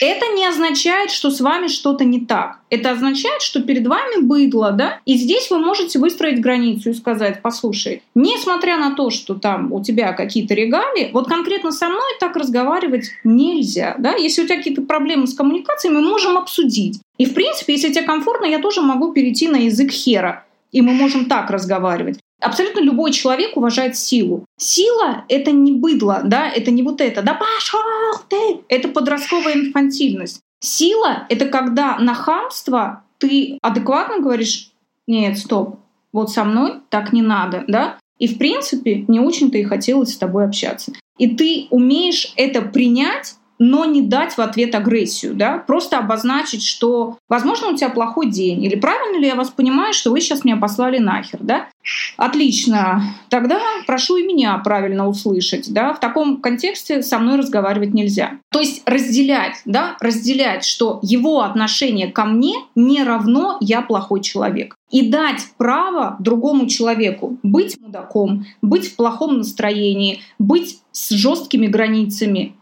это 0.00 0.26
не 0.34 0.46
означает, 0.46 1.10
что 1.10 1.30
с 1.30 1.40
вами 1.40 1.68
что-то 1.68 2.04
не 2.04 2.20
так. 2.20 2.60
Это 2.70 2.92
означает, 2.92 3.42
что 3.42 3.62
перед 3.62 3.86
вами 3.86 4.22
быдло, 4.22 4.72
да? 4.72 5.00
И 5.06 5.16
здесь 5.16 5.50
вы 5.50 5.58
можете 5.58 5.98
выстроить 5.98 6.40
границу 6.40 6.90
и 6.90 6.94
сказать, 6.94 7.42
послушай, 7.42 8.02
несмотря 8.14 8.78
на 8.78 8.94
то, 8.94 9.10
что 9.10 9.34
там 9.34 9.72
у 9.72 9.82
тебя 9.82 10.12
какие-то 10.12 10.54
регалии, 10.54 11.10
вот 11.12 11.28
конкретно 11.28 11.72
со 11.72 11.88
мной 11.88 12.12
так 12.20 12.36
разговаривать 12.36 13.10
нельзя, 13.24 13.94
да? 13.98 14.14
Если 14.14 14.42
у 14.42 14.46
тебя 14.46 14.56
какие-то 14.56 14.82
проблемы 14.82 15.26
с 15.26 15.34
коммуникацией, 15.34 15.94
мы 15.94 16.02
можем 16.02 16.36
обсудить. 16.36 17.00
И, 17.18 17.26
в 17.26 17.34
принципе, 17.34 17.74
если 17.74 17.92
тебе 17.92 18.04
комфортно, 18.04 18.46
я 18.46 18.58
тоже 18.58 18.82
могу 18.82 19.12
перейти 19.12 19.48
на 19.48 19.56
язык 19.56 19.90
хера 19.90 20.44
и 20.72 20.82
мы 20.82 20.92
можем 20.92 21.26
так 21.26 21.50
разговаривать. 21.50 22.20
Абсолютно 22.40 22.80
любой 22.80 23.12
человек 23.12 23.56
уважает 23.56 23.96
силу. 23.96 24.46
Сила— 24.58 25.24
это 25.28 25.52
не 25.52 25.72
быдло, 25.72 26.22
да, 26.24 26.48
это 26.48 26.70
не 26.70 26.82
вот 26.82 27.00
это. 27.00 27.22
Да 27.22 27.34
пошел 27.34 27.80
ты! 28.28 28.60
Это 28.68 28.88
подростковая 28.88 29.54
инфантильность. 29.54 30.40
Сила— 30.60 31.26
это 31.28 31.46
когда 31.46 31.98
на 31.98 32.14
хамство 32.14 33.04
ты 33.18 33.58
адекватно 33.62 34.20
говоришь, 34.20 34.70
нет, 35.06 35.38
стоп, 35.38 35.80
вот 36.12 36.30
со 36.30 36.44
мной 36.44 36.80
так 36.88 37.12
не 37.12 37.22
надо, 37.22 37.64
да? 37.68 37.98
И, 38.18 38.26
в 38.26 38.38
принципе, 38.38 39.04
не 39.08 39.20
очень-то 39.20 39.58
и 39.58 39.64
хотелось 39.64 40.14
с 40.14 40.18
тобой 40.18 40.44
общаться. 40.44 40.92
И 41.18 41.28
ты 41.28 41.66
умеешь 41.70 42.32
это 42.36 42.62
принять 42.62 43.34
но 43.60 43.84
не 43.84 44.00
дать 44.00 44.32
в 44.32 44.40
ответ 44.40 44.74
агрессию, 44.74 45.34
да, 45.34 45.58
просто 45.58 45.98
обозначить, 45.98 46.64
что, 46.64 47.18
возможно, 47.28 47.68
у 47.68 47.76
тебя 47.76 47.90
плохой 47.90 48.30
день, 48.30 48.64
или 48.64 48.74
правильно 48.74 49.18
ли 49.18 49.26
я 49.26 49.36
вас 49.36 49.50
понимаю, 49.50 49.92
что 49.92 50.10
вы 50.10 50.20
сейчас 50.20 50.44
меня 50.44 50.56
послали 50.56 50.98
нахер, 50.98 51.38
да? 51.42 51.68
Отлично, 52.16 53.02
тогда 53.28 53.60
прошу 53.86 54.16
и 54.16 54.26
меня 54.26 54.56
правильно 54.58 55.06
услышать, 55.06 55.72
да, 55.72 55.92
в 55.92 56.00
таком 56.00 56.40
контексте 56.40 57.02
со 57.02 57.18
мной 57.18 57.36
разговаривать 57.38 57.92
нельзя. 57.92 58.38
То 58.50 58.60
есть 58.60 58.82
разделять, 58.86 59.60
да, 59.66 59.96
разделять, 60.00 60.64
что 60.64 60.98
его 61.02 61.42
отношение 61.42 62.10
ко 62.10 62.24
мне 62.24 62.54
не 62.74 63.04
равно 63.04 63.58
я 63.60 63.82
плохой 63.82 64.22
человек. 64.22 64.74
И 64.90 65.08
дать 65.08 65.46
право 65.56 66.16
другому 66.18 66.66
человеку 66.66 67.38
быть 67.42 67.78
мудаком, 67.80 68.46
быть 68.62 68.90
в 68.90 68.96
плохом 68.96 69.38
настроении, 69.38 70.20
быть 70.38 70.80
с 70.92 71.10
жесткими 71.10 71.66
границами, 71.68 72.56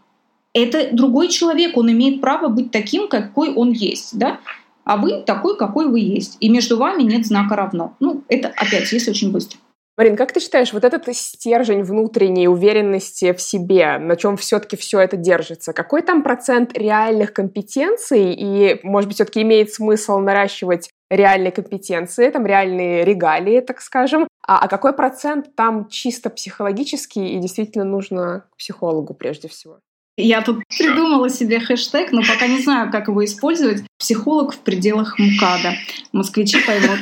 это 0.63 0.95
другой 0.95 1.29
человек, 1.29 1.77
он 1.77 1.91
имеет 1.91 2.21
право 2.21 2.47
быть 2.47 2.71
таким, 2.71 3.07
какой 3.07 3.53
он 3.53 3.71
есть, 3.71 4.17
да? 4.17 4.39
А 4.83 4.97
вы 4.97 5.21
такой, 5.21 5.57
какой 5.57 5.87
вы 5.87 5.99
есть. 5.99 6.37
И 6.39 6.49
между 6.49 6.77
вами 6.77 7.03
нет 7.03 7.25
знака 7.25 7.55
равно. 7.55 7.95
Ну, 7.99 8.23
это 8.27 8.47
опять, 8.55 8.91
если 8.91 9.11
очень 9.11 9.31
быстро. 9.31 9.59
Марин, 9.99 10.15
как 10.15 10.31
ты 10.31 10.39
считаешь, 10.39 10.71
вот 10.71 10.85
этот 10.85 11.13
стержень 11.13 11.83
внутренней 11.83 12.47
уверенности 12.47 13.33
в 13.33 13.41
себе, 13.41 13.97
на 13.97 14.15
чем 14.15 14.37
все-таки 14.37 14.77
все 14.77 15.01
это 15.01 15.17
держится, 15.17 15.73
какой 15.73 16.03
там 16.03 16.23
процент 16.23 16.71
реальных 16.77 17.33
компетенций 17.33 18.33
и, 18.33 18.79
может 18.83 19.09
быть, 19.09 19.15
все-таки 19.15 19.41
имеет 19.41 19.73
смысл 19.73 20.19
наращивать 20.19 20.89
реальные 21.09 21.51
компетенции, 21.51 22.29
там 22.29 22.45
реальные 22.45 23.03
регалии, 23.03 23.59
так 23.59 23.81
скажем, 23.81 24.29
а, 24.47 24.59
а 24.59 24.67
какой 24.69 24.93
процент 24.93 25.53
там 25.55 25.89
чисто 25.89 26.29
психологический 26.29 27.33
и 27.35 27.39
действительно 27.39 27.83
нужно 27.83 28.45
к 28.51 28.57
психологу 28.57 29.13
прежде 29.13 29.49
всего? 29.49 29.79
Я 30.21 30.41
тут 30.41 30.63
придумала 30.77 31.29
себе 31.29 31.59
хэштег, 31.59 32.11
но 32.11 32.21
пока 32.21 32.47
не 32.47 32.59
знаю, 32.59 32.91
как 32.91 33.07
его 33.07 33.23
использовать. 33.23 33.83
Психолог 33.97 34.53
в 34.53 34.59
пределах 34.59 35.17
МКАДа. 35.17 35.75
Москвичи 36.11 36.57
поймут. 36.65 36.99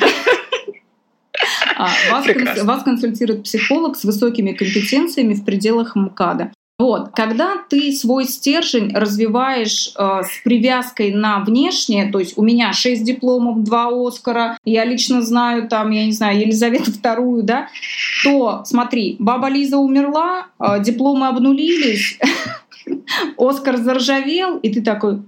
А, 1.76 1.90
вас, 2.12 2.26
вас 2.64 2.84
консультирует 2.84 3.44
психолог 3.44 3.96
с 3.96 4.04
высокими 4.04 4.52
компетенциями 4.54 5.34
в 5.34 5.46
пределах 5.46 5.96
МКАДа. 5.96 6.52
Вот, 6.80 7.10
когда 7.16 7.56
ты 7.70 7.92
свой 7.92 8.26
стержень 8.26 8.94
развиваешь 8.94 9.94
э, 9.98 10.22
с 10.24 10.44
привязкой 10.44 11.12
на 11.12 11.40
внешнее, 11.40 12.12
то 12.12 12.20
есть 12.20 12.38
у 12.38 12.44
меня 12.44 12.72
6 12.72 13.04
дипломов, 13.04 13.64
2 13.64 14.08
Оскара, 14.08 14.60
я 14.64 14.86
лично 14.86 15.24
знаю 15.24 15.68
там, 15.68 15.90
я 15.90 16.06
не 16.06 16.12
знаю, 16.12 16.40
Елизавету 16.40 16.92
вторую, 16.92 17.42
да, 17.42 17.70
то 18.24 18.62
смотри, 18.64 19.16
баба 19.18 19.50
Лиза 19.50 19.78
умерла, 19.78 20.50
э, 20.60 20.84
дипломы 20.84 21.28
обнулились, 21.28 22.20
Оскар 23.38 23.78
заржавел, 23.78 24.58
и 24.58 24.74
ты 24.74 24.82
такой, 24.82 25.22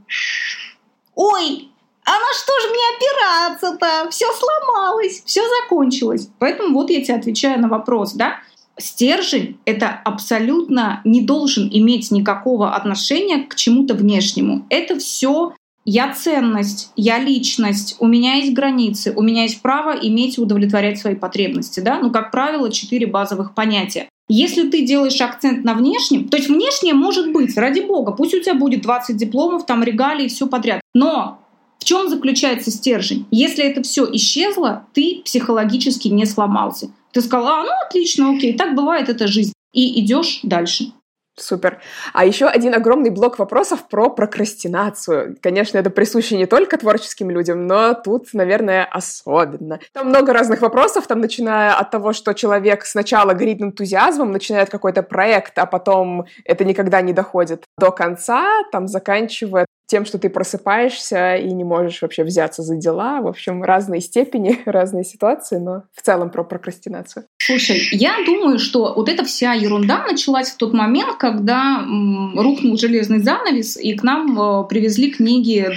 ой, 1.15 1.69
а 2.06 2.12
на 2.12 2.34
что 2.34 2.54
же 2.60 2.69
мне 2.69 2.82
опираться-то? 2.98 4.10
Все 4.10 4.26
сломалось, 4.34 5.22
все 5.26 5.41
закончилось. 5.62 6.30
Поэтому 6.39 6.74
вот 6.74 6.89
я 6.89 7.04
тебе 7.04 7.15
отвечаю 7.15 7.62
на 7.62 7.67
вопрос, 7.67 8.13
да? 8.13 8.39
Стержень— 8.78 9.60
это 9.65 9.89
абсолютно 10.06 11.02
не 11.04 11.22
должен 11.22 11.69
иметь 11.72 12.12
никакого 12.12 12.76
отношения 12.76 13.43
к 13.43 13.56
чему-то 13.56 13.93
внешнему. 13.93 14.65
Это 14.69 14.98
все 14.98 15.54
я 15.86 16.13
ценность, 16.13 16.91
я 16.95 17.19
личность, 17.19 17.95
у 18.00 18.08
меня 18.08 18.36
есть 18.36 18.54
границы, 18.54 19.13
у 19.15 19.22
меня 19.22 19.43
есть 19.43 19.62
право 19.62 19.91
иметь 19.91 20.38
удовлетворять 20.38 21.00
свои 21.00 21.15
потребности. 21.15 21.80
Да? 21.80 22.00
Ну, 22.00 22.12
как 22.12 22.32
правило, 22.32 22.72
четыре 22.72 23.08
базовых 23.08 23.54
понятия. 23.54 24.08
Если 24.30 24.70
ты 24.70 24.86
делаешь 24.86 25.20
акцент 25.20 25.65
на 25.65 25.74
внешнем, 25.74 26.30
то 26.30 26.38
есть 26.38 26.50
внешнее 26.50 26.94
может 26.94 27.32
быть, 27.32 27.58
ради 27.58 27.80
бога, 27.80 28.12
пусть 28.12 28.36
у 28.36 28.39
тебя 28.39 28.54
будет 28.54 28.84
20 28.84 29.18
дипломов, 29.18 29.65
там 29.65 29.84
регалии 29.84 30.28
все 30.28 30.46
подряд. 30.46 30.82
Но 30.94 31.39
в 31.80 31.84
чем 31.84 32.10
заключается 32.10 32.70
стержень? 32.70 33.26
Если 33.32 33.63
это 33.63 33.82
все 33.82 34.08
исчезло, 34.13 34.86
ты 34.94 35.22
психологически 35.26 36.10
не 36.10 36.26
сломался. 36.26 36.92
Ты 37.12 37.22
сказал, 37.22 37.48
а, 37.48 37.63
ну 37.63 37.72
отлично, 37.88 38.32
окей, 38.32 38.54
так 38.54 38.76
бывает, 38.76 39.10
это 39.10 39.28
жизнь. 39.28 39.54
И 39.74 40.00
идешь 40.04 40.42
дальше. 40.44 40.92
Супер. 41.41 41.82
А 42.13 42.25
еще 42.25 42.45
один 42.45 42.73
огромный 42.73 43.10
блок 43.10 43.39
вопросов 43.39 43.88
про 43.88 44.10
прокрастинацию. 44.10 45.38
Конечно, 45.41 45.78
это 45.78 45.89
присуще 45.89 46.38
не 46.38 46.45
только 46.45 46.78
творческим 46.78 47.30
людям, 47.30 47.67
но 47.67 47.93
тут, 47.93 48.34
наверное, 48.34 48.86
особенно. 48.86 49.80
Там 49.93 50.10
много 50.10 50.34
разных 50.34 50.62
вопросов, 50.62 51.08
там 51.08 51.21
начиная 51.21 51.73
от 51.73 51.91
того, 51.91 52.13
что 52.13 52.34
человек 52.34 52.86
сначала 52.86 53.34
горит 53.34 53.62
энтузиазмом, 53.62 54.32
начинает 54.32 54.69
какой-то 54.69 55.04
проект, 55.04 55.58
а 55.58 55.65
потом 55.65 56.25
это 56.45 56.65
никогда 56.65 57.02
не 57.02 57.13
доходит 57.13 57.63
до 57.78 57.91
конца, 57.91 58.63
там 58.71 58.88
заканчивая 58.88 59.65
тем, 59.89 60.06
что 60.06 60.19
ты 60.19 60.30
просыпаешься 60.30 61.36
и 61.36 61.52
не 61.52 61.63
можешь 61.63 62.02
вообще 62.02 62.23
взяться 62.23 62.62
за 62.62 62.75
дела. 62.75 63.21
В 63.21 63.28
общем, 63.28 63.63
разные 63.63 64.02
степени, 64.02 64.60
разные 64.65 65.04
ситуации, 65.04 65.58
но 65.58 65.84
в 65.93 66.02
целом 66.02 66.30
про 66.30 66.43
прокрастинацию. 66.43 67.25
Слушай, 67.41 67.82
я 67.91 68.17
думаю, 68.25 68.60
что 68.60 68.93
вот 68.95 69.10
эта 69.10 69.25
вся 69.25 69.54
ерунда 69.54 70.06
началась 70.06 70.52
в 70.52 70.58
тот 70.58 70.73
момент, 70.73 71.17
когда 71.17 71.80
м, 71.82 72.39
рухнул 72.39 72.78
железный 72.78 73.19
занавес, 73.19 73.78
и 73.78 73.93
к 73.95 74.04
нам 74.04 74.39
э, 74.39 74.67
привезли 74.67 75.12
книги 75.12 75.67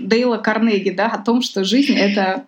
Дейла 0.00 0.38
Карнеги 0.38 0.90
да, 0.90 1.06
о 1.06 1.24
том, 1.24 1.40
что 1.40 1.62
жизнь— 1.62 1.94
это 1.96 2.44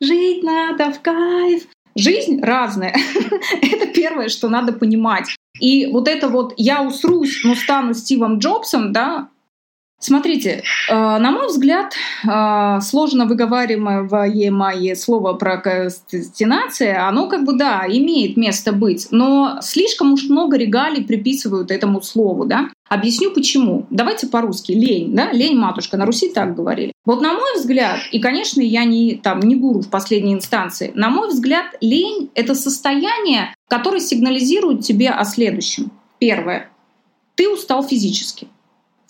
«жить 0.00 0.42
надо 0.42 0.90
в 0.90 1.00
кайф». 1.00 1.64
Жизнь 1.94 2.40
разная. 2.42 2.96
это 3.60 3.86
первое, 3.88 4.30
что 4.30 4.48
надо 4.48 4.72
понимать. 4.72 5.26
И 5.60 5.86
вот 5.92 6.08
это 6.08 6.28
вот 6.28 6.54
«я 6.56 6.82
усрусь, 6.82 7.42
но 7.44 7.54
стану 7.54 7.92
Стивом 7.92 8.38
Джобсом», 8.38 8.94
да, 8.94 9.28
Смотрите, 10.02 10.64
э, 10.88 10.92
на 10.92 11.30
мой 11.30 11.46
взгляд, 11.46 11.94
э, 12.24 12.80
сложно 12.80 13.24
выговариваемое 13.24 14.96
слово 14.96 15.34
прокрастинация, 15.34 17.06
оно 17.06 17.28
как 17.28 17.44
бы, 17.44 17.52
да, 17.56 17.84
имеет 17.86 18.36
место 18.36 18.72
быть, 18.72 19.06
но 19.12 19.60
слишком 19.62 20.14
уж 20.14 20.24
много 20.24 20.56
регалий 20.56 21.04
приписывают 21.04 21.70
этому 21.70 22.02
слову, 22.02 22.46
да. 22.46 22.68
Объясню 22.88 23.30
почему. 23.30 23.86
Давайте 23.90 24.26
по-русски. 24.26 24.72
Лень, 24.72 25.14
да? 25.14 25.30
Лень, 25.30 25.56
матушка. 25.56 25.96
На 25.96 26.04
Руси 26.04 26.30
так 26.30 26.56
говорили. 26.56 26.92
Вот 27.06 27.22
на 27.22 27.32
мой 27.34 27.54
взгляд, 27.54 28.00
и, 28.10 28.18
конечно, 28.18 28.60
я 28.60 28.84
не, 28.84 29.14
там, 29.14 29.38
не 29.38 29.54
гуру 29.54 29.82
в 29.82 29.88
последней 29.88 30.34
инстанции, 30.34 30.90
на 30.96 31.10
мой 31.10 31.28
взгляд, 31.28 31.66
лень— 31.80 32.28
это 32.34 32.56
состояние, 32.56 33.54
которое 33.68 34.00
сигнализирует 34.00 34.80
тебе 34.80 35.10
о 35.10 35.24
следующем. 35.24 35.92
Первое. 36.18 36.70
Ты 37.36 37.48
устал 37.48 37.84
физически. 37.84 38.48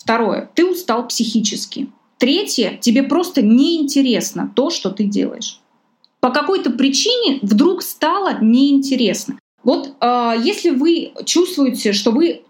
Второе, 0.03 0.49
ты 0.53 0.65
устал 0.65 1.07
психически. 1.07 1.89
Третье, 2.17 2.77
тебе 2.81 3.03
просто 3.03 3.41
неинтересно 3.41 4.51
то, 4.53 4.69
что 4.69 4.89
ты 4.89 5.05
делаешь. 5.05 5.61
По 6.19 6.29
какой-то 6.29 6.71
причине 6.71 7.39
вдруг 7.41 7.81
стало 7.81 8.37
неинтересно. 8.41 9.39
Вот 9.63 9.95
э, 10.01 10.33
если 10.43 10.71
вы 10.71 11.13
чувствуете, 11.23 11.93
что 11.93 12.11
вы 12.11 12.41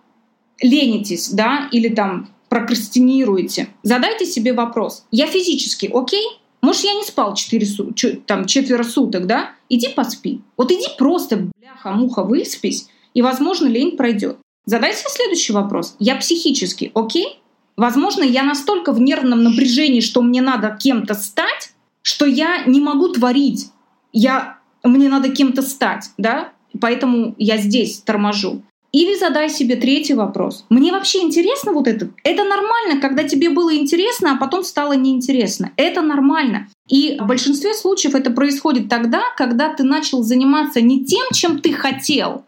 ленитесь, 0.61 1.29
да, 1.29 1.69
или 1.71 1.89
там 1.89 2.29
прокрастинируете, 2.49 3.67
задайте 3.83 4.25
себе 4.25 4.53
вопрос. 4.53 5.05
Я 5.11 5.27
физически 5.27 5.91
окей? 5.93 6.25
Может, 6.63 6.85
я 6.85 6.93
не 6.95 7.03
спал 7.03 7.35
4 7.35 7.65
су- 7.67 7.93
там, 8.25 8.45
четверо 8.45 8.83
суток, 8.83 9.27
да? 9.27 9.51
Иди 9.69 9.89
поспи. 9.89 10.41
Вот 10.57 10.71
иди 10.71 10.87
просто, 10.97 11.49
бляха-муха, 11.59 12.23
выспись, 12.23 12.87
и, 13.13 13.21
возможно, 13.21 13.67
лень 13.67 13.95
пройдет. 13.95 14.37
Задайте 14.65 15.03
следующий 15.07 15.53
вопрос. 15.53 15.95
Я 15.99 16.15
психически 16.15 16.91
окей? 16.95 17.39
Возможно, 17.75 18.23
я 18.23 18.43
настолько 18.43 18.91
в 18.91 19.01
нервном 19.01 19.43
напряжении, 19.43 19.99
что 19.99 20.21
мне 20.21 20.41
надо 20.41 20.77
кем-то 20.79 21.13
стать, 21.15 21.73
что 22.01 22.25
я 22.25 22.63
не 22.65 22.79
могу 22.79 23.09
творить. 23.09 23.69
Я, 24.11 24.59
мне 24.83 25.09
надо 25.09 25.29
кем-то 25.29 25.61
стать, 25.61 26.11
да? 26.17 26.51
Поэтому 26.79 27.35
я 27.37 27.57
здесь 27.57 27.99
торможу. 27.99 28.61
Или 28.91 29.17
задай 29.17 29.49
себе 29.49 29.75
третий 29.75 30.13
вопрос. 30.13 30.65
Мне 30.69 30.91
вообще 30.91 31.21
интересно 31.21 31.71
вот 31.71 31.87
это? 31.87 32.11
Это 32.23 32.43
нормально, 32.43 33.01
когда 33.01 33.23
тебе 33.23 33.49
было 33.49 33.75
интересно, 33.75 34.33
а 34.33 34.37
потом 34.37 34.63
стало 34.63 34.93
неинтересно. 34.93 35.71
Это 35.77 36.03
нормально. 36.03 36.67
И 36.87 37.17
в 37.19 37.25
большинстве 37.25 37.73
случаев 37.73 38.13
это 38.13 38.29
происходит 38.29 38.89
тогда, 38.89 39.23
когда 39.35 39.73
ты 39.73 39.83
начал 39.83 40.21
заниматься 40.21 40.79
не 40.79 41.03
тем, 41.03 41.25
чем 41.33 41.59
ты 41.59 41.73
хотел, 41.73 42.45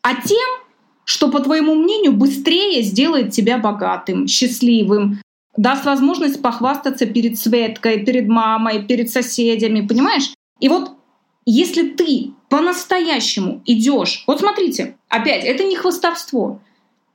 а 0.00 0.14
тем, 0.14 0.48
что, 1.06 1.30
по 1.30 1.40
твоему 1.40 1.74
мнению, 1.76 2.12
быстрее 2.12 2.82
сделает 2.82 3.30
тебя 3.30 3.58
богатым, 3.58 4.26
счастливым, 4.26 5.20
даст 5.56 5.84
возможность 5.84 6.42
похвастаться 6.42 7.06
перед 7.06 7.38
Светкой, 7.38 8.04
перед 8.04 8.26
мамой, 8.26 8.82
перед 8.84 9.08
соседями, 9.08 9.86
понимаешь? 9.86 10.34
И 10.58 10.68
вот 10.68 10.90
если 11.46 11.90
ты 11.90 12.32
по-настоящему 12.48 13.62
идешь, 13.64 14.24
вот 14.26 14.40
смотрите, 14.40 14.96
опять, 15.08 15.44
это 15.44 15.62
не 15.62 15.76
хвостовство. 15.76 16.60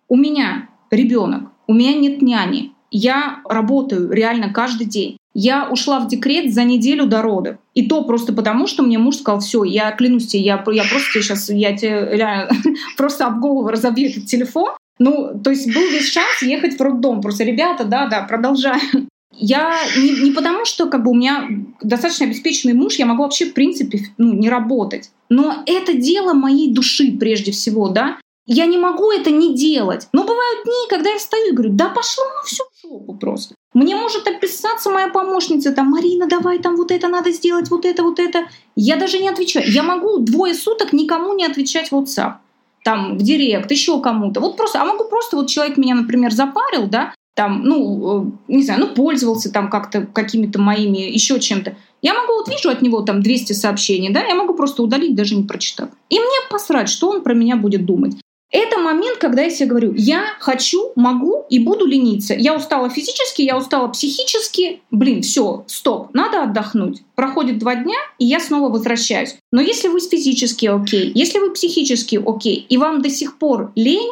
У 0.08 0.16
меня 0.16 0.70
ребенок, 0.90 1.52
у 1.68 1.74
меня 1.74 1.94
нет 1.94 2.22
няни, 2.22 2.72
я 2.92 3.42
работаю 3.48 4.10
реально 4.10 4.54
каждый 4.54 4.88
день. 4.88 5.18
Я 5.34 5.70
ушла 5.70 6.00
в 6.00 6.08
декрет 6.08 6.54
за 6.54 6.64
неделю 6.64 7.06
до 7.06 7.22
родов. 7.22 7.58
И 7.74 7.88
то 7.88 8.04
просто 8.04 8.34
потому, 8.34 8.68
что 8.68 8.84
мне 8.84 8.98
муж 8.98 9.18
сказал, 9.18 9.40
все, 9.40 9.64
я 9.64 9.92
клянусь 9.92 10.28
тебе, 10.28 10.44
я, 10.44 10.64
я 10.72 10.84
просто 10.84 11.12
тебе 11.14 11.24
сейчас, 11.24 11.50
я 11.50 11.76
тебе 11.76 12.10
реально, 12.12 12.50
просто 12.98 13.28
об 13.28 13.40
голову 13.40 13.68
разобью 13.70 14.10
этот 14.10 14.26
телефон. 14.26 14.72
Ну, 15.00 15.40
то 15.44 15.50
есть 15.50 15.74
был 15.74 15.82
весь 15.82 16.12
шанс 16.12 16.42
ехать 16.42 16.78
в 16.78 16.82
роддом. 16.82 17.22
Просто, 17.22 17.44
ребята, 17.44 17.86
да, 17.86 18.08
да, 18.08 18.22
продолжаем. 18.24 19.08
Я 19.34 19.76
не, 19.98 20.12
не 20.26 20.32
потому, 20.32 20.66
что 20.66 20.88
как 20.88 21.04
бы 21.04 21.12
у 21.12 21.16
меня 21.16 21.48
достаточно 21.82 22.26
обеспеченный 22.26 22.74
муж, 22.74 22.96
я 22.96 23.06
могу 23.06 23.24
вообще 23.24 23.46
в 23.46 23.54
принципе 23.54 24.00
ну, 24.18 24.34
не 24.34 24.50
работать. 24.50 25.10
Но 25.30 25.64
это 25.66 25.94
дело 25.94 26.34
моей 26.34 26.72
души 26.72 27.14
прежде 27.18 27.52
всего, 27.52 27.88
да. 27.88 28.18
Я 28.46 28.66
не 28.66 28.78
могу 28.78 29.12
это 29.12 29.32
не 29.32 29.56
делать. 29.56 30.08
Но 30.14 30.24
бывают 30.24 30.66
дни, 30.66 30.90
когда 30.90 31.12
я 31.12 31.18
встаю 31.18 31.52
и 31.52 31.56
говорю, 31.56 31.72
да 31.74 31.90
пошло 31.90 32.24
на 32.26 32.44
всю 32.46 32.64
жопу 32.84 33.16
просто. 33.16 33.56
Мне 33.74 33.96
может 33.96 34.28
описаться 34.28 34.90
моя 34.90 35.08
помощница, 35.08 35.72
там, 35.72 35.90
Марина, 35.90 36.28
давай, 36.28 36.60
там 36.60 36.76
вот 36.76 36.92
это 36.92 37.08
надо 37.08 37.32
сделать, 37.32 37.70
вот 37.70 37.86
это, 37.86 38.04
вот 38.04 38.20
это. 38.20 38.46
Я 38.76 38.98
даже 38.98 39.20
не 39.20 39.30
отвечаю. 39.30 39.66
Я 39.72 39.84
могу 39.84 40.18
двое 40.18 40.54
суток 40.54 40.92
никому 40.92 41.34
не 41.34 41.46
отвечать 41.46 41.90
в 41.92 41.96
WhatsApp 41.96 42.36
там, 42.84 43.18
в 43.18 43.22
директ, 43.22 43.72
еще 43.72 44.02
кому-то. 44.02 44.40
Вот 44.40 44.58
просто, 44.58 44.82
а 44.82 44.86
могу 44.86 45.06
просто, 45.06 45.38
вот 45.38 45.48
человек 45.48 45.78
меня, 45.78 45.96
например, 45.96 46.32
запарил, 46.32 46.88
да, 46.88 47.14
там, 47.36 47.64
ну, 47.64 48.28
э, 48.28 48.32
не 48.50 48.64
знаю, 48.64 48.82
ну, 48.82 48.88
пользовался 48.88 49.52
там 49.52 49.70
как-то 49.70 50.06
какими-то 50.06 50.60
моими, 50.60 50.98
еще 50.98 51.40
чем-то. 51.40 51.76
Я 52.02 52.14
могу, 52.14 52.34
вот 52.34 52.50
вижу 52.50 52.70
от 52.70 52.82
него 52.82 53.02
там 53.02 53.22
200 53.22 53.54
сообщений, 53.54 54.12
да, 54.12 54.22
я 54.22 54.36
могу 54.36 54.54
просто 54.54 54.84
удалить, 54.84 55.16
даже 55.16 55.36
не 55.36 55.44
прочитав. 55.44 55.90
И 56.10 56.20
мне 56.20 56.38
посрать, 56.50 56.90
что 56.90 57.10
он 57.10 57.24
про 57.24 57.34
меня 57.34 57.56
будет 57.56 57.86
думать. 57.86 58.16
Это 58.52 58.80
момент, 58.80 59.18
когда 59.18 59.44
я 59.44 59.50
себе 59.50 59.70
говорю, 59.70 59.94
я 59.96 60.26
хочу, 60.40 60.92
могу 60.98 61.46
и 61.50 61.58
буду 61.58 61.86
лениться. 61.86 62.34
Я 62.34 62.54
устала 62.54 62.90
физически, 62.90 63.44
я 63.44 63.58
устала 63.58 63.88
психически. 63.88 64.82
Блин, 64.92 65.22
все, 65.22 65.64
стоп, 65.68 66.14
надо 66.14 66.44
отдохнуть. 66.44 67.02
Проходит 67.16 67.60
два 67.60 67.76
дня, 67.76 67.96
и 68.20 68.26
я 68.26 68.42
снова 68.42 68.70
возвращаюсь. 68.70 69.38
Но 69.54 69.62
если 69.62 69.88
вы 69.88 70.02
физически 70.02 70.66
окей, 70.66 71.14
если 71.16 71.40
вы 71.40 71.52
психически 71.52 72.22
окей, 72.24 72.66
и 72.68 72.78
вам 72.78 73.02
до 73.02 73.10
сих 73.10 73.38
пор 73.38 73.72
лень, 73.76 74.12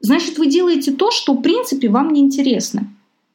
значит, 0.00 0.38
вы 0.38 0.46
делаете 0.46 0.92
то, 0.92 1.10
что 1.10 1.34
в 1.34 1.42
принципе 1.42 1.90
вам 1.90 2.14
не 2.14 2.22
интересно. 2.22 2.88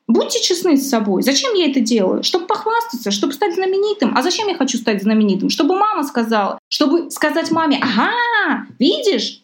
Будьте 0.08 0.42
честны 0.42 0.78
с 0.78 0.90
собой. 0.90 1.22
Зачем 1.22 1.54
я 1.54 1.70
это 1.70 1.80
делаю? 1.80 2.24
Чтобы 2.24 2.46
похвастаться, 2.48 3.12
чтобы 3.12 3.34
стать 3.34 3.54
знаменитым. 3.54 4.18
А 4.18 4.24
зачем 4.24 4.48
я 4.48 4.56
хочу 4.56 4.78
стать 4.78 5.04
знаменитым? 5.04 5.50
Чтобы 5.50 5.78
мама 5.78 6.04
сказала, 6.04 6.58
чтобы 6.68 7.12
сказать 7.12 7.50
маме, 7.52 7.80
ага, 7.82 8.66
видишь, 8.78 9.41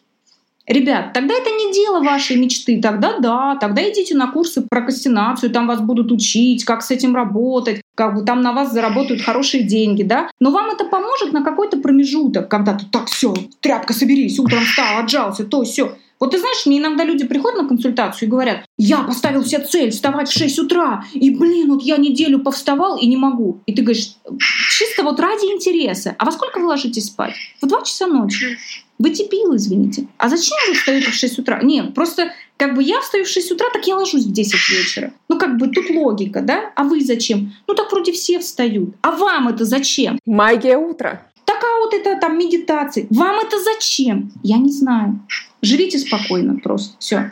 Ребят, 0.68 1.14
тогда 1.14 1.34
это 1.34 1.48
не 1.48 1.72
дело 1.72 2.02
вашей 2.02 2.36
мечты. 2.36 2.80
Тогда 2.80 3.18
да, 3.18 3.56
тогда 3.56 3.82
идите 3.90 4.14
на 4.14 4.30
курсы 4.30 4.62
прокрастинацию, 4.68 5.50
там 5.50 5.66
вас 5.66 5.80
будут 5.80 6.12
учить, 6.12 6.64
как 6.64 6.82
с 6.82 6.90
этим 6.90 7.16
работать, 7.16 7.80
как 7.94 8.14
бы 8.14 8.22
там 8.22 8.42
на 8.42 8.52
вас 8.52 8.72
заработают 8.72 9.22
хорошие 9.22 9.62
деньги, 9.62 10.02
да. 10.02 10.30
Но 10.40 10.50
вам 10.50 10.70
это 10.70 10.84
поможет 10.84 11.32
на 11.32 11.42
какой-то 11.42 11.78
промежуток, 11.78 12.48
когда 12.48 12.74
ты 12.74 12.84
так 12.84 13.06
все, 13.06 13.34
тряпка 13.60 13.94
соберись, 13.94 14.38
утром 14.38 14.60
встал, 14.60 14.98
отжался, 14.98 15.44
то 15.44 15.64
все. 15.64 15.96
Вот 16.20 16.32
ты 16.32 16.38
знаешь, 16.38 16.66
мне 16.66 16.78
иногда 16.78 17.04
люди 17.04 17.24
приходят 17.24 17.62
на 17.62 17.68
консультацию 17.68 18.26
и 18.26 18.30
говорят, 18.30 18.64
я 18.76 18.98
поставил 18.98 19.44
себе 19.44 19.64
цель 19.64 19.90
вставать 19.90 20.28
в 20.28 20.32
6 20.32 20.58
утра, 20.58 21.04
и, 21.12 21.30
блин, 21.30 21.68
вот 21.72 21.82
я 21.82 21.96
неделю 21.96 22.40
повставал 22.40 22.98
и 22.98 23.06
не 23.06 23.16
могу. 23.16 23.60
И 23.66 23.74
ты 23.74 23.82
говоришь, 23.82 24.16
чисто 24.76 25.02
вот 25.04 25.20
ради 25.20 25.46
интереса. 25.46 26.14
А 26.18 26.24
во 26.24 26.32
сколько 26.32 26.58
вы 26.58 26.66
ложитесь 26.66 27.06
спать? 27.06 27.34
В 27.60 27.66
2 27.66 27.82
часа 27.82 28.06
ночи. 28.06 28.58
Вы 28.98 29.10
дебил, 29.10 29.54
извините. 29.54 30.08
А 30.16 30.28
зачем 30.28 30.56
вы 30.66 30.74
встаете 30.74 31.10
в 31.10 31.14
6 31.14 31.38
утра? 31.38 31.60
Нет, 31.62 31.94
просто 31.94 32.32
как 32.56 32.74
бы 32.74 32.82
я 32.82 33.00
встаю 33.00 33.24
в 33.24 33.28
6 33.28 33.52
утра, 33.52 33.68
так 33.72 33.86
я 33.86 33.96
ложусь 33.96 34.24
в 34.24 34.32
10 34.32 34.52
вечера. 34.70 35.12
Ну 35.28 35.38
как 35.38 35.56
бы 35.56 35.68
тут 35.68 35.88
логика, 35.90 36.40
да? 36.40 36.72
А 36.74 36.82
вы 36.82 37.00
зачем? 37.00 37.52
Ну 37.68 37.74
так 37.74 37.92
вроде 37.92 38.10
все 38.10 38.40
встают. 38.40 38.96
А 39.02 39.12
вам 39.12 39.48
это 39.48 39.64
зачем? 39.64 40.18
Магия 40.26 40.76
утра. 40.76 41.22
А 41.88 41.90
вот 41.90 41.94
это 41.94 42.20
там 42.20 42.38
медитации. 42.38 43.06
Вам 43.10 43.40
это 43.40 43.58
зачем? 43.62 44.32
Я 44.42 44.58
не 44.58 44.70
знаю. 44.72 45.20
Живите 45.62 45.98
спокойно 45.98 46.58
просто. 46.62 46.96
Все. 46.98 47.30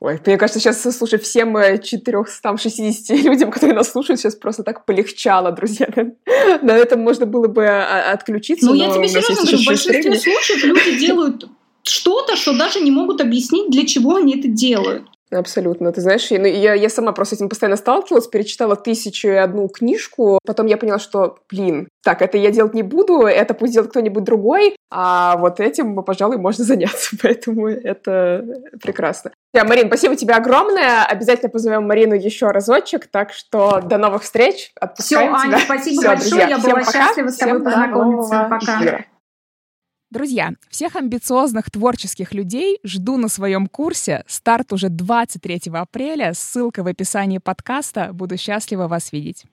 Ой, 0.00 0.20
мне 0.24 0.38
кажется, 0.38 0.60
сейчас, 0.60 0.80
слушай, 0.96 1.18
всем 1.18 1.56
460 1.82 3.18
людям, 3.24 3.50
которые 3.50 3.74
нас 3.74 3.90
слушают, 3.90 4.20
сейчас 4.20 4.36
просто 4.36 4.62
так 4.62 4.84
полегчало, 4.84 5.50
друзья. 5.50 5.88
На 6.62 6.76
этом 6.76 7.00
можно 7.00 7.26
было 7.26 7.48
бы 7.48 7.66
а, 7.66 8.12
отключиться. 8.12 8.66
Ну, 8.66 8.74
я 8.74 8.92
тебе 8.92 9.08
серьезно 9.08 9.34
говорю, 9.34 9.58
в 9.58 9.66
большинстве 9.66 10.18
случаев 10.18 10.64
люди 10.64 10.98
делают 10.98 11.48
что-то, 11.82 12.36
что 12.36 12.56
даже 12.56 12.80
не 12.80 12.92
могут 12.92 13.20
объяснить, 13.20 13.70
для 13.70 13.86
чего 13.86 14.16
они 14.16 14.38
это 14.38 14.46
делают. 14.46 15.08
Абсолютно. 15.30 15.92
Ты 15.92 16.00
знаешь, 16.00 16.26
я, 16.30 16.38
ну, 16.38 16.46
я, 16.46 16.72
я 16.74 16.88
сама 16.88 17.12
просто 17.12 17.36
с 17.36 17.38
этим 17.38 17.48
постоянно 17.48 17.76
сталкивалась, 17.76 18.26
перечитала 18.26 18.76
тысячу 18.76 19.28
и 19.28 19.32
одну 19.32 19.68
книжку, 19.68 20.38
потом 20.46 20.66
я 20.66 20.78
поняла, 20.78 20.98
что, 20.98 21.38
блин, 21.50 21.88
так, 22.02 22.22
это 22.22 22.38
я 22.38 22.50
делать 22.50 22.72
не 22.72 22.82
буду, 22.82 23.22
это 23.22 23.52
пусть 23.52 23.74
делает 23.74 23.90
кто-нибудь 23.90 24.24
другой, 24.24 24.76
а 24.90 25.36
вот 25.36 25.60
этим, 25.60 26.02
пожалуй, 26.02 26.38
можно 26.38 26.64
заняться, 26.64 27.16
поэтому 27.22 27.68
это 27.68 28.44
прекрасно. 28.82 29.32
Я, 29.52 29.64
Марин, 29.64 29.88
спасибо 29.88 30.14
тебе 30.16 30.34
огромное. 30.34 31.04
Обязательно 31.04 31.50
позовем 31.50 31.86
Марину 31.86 32.14
еще 32.14 32.50
разочек, 32.50 33.06
так 33.06 33.32
что 33.32 33.80
до 33.80 33.96
новых 33.98 34.22
встреч. 34.22 34.72
Отпускаем 34.80 35.34
Все, 35.36 35.46
тебя. 35.46 35.56
Аня, 35.56 35.64
спасибо 35.64 36.00
Все, 36.00 36.08
большое. 36.08 36.30
Друзья, 36.30 36.48
я 36.48 36.58
была 36.58 36.74
пока. 36.80 36.92
счастлива 36.92 37.28
с 37.28 37.36
тобой 37.36 37.64
познакомиться. 37.64 38.46
Пока. 38.50 38.78
Эфира. 38.78 39.04
Друзья, 40.10 40.54
всех 40.70 40.96
амбициозных 40.96 41.70
творческих 41.70 42.32
людей 42.32 42.78
жду 42.82 43.18
на 43.18 43.28
своем 43.28 43.66
курсе. 43.66 44.24
Старт 44.26 44.72
уже 44.72 44.88
23 44.88 45.70
апреля. 45.74 46.32
Ссылка 46.34 46.82
в 46.82 46.86
описании 46.86 47.36
подкаста. 47.36 48.14
Буду 48.14 48.38
счастлива 48.38 48.88
вас 48.88 49.12
видеть. 49.12 49.44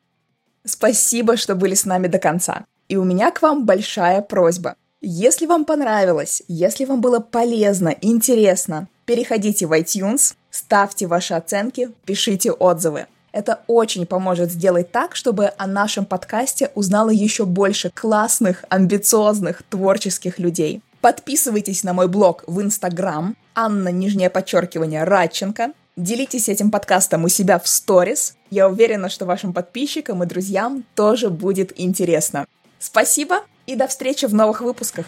Спасибо, 0.64 1.36
что 1.36 1.56
были 1.56 1.74
с 1.74 1.84
нами 1.84 2.08
до 2.08 2.20
конца. 2.20 2.66
И 2.88 2.95
у 2.95 3.03
меня 3.03 3.32
к 3.32 3.41
вам 3.41 3.66
большая 3.66 4.22
просьба. 4.22 4.78
Если 5.01 5.45
вам 5.45 5.66
понравилось, 5.66 6.41
если 6.47 6.86
вам 6.86 7.01
было 7.01 7.20
полезно, 7.20 7.93
интересно, 7.99 8.88
переходите 9.06 9.68
в 9.68 9.74
iTunes, 9.74 10.36
ставьте 10.51 11.06
ваши 11.06 11.34
оценки, 11.34 11.89
пишите 12.06 12.53
отзывы. 12.53 13.08
Это 13.36 13.59
очень 13.67 14.05
поможет 14.05 14.49
сделать 14.49 14.93
так, 14.93 15.13
чтобы 15.13 15.51
о 15.57 15.67
нашем 15.67 16.05
подкасте 16.05 16.71
узнало 16.73 17.09
еще 17.09 17.43
больше 17.43 17.91
классных, 17.93 18.63
амбициозных, 18.69 19.61
творческих 19.63 20.39
людей. 20.39 20.81
Подписывайтесь 21.01 21.83
на 21.83 21.91
мой 21.91 22.07
блог 22.07 22.45
в 22.47 22.61
Инстаграм, 22.61 23.36
Анна, 23.53 23.89
нижнее 23.89 24.29
подчеркивание, 24.29 25.03
Радченко. 25.03 25.73
Делитесь 25.97 26.47
этим 26.47 26.71
подкастом 26.71 27.25
у 27.25 27.27
себя 27.27 27.59
в 27.59 27.67
сторис. 27.67 28.38
Я 28.51 28.69
уверена, 28.69 29.09
что 29.09 29.25
вашим 29.25 29.51
подписчикам 29.51 30.23
и 30.23 30.25
друзьям 30.25 30.86
тоже 30.95 31.29
будет 31.29 31.77
интересно. 31.77 32.45
Спасибо 32.79 33.41
и 33.67 33.75
до 33.75 33.88
встречи 33.88 34.27
в 34.27 34.33
новых 34.33 34.61
выпусках. 34.61 35.07